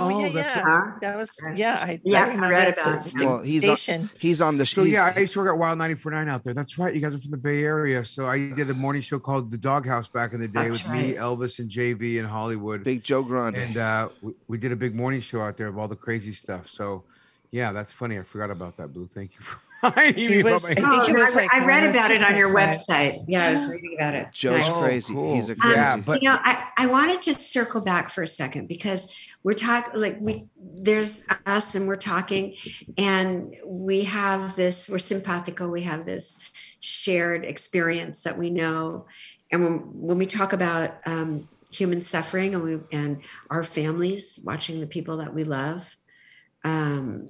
Oh, 0.00 0.06
Oh, 0.06 0.18
yeah, 0.20 0.28
that's 0.32 0.56
yeah. 0.56 0.62
Huh? 0.64 0.92
That 1.02 1.16
was 1.16 1.40
yeah. 1.56 1.78
I, 1.80 2.00
Yeah, 2.04 2.18
I 2.18 2.22
I 2.22 2.28
remember 2.28 2.48
read 2.56 2.68
it's 2.68 2.86
a 2.86 2.90
about 2.90 3.04
sta- 3.04 3.26
Well, 3.26 3.42
he's 3.42 3.68
on- 3.68 3.76
station. 3.76 4.10
He's 4.18 4.40
on 4.40 4.56
the 4.58 4.66
So 4.66 4.82
yeah, 4.84 5.12
I 5.14 5.20
used 5.20 5.32
to 5.34 5.40
work 5.40 5.48
at 5.50 5.58
Wild 5.58 5.78
94.9 5.78 6.28
out 6.28 6.44
there. 6.44 6.54
That's 6.54 6.78
right. 6.78 6.94
You 6.94 7.00
guys 7.00 7.14
are 7.14 7.18
from 7.18 7.30
the 7.30 7.36
Bay 7.36 7.62
Area. 7.62 8.04
So 8.04 8.26
I 8.26 8.50
did 8.50 8.68
a 8.70 8.74
morning 8.74 9.02
show 9.02 9.18
called 9.18 9.50
The 9.50 9.58
Doghouse 9.58 10.08
back 10.08 10.32
in 10.32 10.40
the 10.40 10.48
day 10.48 10.68
That's 10.68 10.82
with 10.84 10.92
me. 10.92 11.12
Elvis, 11.14 11.58
and 11.58 11.68
JV 11.70 12.18
in 12.18 12.24
Hollywood. 12.24 12.84
Big 12.84 13.02
Joe 13.02 13.22
Grande. 13.22 13.56
and 13.56 13.76
uh, 13.76 14.08
we, 14.22 14.32
we 14.48 14.58
did 14.58 14.72
a 14.72 14.76
big 14.76 14.94
morning 14.94 15.20
show 15.20 15.40
out 15.42 15.56
there 15.56 15.66
of 15.68 15.78
all 15.78 15.88
the 15.88 15.96
crazy 15.96 16.32
stuff. 16.32 16.66
So 16.68 17.04
yeah, 17.50 17.72
that's 17.72 17.92
funny. 17.92 18.18
I 18.18 18.22
forgot 18.22 18.50
about 18.50 18.76
that, 18.76 18.92
Blue. 18.92 19.06
Thank 19.06 19.34
you 19.34 19.40
for 19.40 19.56
reminding 19.58 19.67
He 20.16 20.42
was- 20.42 20.70
I 20.70 20.74
think 20.74 20.86
Oh, 20.92 21.06
it 21.06 21.12
was 21.12 21.36
I, 21.36 21.40
like 21.40 21.54
I 21.54 21.64
read 21.66 21.94
about 21.94 22.10
it 22.10 22.22
on 22.22 22.36
your 22.36 22.48
2.5. 22.48 22.86
website. 22.88 23.18
Yeah, 23.28 23.44
I 23.46 23.52
was 23.52 23.72
reading 23.72 23.94
about 23.96 24.14
it. 24.14 24.28
Joe's 24.32 24.58
Nice. 24.66 24.82
crazy. 24.82 25.12
cool. 25.14 25.34
He's 25.36 25.48
a 25.48 25.52
Um, 25.52 25.58
crazy. 25.58 25.76
Yeah, 25.76 25.96
but- 25.98 26.22
you 26.22 26.28
know, 26.30 26.38
I, 26.42 26.64
I 26.76 26.86
wanted 26.86 27.22
to 27.22 27.34
circle 27.34 27.80
back 27.80 28.10
for 28.10 28.22
a 28.22 28.26
second 28.26 28.66
because 28.68 29.12
we're 29.44 29.54
talking 29.54 30.00
like 30.00 30.16
we 30.20 30.46
there's 30.60 31.24
us 31.46 31.74
and 31.74 31.86
we're 31.86 31.96
talking 31.96 32.54
and 32.96 33.54
we 33.64 34.04
have 34.04 34.54
this 34.56 34.88
we're 34.88 34.98
simpatico 34.98 35.68
we 35.68 35.82
have 35.82 36.04
this 36.04 36.50
shared 36.80 37.44
experience 37.44 38.22
that 38.22 38.36
we 38.36 38.50
know 38.50 39.06
and 39.50 39.62
when 39.64 39.72
when 40.06 40.18
we 40.18 40.26
talk 40.26 40.52
about 40.52 40.96
um, 41.06 41.48
human 41.70 42.00
suffering 42.02 42.54
and 42.54 42.62
we 42.64 42.78
and 42.92 43.22
our 43.50 43.62
families 43.62 44.38
watching 44.44 44.80
the 44.80 44.86
people 44.86 45.16
that 45.18 45.32
we 45.34 45.44
love 45.44 45.96
um, 46.64 47.28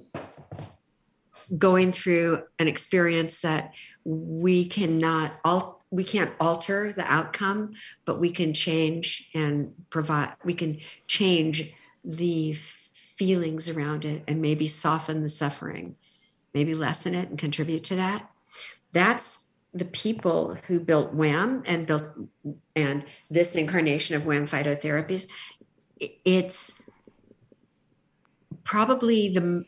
going 1.57 1.91
through 1.91 2.43
an 2.59 2.67
experience 2.67 3.41
that 3.41 3.73
we 4.03 4.65
cannot 4.65 5.33
all 5.43 5.81
we 5.91 6.03
can't 6.03 6.31
alter 6.39 6.93
the 6.93 7.11
outcome 7.11 7.71
but 8.05 8.19
we 8.19 8.29
can 8.29 8.53
change 8.53 9.29
and 9.33 9.73
provide 9.89 10.35
we 10.43 10.53
can 10.53 10.79
change 11.07 11.73
the 12.03 12.53
feelings 12.53 13.67
around 13.67 14.05
it 14.05 14.23
and 14.27 14.41
maybe 14.41 14.67
soften 14.67 15.23
the 15.23 15.29
suffering 15.29 15.95
maybe 16.53 16.75
lessen 16.75 17.15
it 17.15 17.29
and 17.29 17.37
contribute 17.37 17.83
to 17.85 17.95
that. 17.95 18.29
That's 18.91 19.47
the 19.73 19.85
people 19.85 20.57
who 20.67 20.79
built 20.79 21.13
WHAM! 21.13 21.63
and 21.65 21.85
built 21.85 22.05
and 22.75 23.05
this 23.29 23.55
incarnation 23.55 24.15
of 24.15 24.25
WHAM! 24.25 24.47
phytotherapies. 24.47 25.27
It's 25.99 26.83
probably 28.63 29.29
the 29.29 29.65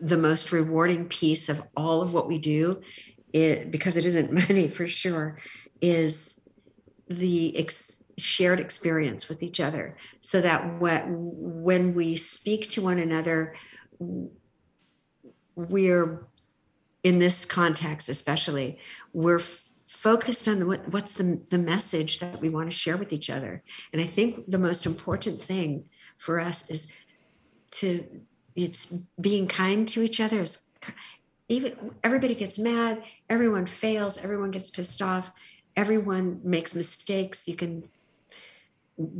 the 0.00 0.18
most 0.18 0.52
rewarding 0.52 1.06
piece 1.06 1.48
of 1.48 1.60
all 1.76 2.02
of 2.02 2.12
what 2.12 2.28
we 2.28 2.38
do 2.38 2.80
it 3.32 3.70
because 3.70 3.96
it 3.96 4.06
isn't 4.06 4.32
money 4.48 4.68
for 4.68 4.86
sure 4.86 5.38
is 5.80 6.40
the 7.08 7.56
ex- 7.56 8.02
shared 8.18 8.58
experience 8.58 9.28
with 9.28 9.42
each 9.42 9.60
other. 9.60 9.96
So 10.20 10.40
that 10.40 10.80
what, 10.80 11.04
when 11.08 11.94
we 11.94 12.16
speak 12.16 12.70
to 12.70 12.82
one 12.82 12.98
another 12.98 13.54
we're 15.54 16.26
in 17.02 17.18
this 17.18 17.46
context 17.46 18.10
especially 18.10 18.78
we're 19.14 19.40
focused 19.86 20.48
on 20.48 20.58
the, 20.58 20.66
what, 20.66 20.86
what's 20.90 21.14
the, 21.14 21.40
the 21.50 21.58
message 21.58 22.18
that 22.18 22.40
we 22.40 22.50
want 22.50 22.70
to 22.70 22.76
share 22.76 22.98
with 22.98 23.12
each 23.12 23.30
other. 23.30 23.62
And 23.92 24.02
i 24.02 24.04
think 24.04 24.50
the 24.50 24.58
most 24.58 24.84
important 24.84 25.40
thing 25.40 25.84
for 26.18 26.40
us 26.40 26.70
is 26.70 26.92
to 27.70 28.04
it's 28.56 28.92
being 29.20 29.46
kind 29.46 29.86
to 29.88 30.02
each 30.02 30.20
other. 30.20 30.42
Is 30.42 30.64
even 31.48 31.92
everybody 32.02 32.34
gets 32.34 32.58
mad 32.58 33.04
everyone 33.30 33.66
fails 33.66 34.18
everyone 34.18 34.50
gets 34.50 34.68
pissed 34.68 35.00
off 35.00 35.30
everyone 35.76 36.40
makes 36.42 36.74
mistakes. 36.74 37.46
You 37.46 37.54
can 37.54 37.84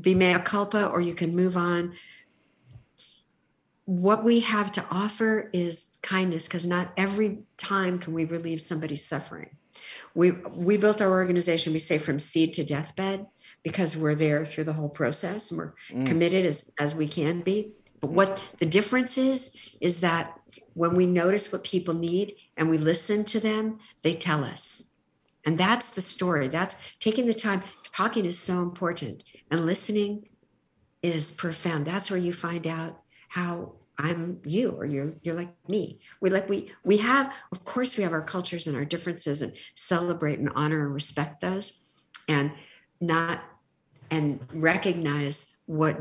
be 0.01 0.15
mea 0.15 0.39
culpa 0.39 0.87
or 0.87 1.01
you 1.01 1.15
can 1.15 1.37
move 1.37 1.57
on. 1.57 1.95
What 3.85 4.25
we 4.25 4.41
have 4.41 4.73
to 4.73 4.85
offer 4.91 5.51
is 5.53 5.97
kindness 6.03 6.49
because 6.49 6.67
not 6.67 6.93
every 6.97 7.43
time 7.57 7.99
can 7.99 8.15
we 8.15 8.25
relieve 8.25 8.61
somebody's 8.61 9.05
suffering. 9.05 9.51
We 10.15 10.31
we 10.33 10.79
built 10.79 11.03
our 11.03 11.11
organization 11.11 11.73
we 11.73 11.79
say 11.79 11.99
from 11.99 12.19
seed 12.19 12.55
to 12.55 12.65
deathbed 12.65 13.27
because 13.63 13.97
we're 13.97 14.15
there 14.15 14.45
through 14.45 14.65
the 14.65 14.73
whole 14.73 14.89
process 14.89 15.51
and 15.51 15.59
we're 15.59 15.75
mm. 15.91 16.07
committed 16.07 16.47
as 16.47 16.65
as 16.81 16.95
we 16.95 17.07
can 17.07 17.43
be 17.43 17.73
but 18.07 18.15
what 18.15 18.43
the 18.59 18.67
difference 18.67 19.19
is 19.19 19.57
is 19.81 20.01
that 20.01 20.39
when 20.75 20.95
we 20.95 21.07
notice 21.07 21.53
what 21.53 21.65
people 21.65 21.95
need 21.95 22.35
and 22.57 22.71
we 22.71 22.79
listen 22.79 23.25
to 23.25 23.41
them 23.41 23.79
they 24.03 24.15
tell 24.15 24.45
us. 24.45 24.93
And 25.45 25.59
that's 25.59 25.91
the 25.91 26.01
story. 26.01 26.49
That's 26.49 26.81
taking 27.01 27.27
the 27.27 27.35
time 27.35 27.63
talking 27.85 28.27
is 28.27 28.39
so 28.39 28.61
important. 28.63 29.23
And 29.51 29.65
listening 29.65 30.29
is 31.03 31.31
profound. 31.31 31.87
That's 31.87 32.11
where 32.11 32.19
you 32.19 32.33
find 32.33 32.67
out 32.67 33.01
how 33.29 33.73
i'm 33.99 34.39
you 34.45 34.73
or 34.73 34.85
you're 34.85 35.15
you're 35.23 35.35
like 35.35 35.55
me. 35.69 35.99
We 36.21 36.31
like 36.31 36.49
we 36.49 36.73
we 36.85 36.99
have 36.99 37.35
of 37.51 37.65
course 37.65 37.97
we 37.97 38.03
have 38.03 38.13
our 38.13 38.23
cultures 38.23 38.67
and 38.67 38.77
our 38.77 38.85
differences 38.85 39.43
and 39.43 39.53
celebrate 39.75 40.39
and 40.39 40.51
honor 40.55 40.85
and 40.85 40.95
respect 40.95 41.41
those 41.41 41.85
and 42.29 42.53
not 43.01 43.43
and 44.11 44.41
recognize 44.53 45.57
what 45.67 45.99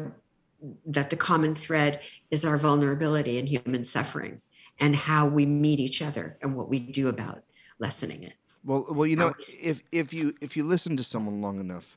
that 0.86 1.09
the 1.09 1.16
common 1.18 1.55
thread 1.55 2.01
is 2.32 2.45
our 2.45 2.57
vulnerability 2.57 3.39
and 3.39 3.47
human 3.47 3.84
suffering 3.84 4.41
and 4.80 4.95
how 4.95 5.28
we 5.28 5.45
meet 5.45 5.80
each 5.80 6.01
other 6.01 6.38
and 6.41 6.55
what 6.55 6.70
we 6.70 6.80
do 6.80 7.07
about 7.09 7.43
lessening 7.80 8.24
it 8.24 8.34
Well, 8.63 8.86
well, 8.89 9.05
you 9.07 9.16
know, 9.16 9.32
if 9.61 9.82
if 9.91 10.13
you 10.13 10.34
if 10.41 10.57
you 10.57 10.63
listen 10.63 10.97
to 10.97 11.03
someone 11.03 11.41
long 11.41 11.59
enough, 11.59 11.95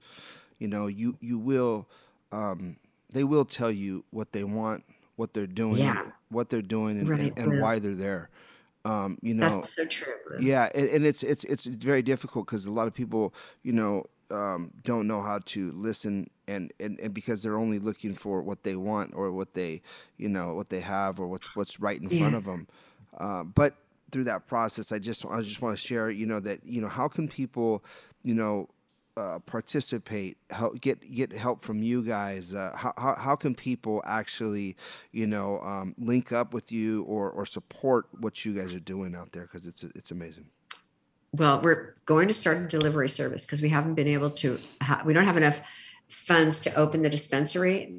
you 0.58 0.68
know, 0.68 0.86
you 0.86 1.16
you 1.20 1.38
will, 1.38 1.88
um, 2.32 2.76
they 3.10 3.24
will 3.24 3.44
tell 3.46 3.70
you 3.70 4.04
what 4.10 4.32
they 4.32 4.44
want, 4.44 4.84
what 5.16 5.32
they're 5.32 5.46
doing, 5.46 5.78
Yeah. 5.78 6.10
what 6.28 6.50
they're 6.50 6.60
doing, 6.62 6.98
and, 7.00 7.08
Right, 7.08 7.20
and, 7.20 7.38
and 7.38 7.52
yeah. 7.54 7.60
why 7.62 7.78
they're 7.78 7.94
there. 7.94 8.28
Um, 8.84 9.18
you 9.22 9.34
know, 9.34 9.48
That's 9.48 9.74
so 9.74 9.86
true. 9.86 10.14
yeah, 10.40 10.68
and, 10.74 10.88
and 10.88 11.06
it's 11.06 11.22
it's 11.22 11.44
it's 11.44 11.64
very 11.66 12.02
difficult 12.02 12.46
because 12.46 12.66
a 12.66 12.70
lot 12.70 12.86
of 12.86 12.94
people, 12.94 13.34
you 13.62 13.72
know, 13.72 14.04
um, 14.30 14.72
don't 14.82 15.06
know 15.06 15.22
how 15.22 15.40
to 15.46 15.72
listen, 15.72 16.28
and, 16.46 16.72
and 16.80 16.98
and 17.00 17.14
because 17.14 17.42
they're 17.42 17.56
only 17.56 17.78
looking 17.78 18.14
for 18.14 18.42
what 18.42 18.62
they 18.62 18.76
want 18.76 19.14
or 19.14 19.32
what 19.32 19.54
they, 19.54 19.82
you 20.16 20.28
know, 20.28 20.54
what 20.54 20.68
they 20.68 20.80
have 20.80 21.18
or 21.20 21.26
what's 21.28 21.54
what's 21.56 21.80
right 21.80 22.00
in 22.00 22.08
front 22.08 22.34
of 22.34 22.44
them. 22.44 22.66
Uh, 23.16 23.42
but 23.42 23.76
through 24.10 24.24
that 24.24 24.46
process, 24.46 24.92
I 24.92 24.98
just 24.98 25.24
I 25.26 25.40
just 25.40 25.62
want 25.62 25.76
to 25.78 25.82
share, 25.82 26.10
you 26.10 26.26
know, 26.26 26.40
that 26.40 26.64
you 26.64 26.80
know 26.80 26.88
how 26.88 27.08
can 27.08 27.28
people, 27.28 27.84
you 28.22 28.34
know. 28.34 28.68
Uh, 29.16 29.40
participate, 29.40 30.38
help, 30.50 30.80
get 30.80 31.00
get 31.12 31.32
help 31.32 31.60
from 31.60 31.82
you 31.82 32.04
guys. 32.04 32.54
Uh, 32.54 32.72
how, 32.76 32.92
how 32.96 33.16
how 33.16 33.34
can 33.34 33.52
people 33.52 34.00
actually, 34.06 34.76
you 35.10 35.26
know, 35.26 35.58
um, 35.62 35.92
link 35.98 36.30
up 36.30 36.54
with 36.54 36.70
you 36.70 37.02
or 37.02 37.28
or 37.28 37.44
support 37.44 38.06
what 38.20 38.44
you 38.44 38.54
guys 38.54 38.72
are 38.72 38.78
doing 38.78 39.16
out 39.16 39.32
there? 39.32 39.42
Because 39.42 39.66
it's 39.66 39.82
it's 39.82 40.12
amazing. 40.12 40.46
Well, 41.32 41.60
we're 41.60 41.94
going 42.06 42.28
to 42.28 42.34
start 42.34 42.58
a 42.58 42.66
delivery 42.66 43.08
service 43.08 43.44
because 43.44 43.60
we 43.60 43.68
haven't 43.68 43.94
been 43.94 44.08
able 44.08 44.30
to, 44.30 44.58
ha- 44.82 45.02
we 45.04 45.12
don't 45.12 45.24
have 45.24 45.36
enough 45.36 45.60
funds 46.08 46.58
to 46.60 46.74
open 46.74 47.02
the 47.02 47.10
dispensary 47.10 47.94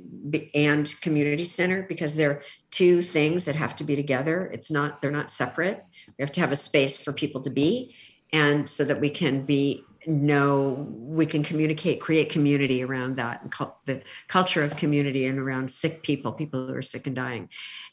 and 0.56 1.00
community 1.02 1.46
center 1.46 1.84
because 1.84 2.16
they're 2.16 2.42
two 2.72 3.04
things 3.04 3.46
that 3.46 3.56
have 3.56 3.76
to 3.76 3.84
be 3.84 3.96
together. 3.96 4.50
It's 4.52 4.72
not, 4.72 5.02
they're 5.02 5.12
not 5.12 5.30
separate. 5.30 5.86
We 6.18 6.24
have 6.24 6.32
to 6.34 6.42
have 6.42 6.52
a 6.52 6.56
space 6.56 6.98
for 6.98 7.14
people 7.14 7.42
to 7.42 7.52
be 7.52 7.96
and 8.34 8.68
so 8.68 8.84
that 8.84 9.00
we 9.00 9.10
can 9.10 9.46
be 9.46 9.84
know 10.08 10.88
we 10.90 11.26
can 11.26 11.44
communicate 11.44 12.00
create 12.00 12.30
community 12.30 12.84
around 12.84 13.18
that 13.18 13.42
and 13.42 13.52
cul- 13.52 13.78
the 13.86 14.02
culture 14.28 14.64
of 14.64 14.76
community 14.78 15.26
and 15.26 15.38
around 15.38 15.70
sick 15.70 16.02
people 16.04 16.32
people 16.32 16.68
who 16.68 16.74
are 16.74 16.82
sick 16.82 17.06
and 17.06 17.16
dying 17.16 17.50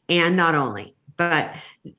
and 0.08 0.36
not 0.36 0.54
only 0.54 0.94
but 1.16 1.54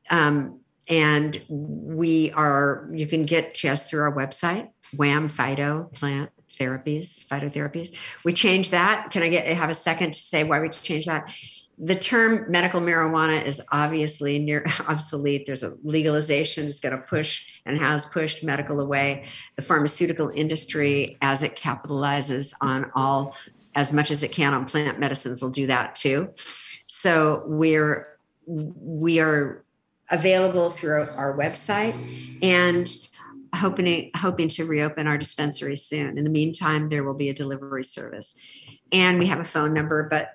um, 0.09 0.59
and 0.89 1.41
we 1.49 2.31
are 2.31 2.89
you 2.93 3.07
can 3.07 3.25
get 3.25 3.53
to 3.55 3.69
us 3.69 3.89
through 3.89 4.01
our 4.01 4.13
website 4.13 4.69
WHAM 4.95 5.29
phyto 5.29 5.93
plant 5.93 6.31
therapies 6.57 7.25
phytotherapies. 7.27 7.95
We 8.23 8.33
changed 8.33 8.71
that. 8.71 9.09
Can 9.11 9.23
i 9.23 9.29
get 9.29 9.47
have 9.47 9.69
a 9.69 9.75
second 9.75 10.13
to 10.13 10.19
say 10.19 10.43
why 10.43 10.59
we 10.59 10.69
changed 10.69 11.07
that? 11.07 11.33
The 11.79 11.95
term 11.95 12.49
medical 12.49 12.81
marijuana 12.81 13.45
is 13.45 13.61
obviously 13.71 14.39
near 14.39 14.65
obsolete. 14.87 15.45
There's 15.45 15.63
a 15.63 15.75
legalization 15.83 16.65
that's 16.65 16.79
going 16.79 16.97
to 16.97 17.03
push 17.03 17.45
and 17.65 17.77
has 17.77 18.05
pushed 18.05 18.43
medical 18.43 18.79
away. 18.79 19.25
The 19.55 19.61
pharmaceutical 19.61 20.31
industry 20.33 21.17
as 21.21 21.43
it 21.43 21.55
capitalizes 21.55 22.53
on 22.61 22.91
all 22.95 23.35
as 23.75 23.93
much 23.93 24.09
as 24.09 24.23
it 24.23 24.31
can 24.31 24.55
on 24.55 24.65
plant 24.65 24.99
medicines 24.99 25.41
will 25.41 25.51
do 25.51 25.67
that 25.67 25.93
too. 25.93 26.29
So 26.87 27.43
we're 27.45 28.07
we 28.47 29.19
are 29.19 29.63
available 30.11 30.69
throughout 30.69 31.09
our 31.09 31.37
website 31.37 31.95
and 32.41 32.89
hoping 33.55 34.11
hoping 34.15 34.47
to 34.49 34.65
reopen 34.65 35.07
our 35.07 35.17
dispensary 35.17 35.75
soon. 35.75 36.17
In 36.17 36.23
the 36.23 36.29
meantime, 36.29 36.89
there 36.89 37.03
will 37.03 37.13
be 37.13 37.29
a 37.29 37.33
delivery 37.33 37.83
service, 37.83 38.37
and 38.91 39.19
we 39.19 39.27
have 39.27 39.39
a 39.39 39.45
phone 39.45 39.73
number, 39.73 40.07
but 40.09 40.33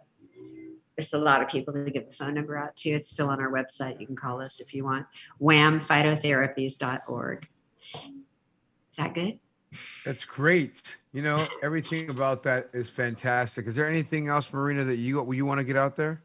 it's 0.96 1.12
a 1.12 1.18
lot 1.18 1.42
of 1.42 1.48
people 1.48 1.74
to 1.74 1.90
give 1.90 2.06
the 2.06 2.12
phone 2.12 2.34
number 2.34 2.56
out 2.56 2.76
to. 2.76 2.90
It's 2.90 3.08
still 3.08 3.30
on 3.30 3.40
our 3.40 3.50
website. 3.50 4.00
You 4.00 4.06
can 4.06 4.16
call 4.16 4.40
us 4.40 4.60
if 4.60 4.74
you 4.74 4.84
want. 4.84 5.06
whamphytotherapies.org. 5.40 7.48
Is 7.94 8.96
that 8.98 9.14
good? 9.14 9.38
That's 10.04 10.24
great. 10.24 10.82
You 11.12 11.22
know, 11.22 11.46
everything 11.62 12.10
about 12.10 12.42
that 12.42 12.68
is 12.74 12.90
fantastic. 12.90 13.66
Is 13.66 13.74
there 13.74 13.88
anything 13.88 14.28
else, 14.28 14.52
Marina, 14.52 14.84
that 14.84 14.96
you 14.96 15.32
you 15.32 15.46
want 15.46 15.60
to 15.60 15.64
get 15.64 15.76
out 15.76 15.96
there? 15.96 16.22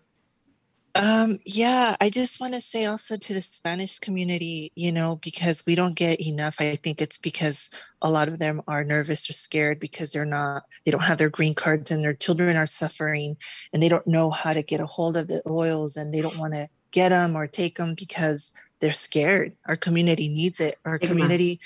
Um, 0.98 1.38
yeah, 1.46 1.96
I 2.02 2.10
just 2.10 2.40
want 2.40 2.54
to 2.54 2.62
say 2.62 2.86
also 2.86 3.18
to 3.18 3.34
the 3.34 3.42
Spanish 3.42 4.00
community, 4.00 4.72
you 4.76 4.92
know, 4.92 5.20
because 5.24 5.64
we 5.66 5.76
don't 5.76 5.96
get 5.96 6.20
enough. 6.26 6.58
I 6.60 6.76
think 6.76 7.02
it's 7.02 7.18
because 7.18 7.70
a 8.02 8.10
lot 8.10 8.28
of 8.28 8.40
them 8.40 8.62
are 8.68 8.84
nervous 8.84 9.30
or 9.30 9.34
scared 9.34 9.80
because 9.80 10.12
they're 10.12 10.26
not, 10.26 10.64
they 10.86 10.92
don't 10.92 11.04
have 11.04 11.18
their 11.18 11.30
green 11.30 11.54
cards 11.54 11.92
and 11.92 12.02
their 12.02 12.14
children 12.14 12.56
are 12.56 12.66
suffering 12.66 13.38
and 13.74 13.82
they 13.82 13.90
don't 13.90 14.08
know 14.08 14.30
how 14.30 14.54
to 14.54 14.62
get 14.62 14.82
a 14.82 14.86
hold 14.86 15.18
of 15.18 15.28
the 15.28 15.42
oils 15.48 15.98
and 15.98 16.14
they 16.14 16.22
don't 16.22 16.38
want 16.38 16.54
to 16.54 16.68
get 16.92 17.10
them 17.10 17.36
or 17.36 17.48
take 17.48 17.78
them 17.78 17.94
because 17.96 18.52
they're 18.80 18.92
scared. 18.92 19.54
Our 19.68 19.76
community 19.76 20.30
needs 20.30 20.60
it. 20.60 20.76
Our 20.86 21.00
community, 21.00 21.60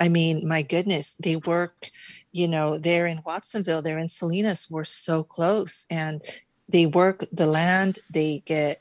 I 0.00 0.08
mean, 0.08 0.46
my 0.48 0.62
goodness, 0.62 1.14
they 1.16 1.36
work, 1.36 1.90
you 2.32 2.48
know, 2.48 2.78
they're 2.78 3.06
in 3.06 3.20
Watsonville, 3.26 3.82
they're 3.82 3.98
in 3.98 4.08
Salinas, 4.08 4.70
we're 4.70 4.84
so 4.84 5.22
close. 5.22 5.86
And 5.90 6.22
they 6.68 6.86
work 6.86 7.24
the 7.32 7.46
land 7.46 7.98
they 8.10 8.42
get 8.46 8.80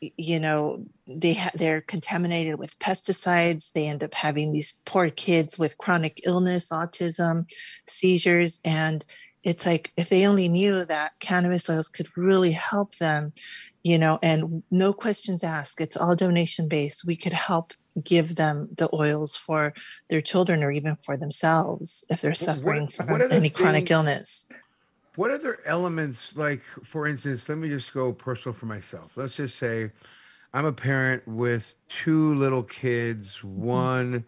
you 0.00 0.38
know 0.38 0.84
they 1.06 1.34
ha- 1.34 1.50
they're 1.54 1.80
contaminated 1.80 2.58
with 2.58 2.78
pesticides 2.78 3.72
they 3.72 3.86
end 3.88 4.02
up 4.02 4.14
having 4.14 4.52
these 4.52 4.78
poor 4.84 5.10
kids 5.10 5.58
with 5.58 5.78
chronic 5.78 6.20
illness 6.26 6.70
autism 6.70 7.50
seizures 7.86 8.60
and 8.64 9.04
it's 9.42 9.64
like 9.64 9.92
if 9.96 10.08
they 10.08 10.26
only 10.26 10.48
knew 10.48 10.84
that 10.84 11.12
cannabis 11.20 11.70
oils 11.70 11.88
could 11.88 12.08
really 12.16 12.52
help 12.52 12.94
them 12.96 13.32
you 13.82 13.98
know 13.98 14.18
and 14.22 14.62
no 14.70 14.92
questions 14.92 15.42
asked 15.42 15.80
it's 15.80 15.96
all 15.96 16.14
donation 16.14 16.68
based 16.68 17.06
we 17.06 17.16
could 17.16 17.32
help 17.32 17.72
give 18.04 18.34
them 18.36 18.68
the 18.76 18.90
oils 18.92 19.34
for 19.34 19.72
their 20.10 20.20
children 20.20 20.62
or 20.62 20.70
even 20.70 20.94
for 20.96 21.16
themselves 21.16 22.04
if 22.10 22.20
they're 22.20 22.30
what- 22.30 22.36
suffering 22.36 22.88
from 22.88 23.06
what 23.06 23.22
are 23.22 23.28
the 23.28 23.36
any 23.36 23.48
chronic 23.48 23.90
illness 23.90 24.46
What 25.16 25.30
other 25.30 25.58
elements, 25.64 26.36
like 26.36 26.62
for 26.84 27.06
instance, 27.06 27.48
let 27.48 27.58
me 27.58 27.68
just 27.68 27.92
go 27.92 28.12
personal 28.12 28.54
for 28.54 28.66
myself. 28.66 29.16
Let's 29.16 29.36
just 29.36 29.56
say 29.56 29.90
I'm 30.52 30.66
a 30.66 30.72
parent 30.72 31.26
with 31.26 31.76
two 31.88 32.34
little 32.34 32.62
kids, 32.62 33.42
one 33.42 34.24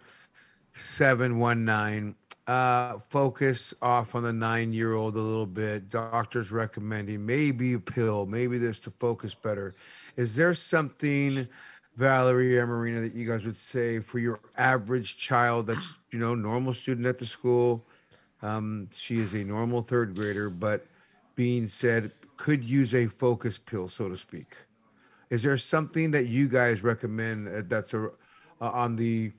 seven, 0.72 1.38
one 1.38 1.64
nine. 1.64 2.14
Uh, 2.46 2.98
focus 3.10 3.74
off 3.82 4.14
on 4.14 4.22
the 4.22 4.32
nine 4.32 4.72
year 4.72 4.94
old 4.94 5.14
a 5.16 5.20
little 5.20 5.44
bit. 5.46 5.90
Doctors 5.90 6.50
recommending 6.50 7.26
maybe 7.26 7.74
a 7.74 7.78
pill, 7.78 8.24
maybe 8.24 8.56
this 8.56 8.80
to 8.80 8.90
focus 8.90 9.34
better. 9.34 9.74
Is 10.16 10.34
there 10.36 10.54
something, 10.54 11.46
Valerie 11.96 12.58
or 12.58 12.66
Marina, 12.66 13.02
that 13.02 13.14
you 13.14 13.28
guys 13.28 13.44
would 13.44 13.58
say 13.58 14.00
for 14.00 14.18
your 14.18 14.40
average 14.56 15.18
child 15.18 15.66
that's, 15.66 15.98
you 16.10 16.18
know, 16.18 16.34
normal 16.34 16.72
student 16.72 17.06
at 17.06 17.18
the 17.18 17.26
school? 17.26 17.84
Um, 18.42 18.88
she 18.94 19.18
is 19.18 19.34
a 19.34 19.44
normal 19.44 19.82
third 19.82 20.14
grader, 20.14 20.50
but 20.50 20.86
being 21.34 21.68
said, 21.68 22.12
could 22.36 22.64
use 22.64 22.94
a 22.94 23.06
focus 23.06 23.58
pill, 23.58 23.88
so 23.88 24.08
to 24.08 24.16
speak. 24.16 24.56
Is 25.30 25.42
there 25.42 25.58
something 25.58 26.10
that 26.12 26.26
you 26.26 26.48
guys 26.48 26.82
recommend 26.82 27.48
uh, 27.48 27.62
that's 27.66 27.92
a, 27.94 28.06
uh, 28.06 28.10
on 28.60 28.96
the 28.96 29.32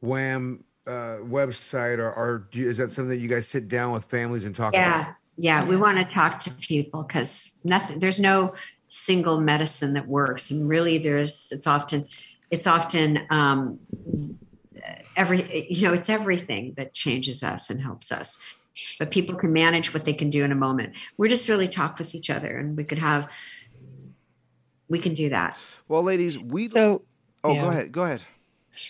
WHAM 0.00 0.64
uh, 0.86 1.18
website, 1.22 1.98
or, 1.98 2.12
or 2.12 2.48
do 2.50 2.58
you, 2.58 2.68
is 2.68 2.76
that 2.76 2.92
something 2.92 3.08
that 3.08 3.18
you 3.18 3.28
guys 3.28 3.48
sit 3.48 3.68
down 3.68 3.92
with 3.92 4.04
families 4.04 4.44
and 4.44 4.54
talk 4.54 4.74
Yeah, 4.74 5.00
about? 5.00 5.14
yeah. 5.36 5.68
We 5.68 5.76
want 5.76 6.04
to 6.04 6.12
talk 6.12 6.44
to 6.44 6.50
people 6.50 7.04
because 7.04 7.58
nothing. 7.64 8.00
There's 8.00 8.20
no 8.20 8.54
single 8.88 9.40
medicine 9.40 9.94
that 9.94 10.06
works, 10.06 10.50
and 10.50 10.68
really, 10.68 10.98
there's. 10.98 11.48
It's 11.52 11.66
often, 11.66 12.06
it's 12.50 12.66
often 12.66 13.26
um, 13.30 13.78
every. 15.16 15.68
You 15.70 15.88
know, 15.88 15.94
it's 15.94 16.08
everything 16.08 16.74
that 16.76 16.94
changes 16.94 17.42
us 17.42 17.70
and 17.70 17.80
helps 17.80 18.12
us. 18.12 18.38
But 18.98 19.10
people 19.10 19.36
can 19.36 19.52
manage 19.52 19.94
what 19.94 20.04
they 20.04 20.12
can 20.12 20.30
do 20.30 20.42
in 20.44 20.50
a 20.50 20.56
moment. 20.56 20.96
We're 21.16 21.28
just 21.28 21.48
really 21.48 21.68
talk 21.68 21.98
with 21.98 22.14
each 22.14 22.30
other, 22.30 22.56
and 22.56 22.76
we 22.76 22.84
could 22.84 22.98
have. 22.98 23.30
We 24.88 24.98
can 24.98 25.14
do 25.14 25.30
that. 25.30 25.56
Well, 25.88 26.02
ladies, 26.02 26.38
we. 26.38 26.64
so 26.64 27.04
oh, 27.42 27.52
yeah. 27.52 27.62
go 27.62 27.70
ahead. 27.70 27.92
Go 27.92 28.02
ahead. 28.02 28.22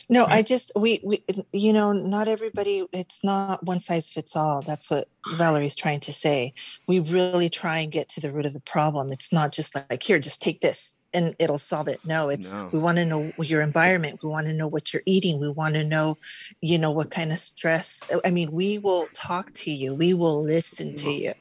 No, 0.08 0.24
mm-hmm. 0.24 0.32
I 0.32 0.42
just 0.42 0.72
we 0.76 1.00
we 1.02 1.22
you 1.52 1.72
know 1.72 1.92
not 1.92 2.28
everybody. 2.28 2.86
It's 2.92 3.22
not 3.24 3.64
one 3.64 3.80
size 3.80 4.10
fits 4.10 4.36
all. 4.36 4.62
That's 4.62 4.90
what 4.90 5.08
Valerie's 5.38 5.76
trying 5.76 6.00
to 6.00 6.12
say. 6.12 6.52
We 6.86 7.00
really 7.00 7.48
try 7.48 7.78
and 7.78 7.92
get 7.92 8.08
to 8.10 8.20
the 8.20 8.32
root 8.32 8.46
of 8.46 8.52
the 8.52 8.60
problem. 8.60 9.12
It's 9.12 9.32
not 9.32 9.52
just 9.52 9.74
like 9.74 10.02
here, 10.02 10.18
just 10.18 10.42
take 10.42 10.60
this 10.60 10.96
and 11.14 11.34
it'll 11.38 11.58
solve 11.58 11.88
it. 11.88 12.00
No, 12.04 12.28
it's 12.28 12.52
No. 12.52 12.68
we 12.72 12.78
want 12.80 12.96
to 12.96 13.04
know 13.04 13.32
your 13.38 13.62
environment. 13.62 14.20
We 14.22 14.28
want 14.28 14.48
to 14.48 14.52
know 14.52 14.66
what 14.66 14.92
you're 14.92 15.02
eating. 15.06 15.40
We 15.40 15.48
want 15.48 15.74
to 15.74 15.84
know, 15.84 16.18
you 16.60 16.76
know, 16.76 16.90
what 16.90 17.10
kind 17.10 17.30
of 17.30 17.38
stress. 17.38 18.02
I 18.24 18.30
mean, 18.30 18.50
we 18.50 18.78
will 18.78 19.06
talk 19.14 19.52
to 19.54 19.70
you. 19.70 19.94
We 19.94 20.12
will 20.12 20.42
listen 20.42 20.96
to 20.96 21.10
you. 21.10 21.32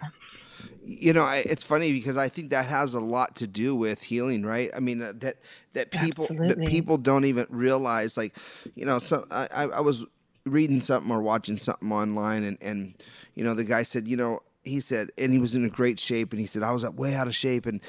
You 0.86 1.14
know 1.14 1.24
I, 1.24 1.38
it's 1.38 1.64
funny 1.64 1.92
because 1.92 2.18
i 2.18 2.30
think 2.30 2.50
that 2.50 2.66
has 2.68 2.94
a 2.94 3.00
lot 3.00 3.36
to 3.38 3.48
do 3.48 3.76
with 3.76 4.04
healing 4.04 4.46
right? 4.46 4.70
I 4.76 4.80
mean 4.80 5.02
uh, 5.02 5.14
that 5.18 5.38
that 5.74 5.92
people 5.92 6.26
that 6.28 6.66
people 6.68 6.98
don't 6.98 7.26
even 7.26 7.48
realize 7.50 8.18
like 8.18 8.36
you 8.76 8.86
know 8.86 9.00
so 9.00 9.26
I, 9.32 9.48
I 9.64 9.82
was 9.82 10.06
reading 10.46 10.82
something 10.82 11.12
or 11.12 11.22
watching 11.22 11.58
something 11.58 11.92
online 11.92 12.44
and 12.44 12.58
and 12.62 12.94
you 13.36 13.44
know 13.44 13.54
the 13.54 13.64
guy 13.64 13.84
said 13.84 14.08
you 14.08 14.18
know 14.18 14.40
he 14.64 14.80
said 14.80 15.10
and 15.18 15.32
he 15.32 15.40
was 15.40 15.56
in 15.56 15.66
a 15.66 15.70
great 15.70 16.00
shape 16.00 16.32
and 16.32 16.40
he 16.40 16.48
said 16.48 16.64
i 16.64 16.72
was 16.72 16.86
way 16.90 17.16
out 17.16 17.28
of 17.28 17.36
shape. 17.36 17.66
And 17.66 17.82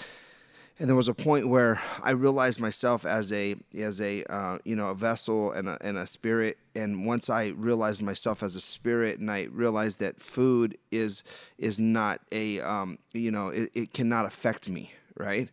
and 0.79 0.89
there 0.89 0.97
was 0.97 1.09
a 1.09 1.14
point 1.14 1.49
where 1.49 1.81
I 2.03 2.11
realized 2.11 2.61
myself 2.61 3.05
as 3.05 3.33
a 3.33 3.57
as 3.77 4.01
a 4.01 4.25
uh, 4.25 4.59
you 4.64 4.77
know 4.77 4.89
a 4.89 4.95
vessel 4.95 5.53
and 5.53 5.68
a, 5.68 5.79
and 5.81 5.97
a 5.97 6.07
spirit. 6.07 6.59
And 6.75 7.07
once 7.07 7.31
I 7.31 7.49
realized 7.49 8.03
myself 8.03 8.43
as 8.43 8.57
a 8.57 8.61
spirit, 8.61 9.20
and 9.20 9.31
I 9.31 9.49
realized 9.53 10.01
that 10.01 10.20
food 10.20 10.79
is 10.91 11.22
is 11.59 11.79
not 11.79 12.20
a 12.33 12.61
um, 12.61 12.99
you 13.12 13.31
know 13.31 13.49
it, 13.49 13.70
it 13.75 13.93
cannot 13.93 14.27
affect 14.27 14.68
me, 14.68 14.93
right? 15.16 15.49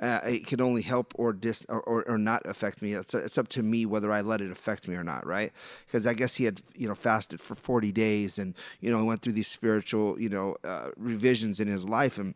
uh, 0.00 0.20
it 0.24 0.46
can 0.46 0.60
only 0.60 0.82
help 0.82 1.14
or 1.16 1.32
dis 1.32 1.64
or, 1.68 1.80
or, 1.82 2.08
or 2.08 2.18
not 2.18 2.44
affect 2.44 2.82
me. 2.82 2.92
It's, 2.92 3.14
it's 3.14 3.38
up 3.38 3.48
to 3.48 3.62
me 3.62 3.86
whether 3.86 4.12
I 4.12 4.20
let 4.20 4.40
it 4.40 4.50
affect 4.50 4.88
me 4.88 4.94
or 4.94 5.04
not, 5.04 5.26
right? 5.26 5.52
Because 5.86 6.06
I 6.06 6.14
guess 6.14 6.34
he 6.34 6.44
had 6.44 6.60
you 6.74 6.88
know 6.88 6.94
fasted 6.94 7.40
for 7.40 7.54
forty 7.54 7.92
days 7.92 8.38
and 8.38 8.54
you 8.80 8.90
know 8.90 9.00
he 9.00 9.06
went 9.06 9.22
through 9.22 9.32
these 9.32 9.48
spiritual 9.48 10.20
you 10.20 10.28
know 10.28 10.56
uh, 10.64 10.90
revisions 10.96 11.60
in 11.60 11.68
his 11.68 11.86
life 11.88 12.18
and. 12.18 12.34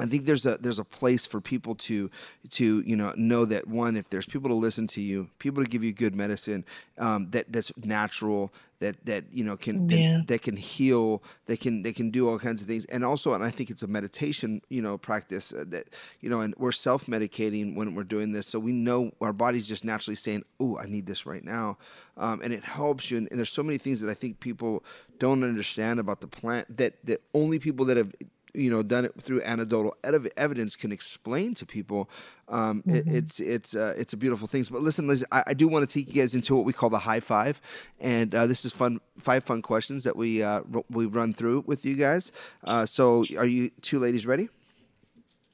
I 0.00 0.06
think 0.06 0.24
there's 0.24 0.46
a 0.46 0.58
there's 0.58 0.78
a 0.78 0.84
place 0.84 1.26
for 1.26 1.40
people 1.40 1.74
to 1.76 2.10
to 2.50 2.82
you 2.84 2.96
know 2.96 3.12
know 3.16 3.44
that 3.44 3.68
one 3.68 3.96
if 3.96 4.08
there's 4.08 4.26
people 4.26 4.48
to 4.50 4.56
listen 4.56 4.86
to 4.88 5.00
you, 5.00 5.28
people 5.38 5.62
to 5.62 5.68
give 5.68 5.84
you 5.84 5.92
good 5.92 6.14
medicine 6.14 6.64
um, 6.98 7.30
that 7.30 7.52
that's 7.52 7.72
natural 7.76 8.52
that 8.80 8.96
that 9.06 9.24
you 9.32 9.44
know 9.44 9.56
can 9.56 9.88
Yeah. 9.88 10.18
that, 10.18 10.26
that 10.26 10.42
can 10.42 10.56
heal, 10.56 11.22
that 11.46 11.60
can 11.60 11.82
they 11.82 11.92
can 11.92 12.10
do 12.10 12.28
all 12.28 12.38
kinds 12.38 12.60
of 12.60 12.66
things, 12.66 12.84
and 12.86 13.04
also 13.04 13.32
and 13.32 13.44
I 13.44 13.50
think 13.50 13.70
it's 13.70 13.82
a 13.82 13.86
meditation 13.86 14.60
you 14.68 14.82
know 14.82 14.98
practice 14.98 15.52
uh, 15.52 15.64
that 15.68 15.88
you 16.20 16.28
know 16.28 16.40
and 16.40 16.52
we're 16.58 16.72
self 16.72 17.06
medicating 17.06 17.76
when 17.76 17.94
we're 17.94 18.02
doing 18.02 18.32
this, 18.32 18.48
so 18.48 18.58
we 18.58 18.72
know 18.72 19.12
our 19.20 19.32
body's 19.32 19.68
just 19.68 19.84
naturally 19.84 20.16
saying, 20.16 20.42
oh 20.58 20.78
I 20.78 20.86
need 20.86 21.06
this 21.06 21.26
right 21.26 21.44
now, 21.44 21.78
um, 22.16 22.40
and 22.42 22.52
it 22.52 22.64
helps 22.64 23.10
you. 23.10 23.18
And, 23.18 23.28
and 23.30 23.38
there's 23.38 23.50
so 23.52 23.62
many 23.62 23.78
things 23.78 24.00
that 24.00 24.10
I 24.10 24.14
think 24.14 24.40
people 24.40 24.82
don't 25.20 25.44
understand 25.44 26.00
about 26.00 26.20
the 26.20 26.26
plant 26.26 26.76
that 26.76 26.94
that 27.06 27.22
only 27.34 27.60
people 27.60 27.86
that 27.86 27.96
have 27.96 28.12
you 28.54 28.70
know 28.70 28.82
done 28.82 29.04
it 29.06 29.12
through 29.20 29.40
anecdotal 29.42 29.96
ev- 30.04 30.28
evidence 30.36 30.76
can 30.76 30.92
explain 30.92 31.54
to 31.54 31.64
people 31.64 32.08
um, 32.48 32.82
it, 32.86 33.04
it's 33.06 33.40
it's 33.40 33.74
uh, 33.74 33.94
it's 33.96 34.12
a 34.12 34.16
beautiful 34.16 34.46
thing. 34.46 34.66
But 34.70 34.82
listen 34.82 35.06
Liz, 35.06 35.24
I, 35.32 35.42
I 35.48 35.54
do 35.54 35.66
want 35.68 35.88
to 35.88 35.92
take 35.98 36.14
you 36.14 36.20
guys 36.20 36.34
into 36.34 36.54
what 36.54 36.64
we 36.66 36.72
call 36.74 36.90
the 36.90 36.98
high 36.98 37.20
five. 37.20 37.60
And 37.98 38.34
uh, 38.34 38.46
this 38.46 38.64
is 38.66 38.72
fun 38.74 39.00
five 39.18 39.44
fun 39.44 39.62
questions 39.62 40.04
that 40.04 40.16
we 40.16 40.42
uh, 40.42 40.60
r- 40.74 40.84
we 40.90 41.06
run 41.06 41.32
through 41.32 41.64
with 41.66 41.86
you 41.86 41.94
guys. 41.94 42.30
Uh, 42.64 42.84
so 42.84 43.24
are 43.38 43.46
you 43.46 43.70
two 43.80 43.98
ladies 43.98 44.26
ready? 44.26 44.48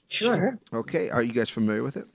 Sure. 0.09 0.59
okay 0.73 1.11
are 1.11 1.23
you 1.23 1.33
guys 1.35 1.51
familiar 1.51 1.83
with 1.83 1.97
it? 1.97 2.07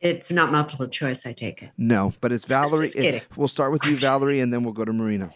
It's 0.00 0.30
not 0.30 0.50
multiple 0.50 0.88
choice, 0.88 1.26
I 1.26 1.32
take 1.32 1.62
it. 1.62 1.70
no 1.76 2.14
but 2.20 2.32
it's 2.32 2.44
valerie 2.46 2.86
Just 2.86 2.94
kidding. 2.96 3.14
it- 3.14 3.26
we'll 3.36 3.48
start 3.48 3.72
with 3.72 3.84
you 3.84 3.96
valerie 3.96 4.40
and 4.40 4.52
then 4.52 4.62
we'll 4.64 4.72
go 4.72 4.84
to 4.84 4.92
marina 4.92 5.30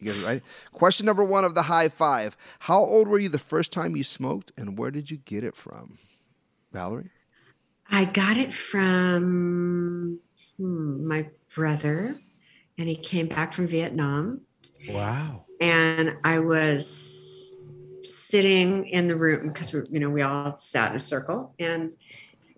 you 0.00 0.12
guys 0.12 0.22
ready 0.22 0.40
question 0.72 1.06
number 1.06 1.24
one 1.24 1.44
of 1.44 1.54
the 1.54 1.62
high 1.62 1.88
five 1.88 2.36
how 2.60 2.78
old 2.78 3.08
were 3.08 3.18
you 3.18 3.28
the 3.28 3.38
first 3.38 3.72
time 3.72 3.96
you 3.96 4.04
smoked 4.04 4.52
and 4.56 4.78
where 4.78 4.90
did 4.90 5.10
you 5.10 5.16
get 5.18 5.44
it 5.44 5.56
from 5.56 5.98
valerie 6.72 7.10
I 7.90 8.04
got 8.04 8.36
it 8.36 8.54
from 8.54 10.20
hmm, 10.56 11.06
my 11.06 11.28
brother, 11.54 12.16
and 12.78 12.88
he 12.88 12.96
came 12.96 13.26
back 13.26 13.52
from 13.52 13.66
Vietnam. 13.66 14.42
Wow. 14.88 15.44
and 15.60 16.16
I 16.24 16.38
was 16.38 17.60
sitting 18.02 18.86
in 18.86 19.08
the 19.08 19.16
room 19.16 19.48
because 19.48 19.74
we, 19.74 19.82
you 19.90 20.00
know, 20.00 20.08
we 20.08 20.22
all 20.22 20.56
sat 20.56 20.92
in 20.92 20.96
a 20.96 21.00
circle 21.00 21.54
and 21.58 21.92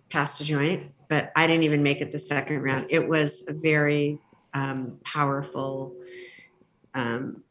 passed 0.09 0.39
a 0.39 0.45
joint, 0.45 0.89
but 1.09 1.33
I 1.35 1.47
didn't 1.47 1.63
even 1.63 1.83
make 1.83 1.99
it 1.99 2.13
the 2.13 2.19
second 2.19 2.61
round. 2.61 2.85
It 2.89 3.05
was 3.05 3.45
a 3.49 3.53
very 3.53 4.19
um, 4.53 4.99
powerful. 5.03 5.93
Um, 6.93 7.43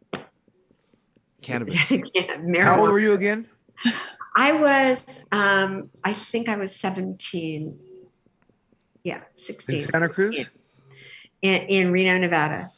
cannabis 1.42 1.90
yeah, 2.14 2.64
How 2.64 2.80
old 2.80 2.90
were 2.90 3.00
you 3.00 3.14
again? 3.14 3.46
I 4.36 4.52
was, 4.52 5.26
um, 5.32 5.90
I 6.04 6.12
think 6.12 6.48
I 6.48 6.56
was 6.56 6.74
17. 6.76 7.78
Yeah, 9.04 9.16
In 9.16 9.22
16. 9.36 9.80
Santa 9.82 10.08
Cruz? 10.08 10.46
In, 11.42 11.62
in 11.62 11.92
Reno, 11.92 12.18
Nevada. 12.18 12.70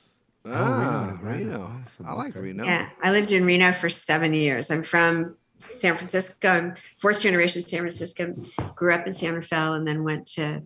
Ah, 0.47 1.17
Reno, 1.23 1.37
Reno. 1.37 1.81
Awesome. 1.83 2.07
I 2.07 2.15
like 2.15 2.35
Reno. 2.35 2.65
Yeah, 2.65 2.89
I 3.03 3.11
lived 3.11 3.33
in 3.33 3.45
Reno 3.45 3.73
for 3.73 3.89
seven 3.89 4.35
years. 4.35 4.71
I'm 4.71 4.83
from 4.83 5.37
San 5.71 5.97
Francisco. 5.97 6.49
I'm 6.49 6.75
fourth 6.99 7.21
generation 7.21 7.63
San 7.63 7.81
Francisco. 7.81 8.35
Grew 8.75 8.95
up 8.95 9.07
in 9.07 9.13
San 9.13 9.35
Rafael 9.35 9.75
and 9.75 9.87
then 9.87 10.03
went 10.03 10.27
to 10.29 10.63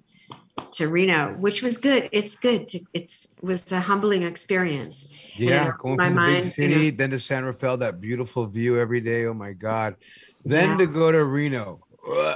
to 0.72 0.88
Reno, 0.88 1.34
which 1.34 1.62
was 1.62 1.78
good. 1.78 2.08
It's 2.12 2.36
good. 2.36 2.68
To, 2.68 2.80
it's 2.92 3.28
was 3.42 3.70
a 3.72 3.80
humbling 3.80 4.22
experience. 4.22 5.08
Yeah, 5.36 5.72
going 5.78 5.96
from 5.96 6.14
the 6.14 6.20
big 6.20 6.32
mind, 6.32 6.44
you 6.44 6.50
city, 6.50 6.90
know. 6.90 6.96
then 6.96 7.10
to 7.10 7.20
San 7.20 7.44
Rafael, 7.44 7.76
that 7.78 8.00
beautiful 8.00 8.46
view 8.46 8.78
every 8.78 9.00
day. 9.00 9.26
Oh 9.26 9.34
my 9.34 9.52
God. 9.52 9.96
Then 10.44 10.70
Yeah. 10.70 10.86
to 10.86 10.86
go 10.86 11.12
to 11.12 11.24
Reno. 11.24 11.80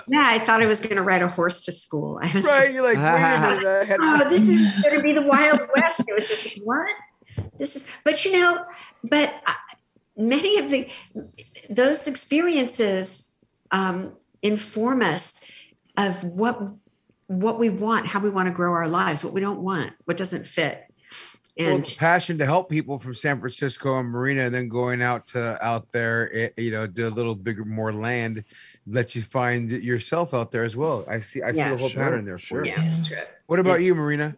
Yeah, 0.08 0.24
I 0.26 0.38
thought 0.38 0.62
I 0.62 0.66
was 0.66 0.80
going 0.80 0.96
to 0.96 1.02
ride 1.02 1.22
a 1.22 1.28
horse 1.28 1.62
to 1.62 1.72
school. 1.72 2.18
I 2.22 2.30
was 2.34 2.44
Right. 2.44 2.72
You're 2.72 2.82
like, 2.82 2.98
minute. 2.98 3.98
Oh, 4.00 4.28
this 4.28 4.48
is 4.48 4.82
going 4.82 4.96
to 4.96 5.02
be 5.02 5.12
the 5.14 5.26
Wild 5.26 5.60
West. 5.76 6.04
It 6.06 6.12
was 6.12 6.28
just 6.28 6.56
what 6.62 6.88
this 7.58 7.76
is. 7.76 7.86
But 8.04 8.24
you 8.24 8.32
know, 8.32 8.64
but 9.02 9.32
many 10.16 10.58
of 10.58 10.70
the 10.70 10.88
those 11.70 12.06
experiences 12.06 13.30
um, 13.70 14.12
inform 14.42 15.00
us 15.02 15.50
of 15.96 16.22
what 16.24 16.60
what 17.40 17.58
we 17.58 17.68
want, 17.70 18.06
how 18.06 18.20
we 18.20 18.30
want 18.30 18.46
to 18.46 18.52
grow 18.52 18.72
our 18.72 18.88
lives, 18.88 19.24
what 19.24 19.32
we 19.32 19.40
don't 19.40 19.60
want, 19.60 19.92
what 20.04 20.16
doesn't 20.16 20.46
fit, 20.46 20.84
and 21.58 21.84
the 21.84 21.96
passion 21.98 22.38
to 22.38 22.46
help 22.46 22.70
people 22.70 22.98
from 22.98 23.14
San 23.14 23.38
Francisco 23.38 23.98
and 23.98 24.08
Marina, 24.08 24.42
and 24.42 24.54
then 24.54 24.68
going 24.68 25.02
out 25.02 25.26
to 25.28 25.58
out 25.64 25.90
there, 25.92 26.34
eh, 26.34 26.48
you 26.56 26.70
know, 26.70 26.86
do 26.86 27.06
a 27.06 27.10
little 27.10 27.34
bigger, 27.34 27.64
more 27.64 27.92
land, 27.92 28.44
let 28.86 29.14
you 29.14 29.20
find 29.22 29.70
yourself 29.70 30.32
out 30.32 30.50
there 30.50 30.64
as 30.64 30.76
well. 30.76 31.04
I 31.08 31.20
see, 31.20 31.42
I 31.42 31.52
see 31.52 31.62
the 31.62 31.76
whole 31.76 31.88
Sure, 31.90 32.02
pattern 32.02 32.24
there. 32.24 32.38
sure. 32.38 32.60
For 32.60 32.66
you. 32.66 32.72
yeah, 32.76 32.84
it's 32.84 33.06
true. 33.06 33.18
What 33.52 33.60
about 33.60 33.82
you, 33.82 33.94
Marina? 33.94 34.34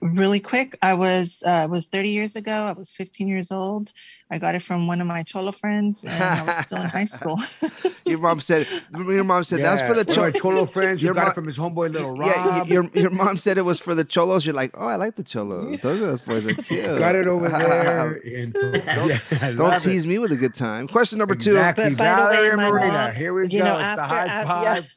really 0.00 0.38
quick 0.38 0.78
i 0.80 0.94
was 0.94 1.42
uh, 1.44 1.62
it 1.64 1.70
was 1.70 1.86
30 1.88 2.10
years 2.10 2.36
ago 2.36 2.52
i 2.52 2.70
was 2.72 2.88
15 2.92 3.26
years 3.26 3.50
old 3.50 3.92
i 4.30 4.38
got 4.38 4.54
it 4.54 4.62
from 4.62 4.86
one 4.86 5.00
of 5.00 5.08
my 5.08 5.24
cholo 5.24 5.50
friends 5.50 6.04
and 6.04 6.22
i 6.22 6.40
was 6.44 6.54
still 6.54 6.80
in 6.80 6.88
high 6.88 7.04
school 7.04 7.36
Your 8.06 8.20
mom 8.20 8.40
said. 8.40 8.64
Your 8.96 9.22
mom 9.24 9.44
said 9.44 9.58
that's 9.60 9.82
for 9.82 9.92
the 9.92 10.04
One 10.18 10.28
of 10.28 10.34
cholo. 10.34 10.54
cholo 10.54 10.66
friends. 10.66 11.02
You 11.02 11.06
Your 11.08 11.14
got 11.14 11.24
mo- 11.24 11.30
it 11.30 11.34
from 11.34 11.46
his 11.46 11.58
homeboy, 11.58 11.92
little 11.92 12.14
Rob. 12.14 12.30
Yeah, 12.34 12.64
your 12.64 12.84
your 12.94 13.10
mom 13.10 13.36
said 13.36 13.58
it 13.58 13.66
was 13.66 13.80
for 13.80 13.94
the 13.94 14.02
cholos. 14.02 14.46
You're 14.46 14.54
like, 14.54 14.70
oh, 14.78 14.86
I 14.86 14.96
like 14.96 15.16
the 15.16 15.22
cholos. 15.22 15.78
Those, 15.82 16.00
those 16.00 16.20
boys 16.22 16.46
are 16.46 16.54
cute. 16.68 16.98
got 16.98 17.14
it 17.16 17.26
over 17.26 17.48
there. 17.50 18.14
in- 18.16 18.54
Yeah, 18.56 19.18
I 19.42 19.48
Don't 19.48 19.58
love 19.58 19.72
it. 19.74 19.80
tease 19.90 20.06
me 20.06 20.18
with 20.18 20.32
a 20.32 20.36
good 20.36 20.54
time. 20.54 20.88
Question 20.88 21.18
number 21.18 21.34
two. 21.34 21.50
Exactly. 21.50 21.90
But 21.90 21.98
by 21.98 22.14
the 22.16 22.28
way, 22.40 22.48
and 22.48 22.56
Marina. 22.56 22.92
mom, 22.92 23.14
Here 23.14 23.34
we 23.34 23.42
you 23.48 23.58
go. 23.58 23.64
know, 23.66 23.72
it's 23.72 23.80
the 23.80 23.84
after- 23.84 24.02
high 24.04 24.24
af- 24.24 24.48
yeah. 24.48 24.74
five. 24.74 24.90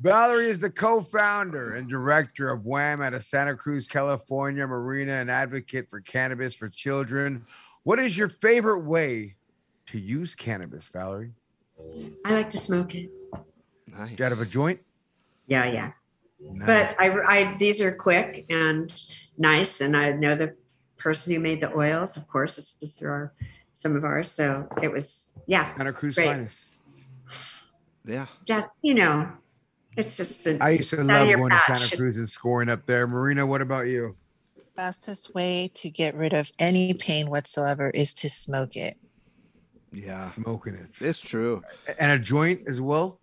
Valerie 0.00 0.46
is 0.46 0.58
the 0.58 0.70
co-founder 0.70 1.74
and 1.74 1.88
director 1.88 2.50
of 2.50 2.64
WHAM 2.64 3.00
out 3.02 3.14
of 3.14 3.22
Santa 3.22 3.54
Cruz, 3.54 3.86
California. 3.86 4.66
Marina, 4.66 5.12
and 5.12 5.30
advocate 5.30 5.88
for 5.88 6.00
cannabis 6.00 6.54
for 6.54 6.68
children. 6.68 7.44
What 7.84 7.98
is 7.98 8.16
your 8.16 8.28
favorite 8.28 8.84
way 8.84 9.36
to 9.86 9.98
use 9.98 10.34
cannabis, 10.34 10.88
Valerie? 10.88 11.32
I 12.24 12.32
like 12.32 12.50
to 12.50 12.58
smoke 12.58 12.94
it. 12.94 13.10
Nice. 13.86 14.20
Out 14.20 14.32
of 14.32 14.40
a 14.40 14.46
joint? 14.46 14.80
Yeah, 15.46 15.66
yeah. 15.66 15.92
Nice. 16.40 16.66
But 16.66 16.96
I, 16.98 17.10
I, 17.26 17.56
these 17.58 17.80
are 17.80 17.92
quick 17.94 18.46
and 18.48 18.92
nice, 19.38 19.80
and 19.80 19.96
I 19.96 20.12
know 20.12 20.34
the 20.34 20.56
person 20.98 21.34
who 21.34 21.40
made 21.40 21.60
the 21.60 21.76
oils. 21.76 22.16
Of 22.16 22.26
course, 22.28 22.56
this, 22.56 22.74
this 22.74 23.02
are 23.02 23.32
some 23.72 23.96
of 23.96 24.04
ours. 24.04 24.30
So 24.30 24.68
it 24.82 24.90
was, 24.90 25.40
yeah, 25.46 25.66
Santa 25.74 25.92
Cruz 25.92 26.14
Great. 26.14 26.26
finest. 26.26 26.82
Yeah. 28.04 28.26
that's 28.46 28.78
you 28.82 28.94
know, 28.94 29.30
it's 29.96 30.16
just 30.16 30.44
the 30.44 30.58
I 30.60 30.70
used 30.70 30.90
to 30.90 31.02
love 31.02 31.28
your 31.28 31.38
going 31.38 31.50
to 31.50 31.56
patch. 31.56 31.80
Santa 31.80 31.96
Cruz 31.96 32.16
and 32.16 32.28
scoring 32.28 32.68
up 32.68 32.86
there. 32.86 33.06
Marina, 33.06 33.46
what 33.46 33.60
about 33.62 33.86
you? 33.86 34.16
fastest 34.74 35.34
way 35.34 35.68
to 35.74 35.90
get 35.90 36.14
rid 36.14 36.32
of 36.32 36.50
any 36.58 36.94
pain 36.94 37.28
whatsoever 37.28 37.90
is 37.90 38.14
to 38.14 38.26
smoke 38.30 38.74
it 38.74 38.96
Yeah. 39.92 40.28
Smoking 40.30 40.74
it. 40.74 40.88
It's 40.98 41.20
true. 41.20 41.62
And 41.98 42.10
a 42.10 42.18
joint 42.18 42.62
as 42.66 42.80
well? 42.80 43.18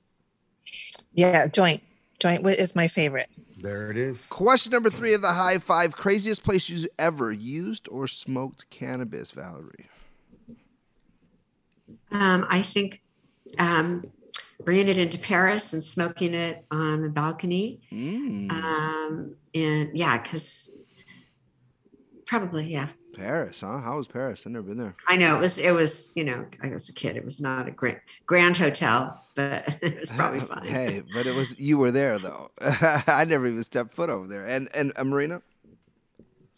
yeah 1.14 1.48
joint 1.48 1.82
joint 2.20 2.42
wi- 2.42 2.56
is 2.60 2.76
my 2.76 2.88
favorite 2.88 3.30
There 3.60 3.90
it 3.90 3.98
is. 3.98 4.26
Question 4.28 4.72
number 4.72 4.92
three 4.92 5.16
of 5.16 5.22
the 5.24 5.34
high 5.34 5.58
five: 5.58 5.96
craziest 5.96 6.44
place 6.44 6.70
you've 6.70 6.88
ever 7.00 7.32
used 7.32 7.88
or 7.90 8.08
smoked 8.08 8.70
cannabis, 8.70 9.32
Valerie? 9.32 9.88
Um, 12.12 12.46
I 12.50 12.62
think 12.62 13.02
um, 13.58 14.04
bringing 14.64 14.88
it 14.90 14.98
into 14.98 15.18
Paris 15.18 15.74
and 15.74 15.84
smoking 15.84 16.34
it 16.34 16.66
on 16.72 17.02
the 17.02 17.10
balcony. 17.10 17.82
Mm, 17.92 18.52
Um, 18.52 19.36
and 19.56 19.90
yeah, 19.98 20.22
because 20.22 20.70
probably 22.26 22.66
yeah. 22.66 22.90
Paris, 23.16 23.62
huh? 23.62 23.80
How 23.80 23.98
was 23.98 24.08
Paris? 24.08 24.44
I've 24.46 24.54
never 24.54 24.68
been 24.68 24.78
there. 24.78 24.96
I 25.08 25.18
know 25.18 25.36
it 25.36 25.40
was. 25.40 25.58
It 25.60 25.72
was 25.72 26.12
you 26.16 26.24
know 26.24 26.46
I 26.64 26.70
was 26.70 26.88
a 26.90 26.94
kid. 26.94 27.18
It 27.18 27.26
was 27.26 27.42
not 27.42 27.68
a 27.68 27.72
grand 27.72 28.00
grand 28.28 28.56
hotel, 28.56 29.22
but 29.36 29.78
it 29.82 30.00
was 30.00 30.10
probably 30.10 30.40
fine. 30.56 30.66
hey, 30.68 31.04
but 31.14 31.26
it 31.26 31.36
was 31.36 31.60
you 31.60 31.78
were 31.78 31.92
there 31.92 32.20
though. 32.20 32.52
I 32.62 33.26
never 33.28 33.48
even 33.48 33.64
stepped 33.64 33.96
foot 33.96 34.10
over 34.10 34.28
there. 34.28 34.46
And 34.46 34.70
and 34.74 34.94
uh, 34.96 35.04
Marina, 35.04 35.42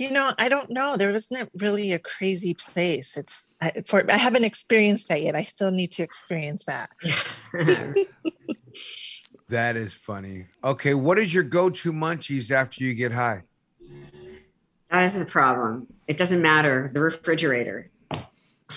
you 0.01 0.11
know 0.11 0.31
i 0.39 0.49
don't 0.49 0.69
know 0.69 0.97
there 0.97 1.11
wasn't 1.11 1.49
really 1.57 1.91
a 1.91 1.99
crazy 1.99 2.53
place 2.53 3.17
it's 3.17 3.53
I, 3.61 3.71
for 3.85 4.09
i 4.11 4.17
haven't 4.17 4.45
experienced 4.45 5.09
that 5.09 5.21
yet 5.21 5.35
i 5.35 5.43
still 5.43 5.71
need 5.71 5.91
to 5.93 6.03
experience 6.03 6.65
that 6.65 6.89
That 9.51 9.75
is 9.75 9.93
funny. 9.93 10.45
Okay, 10.63 10.93
what 10.93 11.19
is 11.19 11.33
your 11.33 11.43
go-to 11.43 11.91
munchies 11.91 12.51
after 12.51 12.85
you 12.85 12.93
get 12.93 13.11
high? 13.11 13.43
that 14.89 15.03
is 15.03 15.19
the 15.19 15.25
problem. 15.25 15.87
It 16.07 16.17
doesn't 16.17 16.41
matter. 16.41 16.89
The 16.93 17.01
refrigerator. 17.01 17.91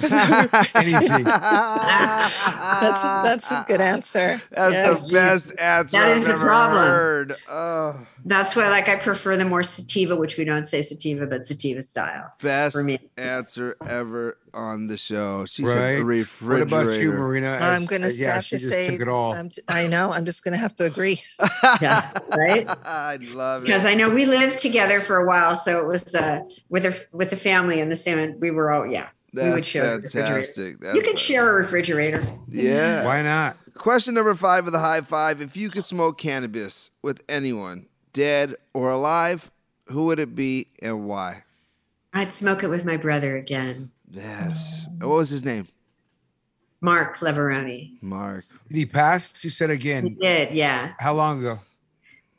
Anything. 0.74 1.24
That's 1.24 3.02
that's 3.02 3.50
a 3.52 3.64
good 3.66 3.80
answer. 3.80 4.40
That's 4.50 4.72
Yes. 4.74 5.08
the 5.08 5.14
best 5.14 5.58
answer 5.58 5.98
That 5.98 6.08
I've 6.16 6.24
the 6.24 6.30
ever 6.30 6.44
problem. 6.44 6.82
heard. 6.82 7.36
Oh, 7.48 8.06
That's 8.24 8.56
why, 8.56 8.68
like, 8.70 8.88
I 8.88 8.96
prefer 8.96 9.36
the 9.36 9.44
more 9.44 9.62
sativa, 9.62 10.16
which 10.16 10.38
we 10.38 10.44
don't 10.44 10.64
say 10.64 10.80
sativa, 10.82 11.26
but 11.26 11.44
sativa 11.44 11.82
style. 11.82 12.32
best 12.40 12.74
For 12.74 12.82
me. 12.82 12.98
answer 13.18 13.76
ever 13.86 14.38
on 14.54 14.86
the 14.86 14.96
show. 14.96 15.44
She's 15.44 15.66
right. 15.66 15.98
a 16.00 16.24
What 16.46 16.60
about 16.62 16.98
you, 16.98 17.12
Marina? 17.12 17.58
I'm 17.60 17.84
gonna 17.84 18.06
uh, 18.06 18.10
yeah, 18.14 18.34
have 18.36 18.48
to 18.48 18.58
say 18.58 18.86
it 18.88 19.08
all. 19.08 19.34
I'm, 19.34 19.50
I 19.68 19.86
know. 19.88 20.10
I'm 20.10 20.24
just 20.24 20.42
gonna 20.44 20.56
have 20.56 20.74
to 20.76 20.84
agree. 20.84 21.20
Yeah, 21.80 22.10
right? 22.36 22.66
I 22.84 23.18
love 23.34 23.62
it. 23.62 23.66
Because 23.66 23.84
I 23.84 23.94
know 23.94 24.08
we 24.08 24.26
lived 24.26 24.58
together 24.58 25.00
for 25.00 25.16
a 25.18 25.26
while, 25.26 25.54
so 25.54 25.80
it 25.80 25.86
was 25.88 26.14
uh, 26.14 26.42
with 26.68 26.84
a 26.84 26.94
with 27.12 27.30
the 27.30 27.36
family 27.36 27.80
and 27.80 27.90
the 27.90 27.96
same. 27.96 28.38
We 28.38 28.50
were 28.50 28.70
all 28.70 28.86
yeah. 28.86 29.08
That's 29.34 29.48
we 29.48 29.54
would 29.54 29.64
share 29.64 29.94
a 29.94 29.96
refrigerator. 29.98 30.26
fantastic. 30.34 30.80
That's 30.80 30.94
you 30.94 31.00
can 31.02 31.10
fan- 31.12 31.16
share 31.18 31.50
a 31.50 31.54
refrigerator. 31.54 32.26
Yeah. 32.48 33.04
Why 33.04 33.22
not? 33.22 33.56
Question 33.74 34.14
number 34.14 34.34
five 34.34 34.66
of 34.66 34.72
the 34.72 34.78
high 34.78 35.00
five. 35.00 35.40
If 35.40 35.56
you 35.56 35.68
could 35.68 35.84
smoke 35.84 36.16
cannabis 36.18 36.90
with 37.02 37.22
anyone, 37.28 37.86
dead 38.12 38.54
or 38.72 38.90
alive, 38.90 39.50
who 39.86 40.04
would 40.06 40.18
it 40.20 40.34
be 40.36 40.68
and 40.80 41.06
why? 41.06 41.42
I'd 42.12 42.32
smoke 42.32 42.62
it 42.62 42.68
with 42.68 42.84
my 42.84 42.96
brother 42.96 43.36
again, 43.36 43.90
Yes. 44.08 44.86
What 45.00 45.08
was 45.08 45.30
his 45.30 45.44
name? 45.44 45.66
Mark 46.80 47.16
Leveroni. 47.18 48.00
Mark. 48.00 48.44
Did 48.68 48.76
he 48.76 48.86
pass? 48.86 49.42
You 49.42 49.50
said 49.50 49.70
again. 49.70 50.04
He 50.04 50.10
did, 50.14 50.52
yeah, 50.54 50.92
How 50.98 51.14
long 51.14 51.40
ago? 51.40 51.58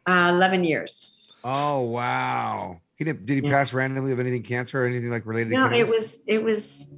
uh, 0.06 0.30
eleven 0.34 0.64
years. 0.64 1.12
Oh 1.44 1.82
wow. 1.82 2.80
He 2.96 3.04
didn't. 3.04 3.26
Did 3.26 3.44
he 3.44 3.50
Yeah. 3.50 3.52
pass 3.58 3.74
randomly 3.74 4.12
of 4.12 4.20
anything 4.20 4.44
cancer 4.44 4.82
or 4.84 4.86
anything 4.88 5.10
like 5.10 5.26
related? 5.26 5.52
No, 5.52 5.70
to 5.70 5.76
it 5.76 5.88
was 5.88 6.24
it 6.28 6.44
was 6.44 6.94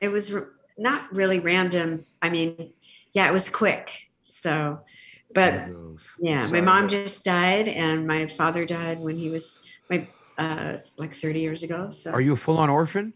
it 0.00 0.08
was 0.08 0.34
r- 0.34 0.50
not 0.76 1.14
really 1.14 1.38
random. 1.38 2.04
I 2.20 2.30
mean, 2.30 2.72
yeah, 3.12 3.28
it 3.28 3.32
was 3.32 3.48
quick. 3.48 4.08
So, 4.20 4.80
but 5.32 5.68
yeah, 6.18 6.48
my 6.50 6.60
mom 6.60 6.88
just 6.88 7.24
died, 7.24 7.68
and 7.68 8.06
my 8.06 8.26
father 8.26 8.64
died 8.64 8.98
when 8.98 9.16
he 9.16 9.30
was 9.30 9.64
my 9.88 10.06
uh 10.36 10.78
like 10.96 11.14
thirty 11.14 11.40
years 11.40 11.62
ago. 11.62 11.90
So 11.90 12.10
Are 12.10 12.20
you 12.20 12.32
a 12.32 12.36
full-on 12.36 12.68
orphan? 12.68 13.14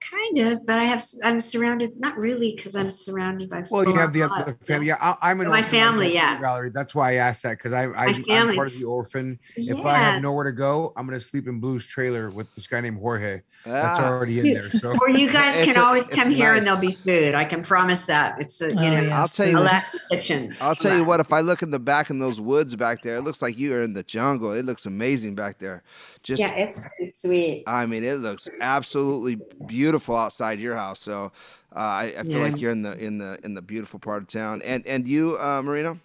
Kind 0.00 0.38
of? 0.38 0.66
But 0.66 0.78
I 0.78 0.84
have 0.84 1.04
I'm 1.24 1.40
surrounded 1.40 1.98
not 2.00 2.16
really 2.18 2.54
because 2.56 2.74
I'm 2.74 2.90
surrounded 2.90 3.50
by. 3.50 3.64
Well, 3.70 3.84
you 3.84 3.94
have 3.94 4.12
the 4.12 4.20
full-on 4.22 4.42
other 4.42 4.58
family. 4.64 4.86
yeah. 4.88 4.96
Yeah, 5.00 5.16
I, 5.20 5.30
I'm 5.30 5.40
an 5.40 5.48
My 5.48 5.58
orphan 5.58 5.70
family, 5.70 6.08
myself, 6.08 6.14
yeah. 6.14 6.40
Valerie. 6.40 6.70
That's 6.70 6.94
why 6.94 7.12
I 7.12 7.14
asked 7.14 7.42
that 7.42 7.58
because 7.58 7.72
I, 7.72 7.84
I 7.86 8.06
I'm 8.30 8.54
part 8.54 8.68
of 8.72 8.78
the 8.78 8.84
orphan. 8.86 9.38
If 9.56 9.84
I 9.84 9.94
have 9.98 10.22
nowhere 10.22 10.44
to 10.44 10.52
go, 10.52 10.92
I'm 10.96 11.06
gonna 11.06 11.20
sleep 11.20 11.48
in 11.48 11.60
Blue's 11.60 11.86
trailer 11.86 12.30
with 12.30 12.54
this 12.54 12.66
guy 12.66 12.80
named 12.80 12.98
Jorge. 13.00 13.42
That's 13.64 13.98
Ah, 14.00 14.08
already 14.08 14.38
in 14.40 14.46
there. 14.52 14.60
So 14.60 14.92
Or 15.00 15.10
you 15.10 15.28
guys 15.32 15.56
can 15.64 15.76
a- 15.76 15.80
always 15.82 16.06
it's 16.06 16.14
come 16.16 16.30
here 16.32 16.54
and 16.54 16.64
there'll 16.64 16.80
be 16.80 16.92
food. 16.92 17.34
I 17.34 17.44
can 17.44 17.62
promise 17.62 18.06
that. 18.06 18.40
It's 18.40 18.60
a 18.60 18.66
you 18.68 18.70
Oh, 18.78 18.82
know 18.82 19.00
yeah. 19.00 19.18
I'll 19.20 19.28
tell 19.28 19.46
you 19.48 19.56
a 19.58 19.62
what- 19.62 19.72
lot 19.72 19.82
of 19.94 20.00
kitchens. 20.10 20.60
I'll 20.60 20.74
tell 20.76 20.96
you 20.96 21.04
what, 21.04 21.20
if 21.20 21.32
I 21.32 21.40
look 21.40 21.62
in 21.62 21.70
the 21.70 21.78
back 21.80 22.10
in 22.10 22.18
those 22.18 22.40
woods 22.40 22.76
back 22.76 23.02
there, 23.02 23.16
it 23.16 23.22
looks 23.22 23.42
like 23.42 23.58
you 23.58 23.74
are 23.74 23.82
in 23.82 23.92
the 23.94 24.02
jungle. 24.04 24.52
It 24.52 24.64
looks 24.64 24.86
amazing 24.86 25.34
back 25.34 25.58
there. 25.58 25.82
Just 26.22 26.40
Yeah, 26.40 26.52
it's 26.54 26.80
pretty 26.80 27.10
sweet. 27.10 27.64
I 27.66 27.86
mean, 27.86 28.04
it 28.04 28.14
looks 28.18 28.48
absolutely 28.60 29.38
beautiful 29.66 29.87
outside 29.96 30.58
your 30.60 30.76
house. 30.76 31.00
So 31.00 31.32
uh, 31.74 31.78
I, 31.78 32.14
I 32.18 32.22
feel 32.24 32.40
like 32.40 32.60
you're 32.60 32.70
in 32.72 32.82
the 32.82 32.96
in 32.98 33.18
the 33.18 33.38
in 33.44 33.54
the 33.54 33.62
beautiful 33.62 33.98
part 33.98 34.22
of 34.22 34.28
town. 34.28 34.62
And 34.62 34.86
and 34.86 35.06
you, 35.08 35.36
uh, 35.38 35.62
Marina? 35.62 35.98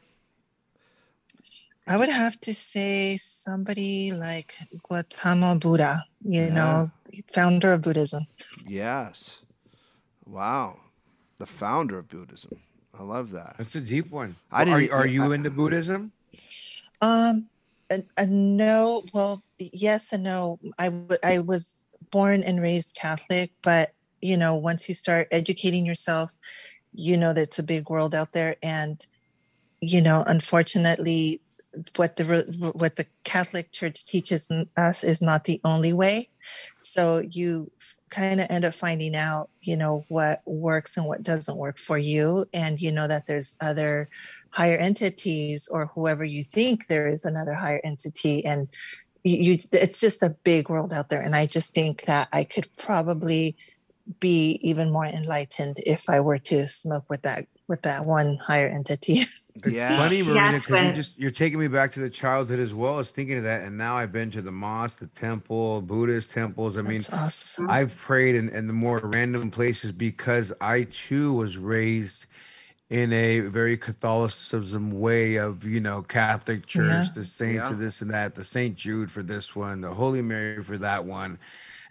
I 1.87 1.97
would 1.97 2.09
have 2.09 2.39
to 2.41 2.53
say 2.53 3.17
somebody 3.17 4.13
like 4.13 4.55
Gautama 4.89 5.55
Buddha. 5.59 6.05
You 6.23 6.43
Yeah. 6.43 6.53
know, 6.53 6.91
founder 7.33 7.73
of 7.73 7.81
Buddhism. 7.81 8.23
Yes. 8.65 9.39
Wow. 10.25 10.79
The 11.39 11.45
founder 11.45 11.97
of 11.99 12.07
Buddhism. 12.07 12.59
I 12.97 13.03
love 13.03 13.31
that. 13.31 13.55
that's 13.57 13.75
a 13.75 13.81
deep 13.81 14.11
one. 14.11 14.35
I 14.51 14.61
are, 14.61 14.79
didn't- 14.79 14.91
are 14.93 15.07
you 15.07 15.31
I- 15.31 15.35
into 15.35 15.49
Buddhism? 15.49 16.11
Um, 17.01 17.47
a, 17.91 17.99
a 18.17 18.25
no. 18.27 19.03
Well, 19.13 19.43
yes 19.59 20.13
and 20.13 20.23
no. 20.23 20.59
I 20.79 20.85
w- 20.85 21.17
I 21.23 21.39
was 21.39 21.83
born 22.13 22.43
and 22.43 22.61
raised 22.61 22.95
Catholic, 22.95 23.49
but 23.63 23.89
you 24.21 24.37
know, 24.37 24.55
once 24.55 24.87
you 24.87 24.93
start 24.93 25.27
educating 25.31 25.83
yourself, 25.85 26.33
you 26.93 27.17
know 27.17 27.33
that 27.33 27.41
it's 27.41 27.59
a 27.59 27.63
big 27.63 27.89
world 27.89 28.13
out 28.13 28.33
there, 28.33 28.55
and 28.61 29.03
you 29.81 30.01
know, 30.01 30.23
unfortunately, 30.27 31.41
what 31.95 32.15
the 32.15 32.71
what 32.75 32.95
the 32.95 33.05
Catholic 33.23 33.71
Church 33.71 34.05
teaches 34.05 34.49
us 34.77 35.03
is 35.03 35.21
not 35.21 35.45
the 35.45 35.59
only 35.65 35.91
way. 35.91 36.29
So 36.83 37.23
you 37.27 37.71
kind 38.11 38.39
of 38.39 38.47
end 38.51 38.63
up 38.63 38.75
finding 38.75 39.15
out, 39.15 39.49
you 39.61 39.75
know, 39.75 40.05
what 40.07 40.43
works 40.45 40.95
and 40.95 41.07
what 41.07 41.23
doesn't 41.23 41.57
work 41.57 41.79
for 41.79 41.97
you, 41.97 42.45
and 42.53 42.79
you 42.79 42.91
know 42.91 43.07
that 43.07 43.25
there's 43.25 43.57
other 43.59 44.07
higher 44.51 44.77
entities 44.77 45.67
or 45.67 45.87
whoever 45.87 46.23
you 46.23 46.43
think 46.43 46.85
there 46.85 47.07
is 47.07 47.25
another 47.25 47.55
higher 47.55 47.81
entity. 47.83 48.45
And 48.45 48.67
you, 49.23 49.53
you 49.53 49.57
it's 49.73 50.01
just 50.01 50.23
a 50.23 50.35
big 50.45 50.69
world 50.69 50.93
out 50.93 51.09
there 51.09 51.21
and 51.21 51.35
i 51.35 51.45
just 51.45 51.73
think 51.73 52.03
that 52.03 52.29
i 52.33 52.43
could 52.43 52.67
probably 52.77 53.57
be 54.19 54.59
even 54.63 54.91
more 54.91 55.05
enlightened 55.05 55.77
if 55.85 56.09
i 56.09 56.19
were 56.19 56.39
to 56.39 56.67
smoke 56.67 57.05
with 57.09 57.23
that 57.23 57.45
with 57.69 57.83
that 57.83 58.05
one 58.05 58.37
higher 58.37 58.67
entity 58.67 59.21
It's 59.65 59.65
Yeah. 59.73 59.95
funny, 59.97 60.23
Marina, 60.23 60.57
That's 60.57 60.65
because 60.65 60.81
you 60.81 60.91
just 60.91 61.19
you're 61.19 61.31
taking 61.31 61.59
me 61.59 61.67
back 61.69 61.91
to 61.93 62.01
the 62.01 62.09
childhood 62.09 62.59
as 62.59 62.73
well 62.75 62.99
as 62.99 63.11
thinking 63.11 63.37
of 63.39 63.43
that. 63.45 63.61
And 63.63 63.77
now 63.77 63.97
I've 63.97 64.11
been 64.11 64.31
to 64.31 64.41
the 64.41 64.51
mosque, 64.51 64.99
the 64.99 65.07
temple, 65.07 65.81
Buddhist 65.81 66.31
temples. 66.31 66.77
I 66.77 66.83
mean, 66.83 67.07
awesome 67.13 67.67
I've 67.67 67.95
prayed 67.97 68.35
in, 68.35 68.49
in 68.49 68.67
the 68.67 68.73
more 68.73 68.99
random 69.03 69.51
places 69.51 69.91
because 69.93 70.53
I 70.61 70.83
too 70.85 71.33
was 71.33 71.57
raised 71.57 72.27
in 72.93 73.11
a 73.11 73.39
very 73.39 73.75
Catholicism 73.75 74.91
way 74.99 75.37
of, 75.37 75.65
you 75.65 75.79
know, 75.79 76.03
Catholic 76.03 76.67
Church, 76.67 76.83
Yeah. 76.85 77.05
the 77.15 77.25
saints 77.25 77.65
Yeah. 77.65 77.71
of 77.71 77.79
this 77.79 78.03
and 78.03 78.13
that, 78.13 78.35
the 78.35 78.45
St. 78.45 78.75
Jude 78.75 79.09
for 79.09 79.23
this 79.23 79.55
one, 79.55 79.81
the 79.81 79.91
Holy 79.91 80.21
Mary 80.21 80.61
for 80.63 80.77
that 80.77 81.03
one. 81.03 81.39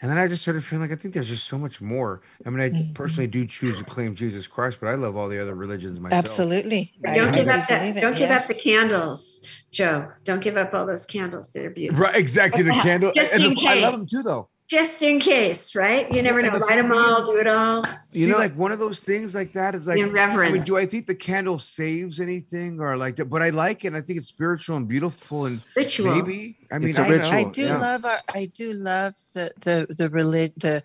And 0.01 0.09
then 0.09 0.17
I 0.17 0.29
just 0.29 0.43
started 0.43 0.63
feeling 0.63 0.89
like 0.89 0.97
I 0.97 1.01
think 1.01 1.13
there's 1.15 1.29
just 1.29 1.49
so 1.49 1.59
much 1.59 1.81
more. 1.81 2.21
I 2.47 2.51
mean, 2.51 2.61
I 2.61 2.71
Mhm. 2.71 2.95
personally 2.95 3.27
do 3.27 3.45
choose 3.47 3.79
to 3.79 3.85
claim 3.85 4.15
Jesus 4.15 4.47
Christ, 4.47 4.79
but 4.81 4.87
I 4.91 4.95
love 4.95 5.17
all 5.17 5.29
the 5.29 5.41
other 5.43 5.57
religions 5.57 5.99
myself. 5.99 6.21
absolutely 6.21 6.93
I, 7.05 7.17
Don't 7.17 7.35
give 7.35 7.49
up 7.49 7.67
that. 7.69 7.97
Don't 8.01 8.17
give 8.17 8.31
up 8.31 8.47
the 8.47 8.55
candles, 8.55 9.41
Joe. 9.73 10.07
Don't 10.23 10.41
give 10.41 10.57
up 10.57 10.73
all 10.73 10.87
those 10.87 11.05
candles. 11.05 11.53
They're 11.53 11.71
beautiful. 11.71 12.05
Right, 12.05 12.15
exactly. 12.17 12.63
The 12.63 12.79
candle. 12.81 13.11
Just 13.17 13.35
and 13.35 13.45
in 13.47 13.55
the- 13.55 13.67
I 13.67 13.81
love 13.81 13.93
them 13.99 14.07
too, 14.07 14.23
though. 14.23 14.49
Just 14.73 15.03
in 15.03 15.21
case, 15.21 15.75
right? 15.75 16.11
You 16.11 16.23
never 16.23 16.41
know. 16.41 16.49
the 16.59 16.65
Light 16.65 16.77
them 16.77 16.91
all, 16.93 17.27
do 17.27 17.37
it 17.37 17.47
all. 17.47 17.85
You 18.11 18.25
See, 18.25 18.33
know- 18.33 18.39
like 18.39 18.57
one 18.57 18.73
of 18.73 18.79
those 18.79 19.01
things 19.01 19.35
like 19.35 19.53
that 19.53 19.75
is 19.75 19.87
like 19.87 19.99
In 19.99 20.17
I 20.19 20.51
mean, 20.51 20.63
do 20.63 20.79
I 20.79 20.87
think 20.87 21.07
the 21.07 21.15
candle 21.15 21.59
saves 21.59 22.21
anything 22.21 22.81
or 22.81 22.97
like 22.97 23.17
that? 23.17 23.27
But 23.27 23.43
I 23.43 23.51
like 23.51 23.85
it. 23.85 23.89
and 23.89 23.97
I 23.99 24.01
think 24.01 24.19
it's 24.19 24.29
spiritual 24.29 24.79
and 24.79 24.89
beautiful 24.89 25.45
and 25.45 25.61
Ritual. 25.77 26.15
maybe. 26.15 26.57
I 26.71 26.79
mean, 26.79 26.89
It's 26.89 26.99
a 26.99 27.03
I, 27.03 27.05
I, 27.05 27.11
ritual. 27.11 27.33
I 27.35 27.45
do 27.51 27.63
yeah. 27.65 27.77
love 27.77 28.05
our 28.07 28.19
I 28.35 28.47
do 28.47 28.73
love 28.73 29.13
the 29.35 29.51
the 29.61 29.95
the 29.99 30.09
relig- 30.09 30.55
the 30.57 30.83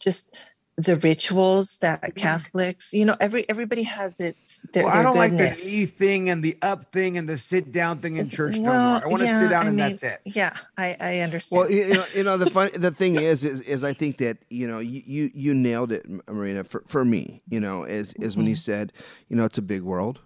just 0.00 0.34
the 0.78 0.96
rituals 0.96 1.76
that 1.82 2.14
Catholics, 2.14 2.92
you 2.94 3.04
know, 3.04 3.16
every 3.20 3.48
everybody 3.48 3.82
has 3.82 4.20
its 4.20 4.60
their, 4.72 4.84
Well, 4.84 4.92
their 4.92 5.00
I 5.00 5.02
don't 5.02 5.16
like 5.16 5.32
the 5.32 5.38
goodness. 5.38 5.66
knee 5.66 5.86
thing 5.86 6.30
and 6.30 6.42
the 6.42 6.56
up 6.62 6.92
thing 6.92 7.18
and 7.18 7.28
the 7.28 7.36
sit 7.36 7.72
down 7.72 7.98
thing 7.98 8.16
in 8.16 8.28
church 8.30 8.60
no 8.60 8.70
Well, 8.70 8.94
more. 8.94 9.04
I 9.04 9.08
want 9.08 9.22
to 9.22 9.28
sit 9.28 9.50
down 9.50 9.66
I 9.66 9.68
and 9.70 9.78
mean, 9.78 9.90
that's 9.90 10.02
it. 10.04 10.20
Yeah, 10.24 10.56
I 10.78 10.96
I 11.00 11.18
understand. 11.20 11.62
Well, 11.62 11.70
you 11.70 11.84
you 11.84 11.94
know, 11.94 12.04
you 12.14 12.22
know 12.24 12.36
the 12.38 12.46
fun 12.50 12.70
the 12.76 12.92
thing 12.92 13.16
is, 13.16 13.44
is 13.44 13.60
is 13.62 13.82
I 13.82 13.92
think 13.92 14.18
that 14.18 14.38
you 14.50 14.68
know 14.68 14.78
you 14.78 15.02
you, 15.04 15.30
you 15.34 15.52
nailed 15.54 15.90
it, 15.92 16.06
Marina. 16.28 16.62
For 16.64 16.84
for 16.86 17.04
me, 17.04 17.42
you 17.48 17.58
know, 17.58 17.82
is 17.82 18.14
is 18.14 18.36
when 18.36 18.46
you 18.46 18.54
said, 18.56 18.92
you 19.28 19.36
know, 19.36 19.44
it's 19.46 19.58
a 19.58 19.62
big 19.62 19.82
world, 19.82 20.20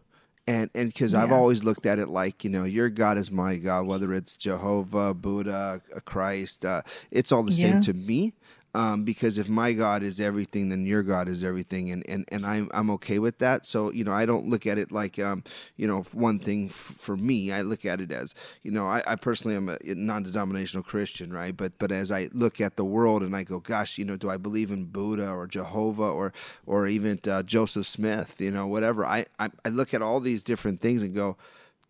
and 0.46 0.68
and 0.74 0.88
because 0.92 1.14
I've 1.14 1.32
always 1.32 1.64
looked 1.64 1.86
at 1.86 1.98
it 1.98 2.08
like 2.08 2.44
you 2.44 2.50
know, 2.50 2.64
your 2.64 2.90
God 2.90 3.16
is 3.16 3.30
my 3.30 3.56
God, 3.56 3.86
whether 3.86 4.12
it's 4.12 4.36
Jehovah, 4.36 5.14
Buddha, 5.14 5.80
uh, 5.96 6.00
Christ, 6.00 6.64
uh, 6.66 6.82
it's 7.10 7.32
all 7.32 7.42
the 7.42 7.52
Yeah. 7.52 7.72
same 7.72 7.80
to 7.82 7.94
me. 7.94 8.34
Um, 8.74 9.04
because 9.04 9.36
if 9.36 9.50
my 9.50 9.74
God 9.74 10.02
is 10.02 10.18
everything, 10.18 10.70
then 10.70 10.86
your 10.86 11.02
God 11.02 11.28
is 11.28 11.44
everything, 11.44 11.90
and, 11.90 12.02
and, 12.08 12.24
and 12.28 12.42
I'm 12.46 12.70
I'm 12.72 12.90
okay 12.92 13.18
with 13.18 13.36
that. 13.38 13.66
So 13.66 13.92
you 13.92 14.02
know, 14.02 14.12
I 14.12 14.24
don't 14.24 14.48
look 14.48 14.66
at 14.66 14.78
it 14.78 14.90
like 14.90 15.18
um, 15.18 15.44
you 15.76 15.86
know 15.86 16.04
one 16.12 16.38
thing 16.38 16.68
f- 16.70 16.74
for 16.98 17.14
me. 17.14 17.52
I 17.52 17.60
look 17.60 17.84
at 17.84 18.00
it 18.00 18.10
as 18.10 18.34
you 18.62 18.70
know, 18.70 18.86
I, 18.86 19.02
I 19.06 19.16
personally 19.16 19.56
am 19.58 19.68
a 19.68 19.76
non-denominational 19.84 20.84
Christian, 20.84 21.32
right? 21.34 21.54
But 21.54 21.78
but 21.78 21.92
as 21.92 22.10
I 22.10 22.30
look 22.32 22.62
at 22.62 22.76
the 22.76 22.84
world 22.84 23.22
and 23.22 23.36
I 23.36 23.44
go, 23.44 23.58
gosh, 23.60 23.98
you 23.98 24.06
know, 24.06 24.16
do 24.16 24.30
I 24.30 24.38
believe 24.38 24.70
in 24.70 24.86
Buddha 24.86 25.28
or 25.28 25.46
Jehovah 25.46 26.02
or 26.10 26.32
or 26.64 26.86
even 26.86 27.20
uh, 27.28 27.42
Joseph 27.42 27.86
Smith, 27.86 28.36
you 28.40 28.50
know, 28.50 28.66
whatever? 28.66 29.04
I, 29.04 29.26
I 29.38 29.50
I 29.66 29.68
look 29.68 29.92
at 29.92 30.00
all 30.00 30.18
these 30.18 30.42
different 30.42 30.80
things 30.80 31.02
and 31.02 31.14
go, 31.14 31.36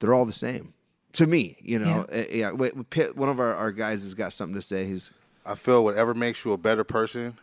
they're 0.01 0.15
all 0.15 0.27
the 0.27 0.33
same 0.33 0.75
to 1.13 1.27
me. 1.29 1.59
You 1.63 1.79
know, 1.79 2.07
Uh, 2.13 2.25
yeah. 2.29 2.51
Wait, 2.51 2.75
one 3.17 3.29
of 3.29 3.39
our, 3.39 3.55
our 3.55 3.71
guys 3.71 4.03
has 4.03 4.15
got 4.15 4.33
something 4.33 4.57
to 4.57 4.63
say. 4.63 4.85
He's 4.87 5.11
I 5.45 5.55
feel 5.55 5.85
whatever 5.85 6.15
makes 6.15 6.45
you 6.45 6.53
a 6.53 6.57
better 6.59 6.85
person, 6.85 7.39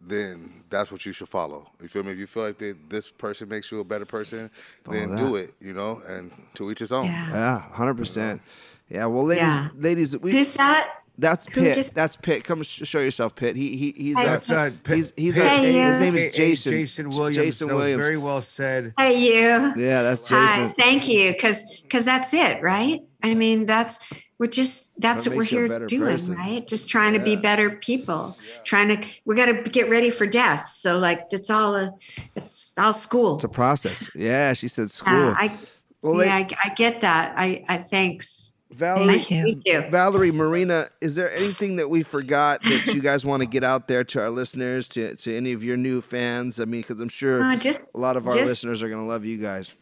then 0.00 0.64
that's 0.70 0.90
what 0.90 1.06
you 1.06 1.12
should 1.12 1.28
follow. 1.28 1.70
You 1.80 1.88
feel 1.88 2.02
me? 2.02 2.12
If 2.12 2.18
you 2.18 2.26
feel 2.26 2.42
like 2.44 2.58
that 2.58 2.76
this 2.90 3.08
person 3.08 3.48
makes 3.48 3.70
you 3.70 3.80
a 3.80 3.84
better 3.84 4.04
person, 4.04 4.50
then 4.88 5.08
Follow 5.10 5.28
do 5.28 5.36
it. 5.36 5.54
You 5.60 5.72
know, 5.72 6.02
and 6.08 6.32
to 6.54 6.70
each 6.70 6.80
his 6.80 6.90
own. 6.92 7.06
Yeah. 7.06 7.30
yeah, 7.30 7.58
hundred 7.72 7.94
percent. 7.96 8.42
Yeah. 8.88 9.06
Well, 9.06 9.24
ladies, 9.24 9.42
Yeah. 9.44 9.68
ladies, 9.76 10.18
we 10.18 10.32
Who's 10.32 10.52
that? 10.54 10.88
That's 11.18 11.46
Who 11.52 11.60
Pitt. 11.60 11.74
just- 11.74 11.94
That's 11.94 12.16
Pitt. 12.16 12.42
Come 12.42 12.62
sh- 12.62 12.82
show 12.84 12.98
yourself, 12.98 13.36
Pitt. 13.36 13.54
He 13.54 13.76
he 13.76 13.92
he's 13.96 14.16
Hey, 14.16 14.26
our, 14.26 14.32
That's 14.38 14.50
uh, 14.50 14.70
P- 14.82 14.94
he's 14.96 15.12
he's 15.16 15.34
P- 15.34 15.40
our, 15.42 15.46
Hey, 15.46 15.66
his 15.72 15.98
you. 15.98 16.04
name 16.04 16.16
A- 16.16 16.18
is 16.18 16.34
A- 16.34 16.36
Jason. 16.36 16.72
Jason 16.72 17.10
Williams. 17.10 17.36
Jason 17.36 17.68
That 17.68 17.74
was 17.74 17.82
Williams. 17.82 18.04
very 18.04 18.16
well 18.16 18.42
said. 18.42 18.94
Hey, 18.98 19.18
you. 19.20 19.40
Yeah, 19.76 20.02
that's 20.02 20.22
Jason. 20.22 20.36
Hi, 20.38 20.56
Jason. 20.56 20.74
thank 20.78 21.08
you. 21.08 21.32
Because 21.32 21.80
because 21.82 22.04
that's 22.06 22.32
it, 22.34 22.62
right? 22.62 23.00
I 23.22 23.34
mean, 23.34 23.66
that's 23.66 23.98
we're 24.42 24.48
just 24.48 25.00
that's 25.00 25.28
What 25.28 25.36
we're 25.36 25.44
you 25.44 25.68
here 25.68 25.86
doing, 25.86 26.16
person. 26.16 26.34
right? 26.34 26.66
Just 26.66 26.88
trying 26.88 27.12
to 27.12 27.20
be 27.20 27.36
better 27.36 27.70
people. 27.70 28.36
Trying 28.64 28.88
to 28.88 29.08
we 29.24 29.36
got 29.36 29.46
to 29.46 29.62
get 29.70 29.88
ready 29.88 30.10
for 30.10 30.26
death. 30.26 30.66
So 30.66 30.98
like 30.98 31.20
it's 31.30 31.48
all 31.48 31.76
a 31.76 31.94
it's 32.34 32.72
all 32.76 32.92
school. 32.92 33.36
It's 33.36 33.44
a 33.44 33.48
process. 33.48 34.10
Yeah, 34.16 34.52
she 34.54 34.66
said 34.66 34.86
Uh, 34.86 34.88
school. 34.88 35.34
I 35.38 35.56
well, 36.02 36.24
yeah, 36.24 36.34
like, 36.38 36.52
I, 36.54 36.70
I 36.70 36.74
get 36.74 37.02
that. 37.02 37.34
I 37.36 37.64
I 37.68 37.76
thanks. 37.78 38.50
Valerie, 38.72 39.06
Nice 39.06 39.26
to 39.28 39.54
you. 39.64 39.84
Valerie, 39.90 40.32
Marina, 40.32 40.88
is 41.00 41.14
there 41.14 41.30
anything 41.32 41.76
that 41.76 41.88
we 41.90 42.02
forgot 42.02 42.62
that 42.64 42.86
you 42.94 43.00
guys 43.02 43.24
want 43.24 43.42
to 43.42 43.46
get 43.46 43.62
out 43.62 43.86
there 43.86 44.02
to 44.02 44.20
our 44.20 44.30
listeners, 44.30 44.88
to, 44.88 45.14
to 45.14 45.36
any 45.36 45.52
of 45.52 45.62
your 45.62 45.76
new 45.76 46.00
fans? 46.00 46.58
I 46.58 46.64
mean, 46.64 46.80
because 46.80 46.98
I'm 47.00 47.10
sure 47.10 47.44
Uh, 47.44 47.56
just 47.56 47.90
a 47.94 47.98
lot 47.98 48.16
of 48.16 48.26
our 48.26 48.34
listeners 48.34 48.82
are 48.82 48.88
going 48.88 49.02
to 49.02 49.06
love 49.06 49.24
you 49.26 49.36
guys. 49.36 49.74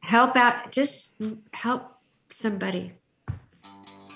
help 0.00 0.36
out. 0.36 0.70
Just 0.70 1.20
help 1.54 1.82
somebody. 2.28 2.92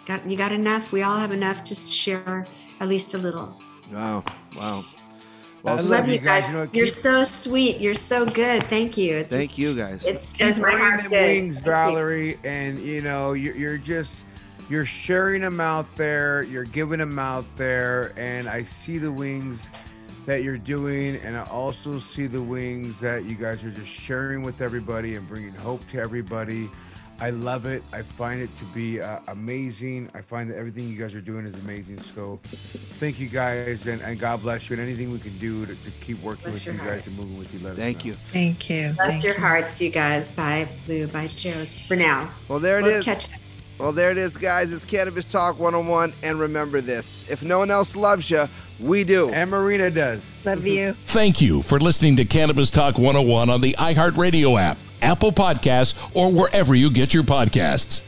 Got 0.09 0.29
you 0.29 0.39
got 0.39 0.53
enough? 0.53 0.91
We 0.91 1.03
all 1.03 1.19
have 1.19 1.33
enough. 1.33 1.63
Just 1.65 1.87
share 1.87 2.47
at 2.81 2.89
least 2.89 3.13
a 3.13 3.19
little. 3.19 3.61
Wow, 3.93 4.25
wow. 4.57 4.83
I 4.83 4.95
Well, 5.63 5.77
love 5.77 5.85
Love 5.87 6.07
you 6.07 6.15
you 6.15 6.19
guys. 6.21 6.45
guys. 6.45 6.47
You 6.51 6.57
know, 6.57 6.69
You're 6.73 6.87
keep- 6.87 6.95
so 6.95 7.23
sweet. 7.25 7.79
You're 7.79 7.95
so 7.95 8.25
good. 8.25 8.67
Thank 8.71 8.97
you. 8.97 9.17
It's 9.17 9.33
Thank 9.35 9.51
just- 9.51 9.59
you, 9.59 9.75
guys. 9.77 10.03
It's 10.07 10.33
keep 10.33 10.47
does 10.47 10.59
my 10.59 10.71
heart 10.71 11.03
them 11.03 11.11
wings, 11.13 11.57
Thank 11.57 11.67
you. 11.67 11.71
Valerie, 11.73 12.39
and 12.43 12.79
you 12.79 13.03
know 13.03 13.35
you're, 13.35 13.55
you're 13.55 13.77
just 13.79 14.25
you're 14.71 14.87
sharing 14.87 15.43
them 15.43 15.61
out 15.61 15.87
there. 15.97 16.43
You're 16.45 16.65
giving 16.65 17.01
them 17.01 17.19
out 17.19 17.45
there, 17.57 18.13
and 18.17 18.49
I 18.49 18.63
see 18.63 18.97
the 18.99 19.13
wings 19.13 19.71
that 20.25 20.43
you're 20.43 20.59
doing, 20.59 21.17
and 21.17 21.37
I 21.37 21.43
also 21.45 21.99
see 21.99 22.27
the 22.27 22.41
wings 22.43 22.99
that 23.01 23.25
you 23.25 23.35
guys 23.35 23.63
are 23.65 23.71
just 23.71 23.89
sharing 23.91 24.43
with 24.43 24.63
everybody 24.63 25.17
and 25.17 25.29
bringing 25.29 25.55
hope 25.55 25.87
to 25.91 26.01
everybody. 26.01 26.71
I 27.21 27.31
love 27.31 27.67
it. 27.67 27.83
I 27.93 28.03
find 28.03 28.41
it 28.41 28.49
to 28.59 28.65
be 28.67 29.01
uh, 29.01 29.19
amazing. 29.29 30.09
I 30.15 30.21
find 30.21 30.49
that 30.51 30.57
everything 30.57 30.89
you 30.89 30.97
guys 30.97 31.15
are 31.15 31.21
doing 31.21 31.47
is 31.47 31.55
amazing. 31.57 32.01
So, 32.01 32.39
thank 33.01 33.19
you 33.19 33.29
guys, 33.29 33.87
and, 33.89 34.01
and 34.03 34.21
God 34.21 34.41
bless 34.43 34.71
you. 34.71 34.75
And 34.75 34.83
anything 34.83 35.11
we 35.13 35.19
can 35.19 35.37
do 35.39 35.67
to, 35.67 35.75
to 35.75 35.91
keep 36.01 36.23
working 36.23 36.51
Bless 36.51 36.65
with 36.65 36.67
you 36.75 36.81
heart. 36.81 36.95
guys 36.97 37.07
and 37.09 37.17
moving 37.17 37.37
with 37.39 37.53
you, 37.53 37.61
let 37.61 37.73
us 37.73 37.79
Thank 37.79 38.05
know. 38.05 38.13
you. 38.13 38.17
Thank 38.33 38.71
you. 38.71 38.93
Bless 38.95 39.09
Thank 39.11 39.25
your 39.25 39.35
you. 39.35 39.41
hearts, 39.41 39.81
you 39.83 39.91
guys. 39.91 40.29
Bye, 40.31 40.69
Blue. 40.87 41.09
Bye, 41.09 41.27
Joe. 41.27 41.51
For 41.51 41.97
now. 41.97 42.31
Well, 42.49 42.61
there 42.61 42.79
it 42.79 42.85
we'll 42.85 42.95
is. 42.97 43.05
Catch 43.05 43.29
Well, 43.79 43.93
there 43.93 44.11
it 44.13 44.19
is, 44.19 44.37
guys. 44.37 44.73
It's 44.73 44.85
Cannabis 44.85 45.25
Talk 45.25 45.59
101. 45.59 46.13
And 46.23 46.39
remember 46.39 46.81
this 46.81 47.29
if 47.29 47.43
no 47.43 47.59
one 47.59 47.71
else 47.71 47.97
loves 47.97 48.31
you, 48.31 48.49
we 48.79 49.03
do. 49.03 49.31
And 49.31 49.51
Marina 49.51 49.91
does. 49.91 50.39
Love 50.45 50.65
you. 50.67 50.93
Thank 51.07 51.41
you 51.41 51.63
for 51.63 51.81
listening 51.81 52.17
to 52.17 52.25
Cannabis 52.25 52.71
Talk 52.71 52.97
101 52.97 53.51
on 53.51 53.61
the 53.61 53.75
iHeartRadio 53.79 54.61
app, 54.61 54.79
Apple 55.03 55.33
Podcasts, 55.33 55.95
or 56.15 56.31
wherever 56.31 56.75
you 56.75 56.91
get 56.91 57.15
your 57.15 57.25
podcasts. 57.25 58.03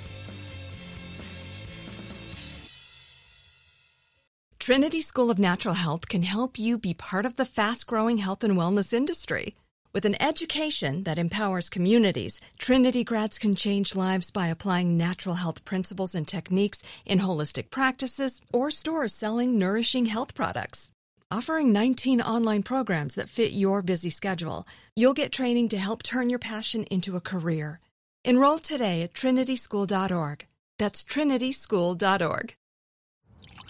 Trinity 4.58 5.00
School 5.00 5.30
of 5.30 5.38
Natural 5.38 5.74
Health 5.74 6.08
can 6.08 6.22
help 6.22 6.58
you 6.58 6.78
be 6.78 6.94
part 6.94 7.26
of 7.26 7.34
the 7.34 7.44
fast 7.44 7.86
growing 7.86 8.18
health 8.18 8.44
and 8.44 8.56
wellness 8.56 8.92
industry. 8.92 9.54
With 9.92 10.04
an 10.04 10.22
education 10.22 11.02
that 11.02 11.18
empowers 11.18 11.68
communities, 11.68 12.40
Trinity 12.58 13.02
grads 13.02 13.40
can 13.40 13.56
change 13.56 13.96
lives 13.96 14.30
by 14.30 14.46
applying 14.46 14.96
natural 14.96 15.34
health 15.34 15.64
principles 15.64 16.14
and 16.14 16.28
techniques 16.28 16.82
in 17.04 17.18
holistic 17.18 17.70
practices 17.70 18.40
or 18.52 18.70
stores 18.70 19.12
selling 19.12 19.58
nourishing 19.58 20.06
health 20.06 20.34
products. 20.36 20.92
Offering 21.32 21.72
19 21.72 22.20
online 22.22 22.64
programs 22.64 23.14
that 23.14 23.28
fit 23.28 23.52
your 23.52 23.82
busy 23.82 24.10
schedule, 24.10 24.66
you'll 24.96 25.14
get 25.14 25.30
training 25.30 25.68
to 25.68 25.78
help 25.78 26.02
turn 26.02 26.28
your 26.28 26.40
passion 26.40 26.82
into 26.90 27.14
a 27.14 27.20
career. 27.20 27.78
Enroll 28.24 28.58
today 28.58 29.02
at 29.02 29.14
trinityschool.org. 29.14 30.46
That's 30.80 31.04
trinityschool.org. 31.04 32.54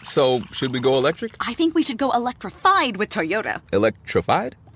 So, 0.04 0.40
should 0.52 0.72
we 0.72 0.80
go 0.80 0.96
electric? 0.96 1.34
I 1.46 1.52
think 1.52 1.74
we 1.74 1.82
should 1.82 1.98
go 1.98 2.10
electrified 2.12 2.96
with 2.96 3.10
Toyota. 3.10 3.60
Electrified? 3.74 4.56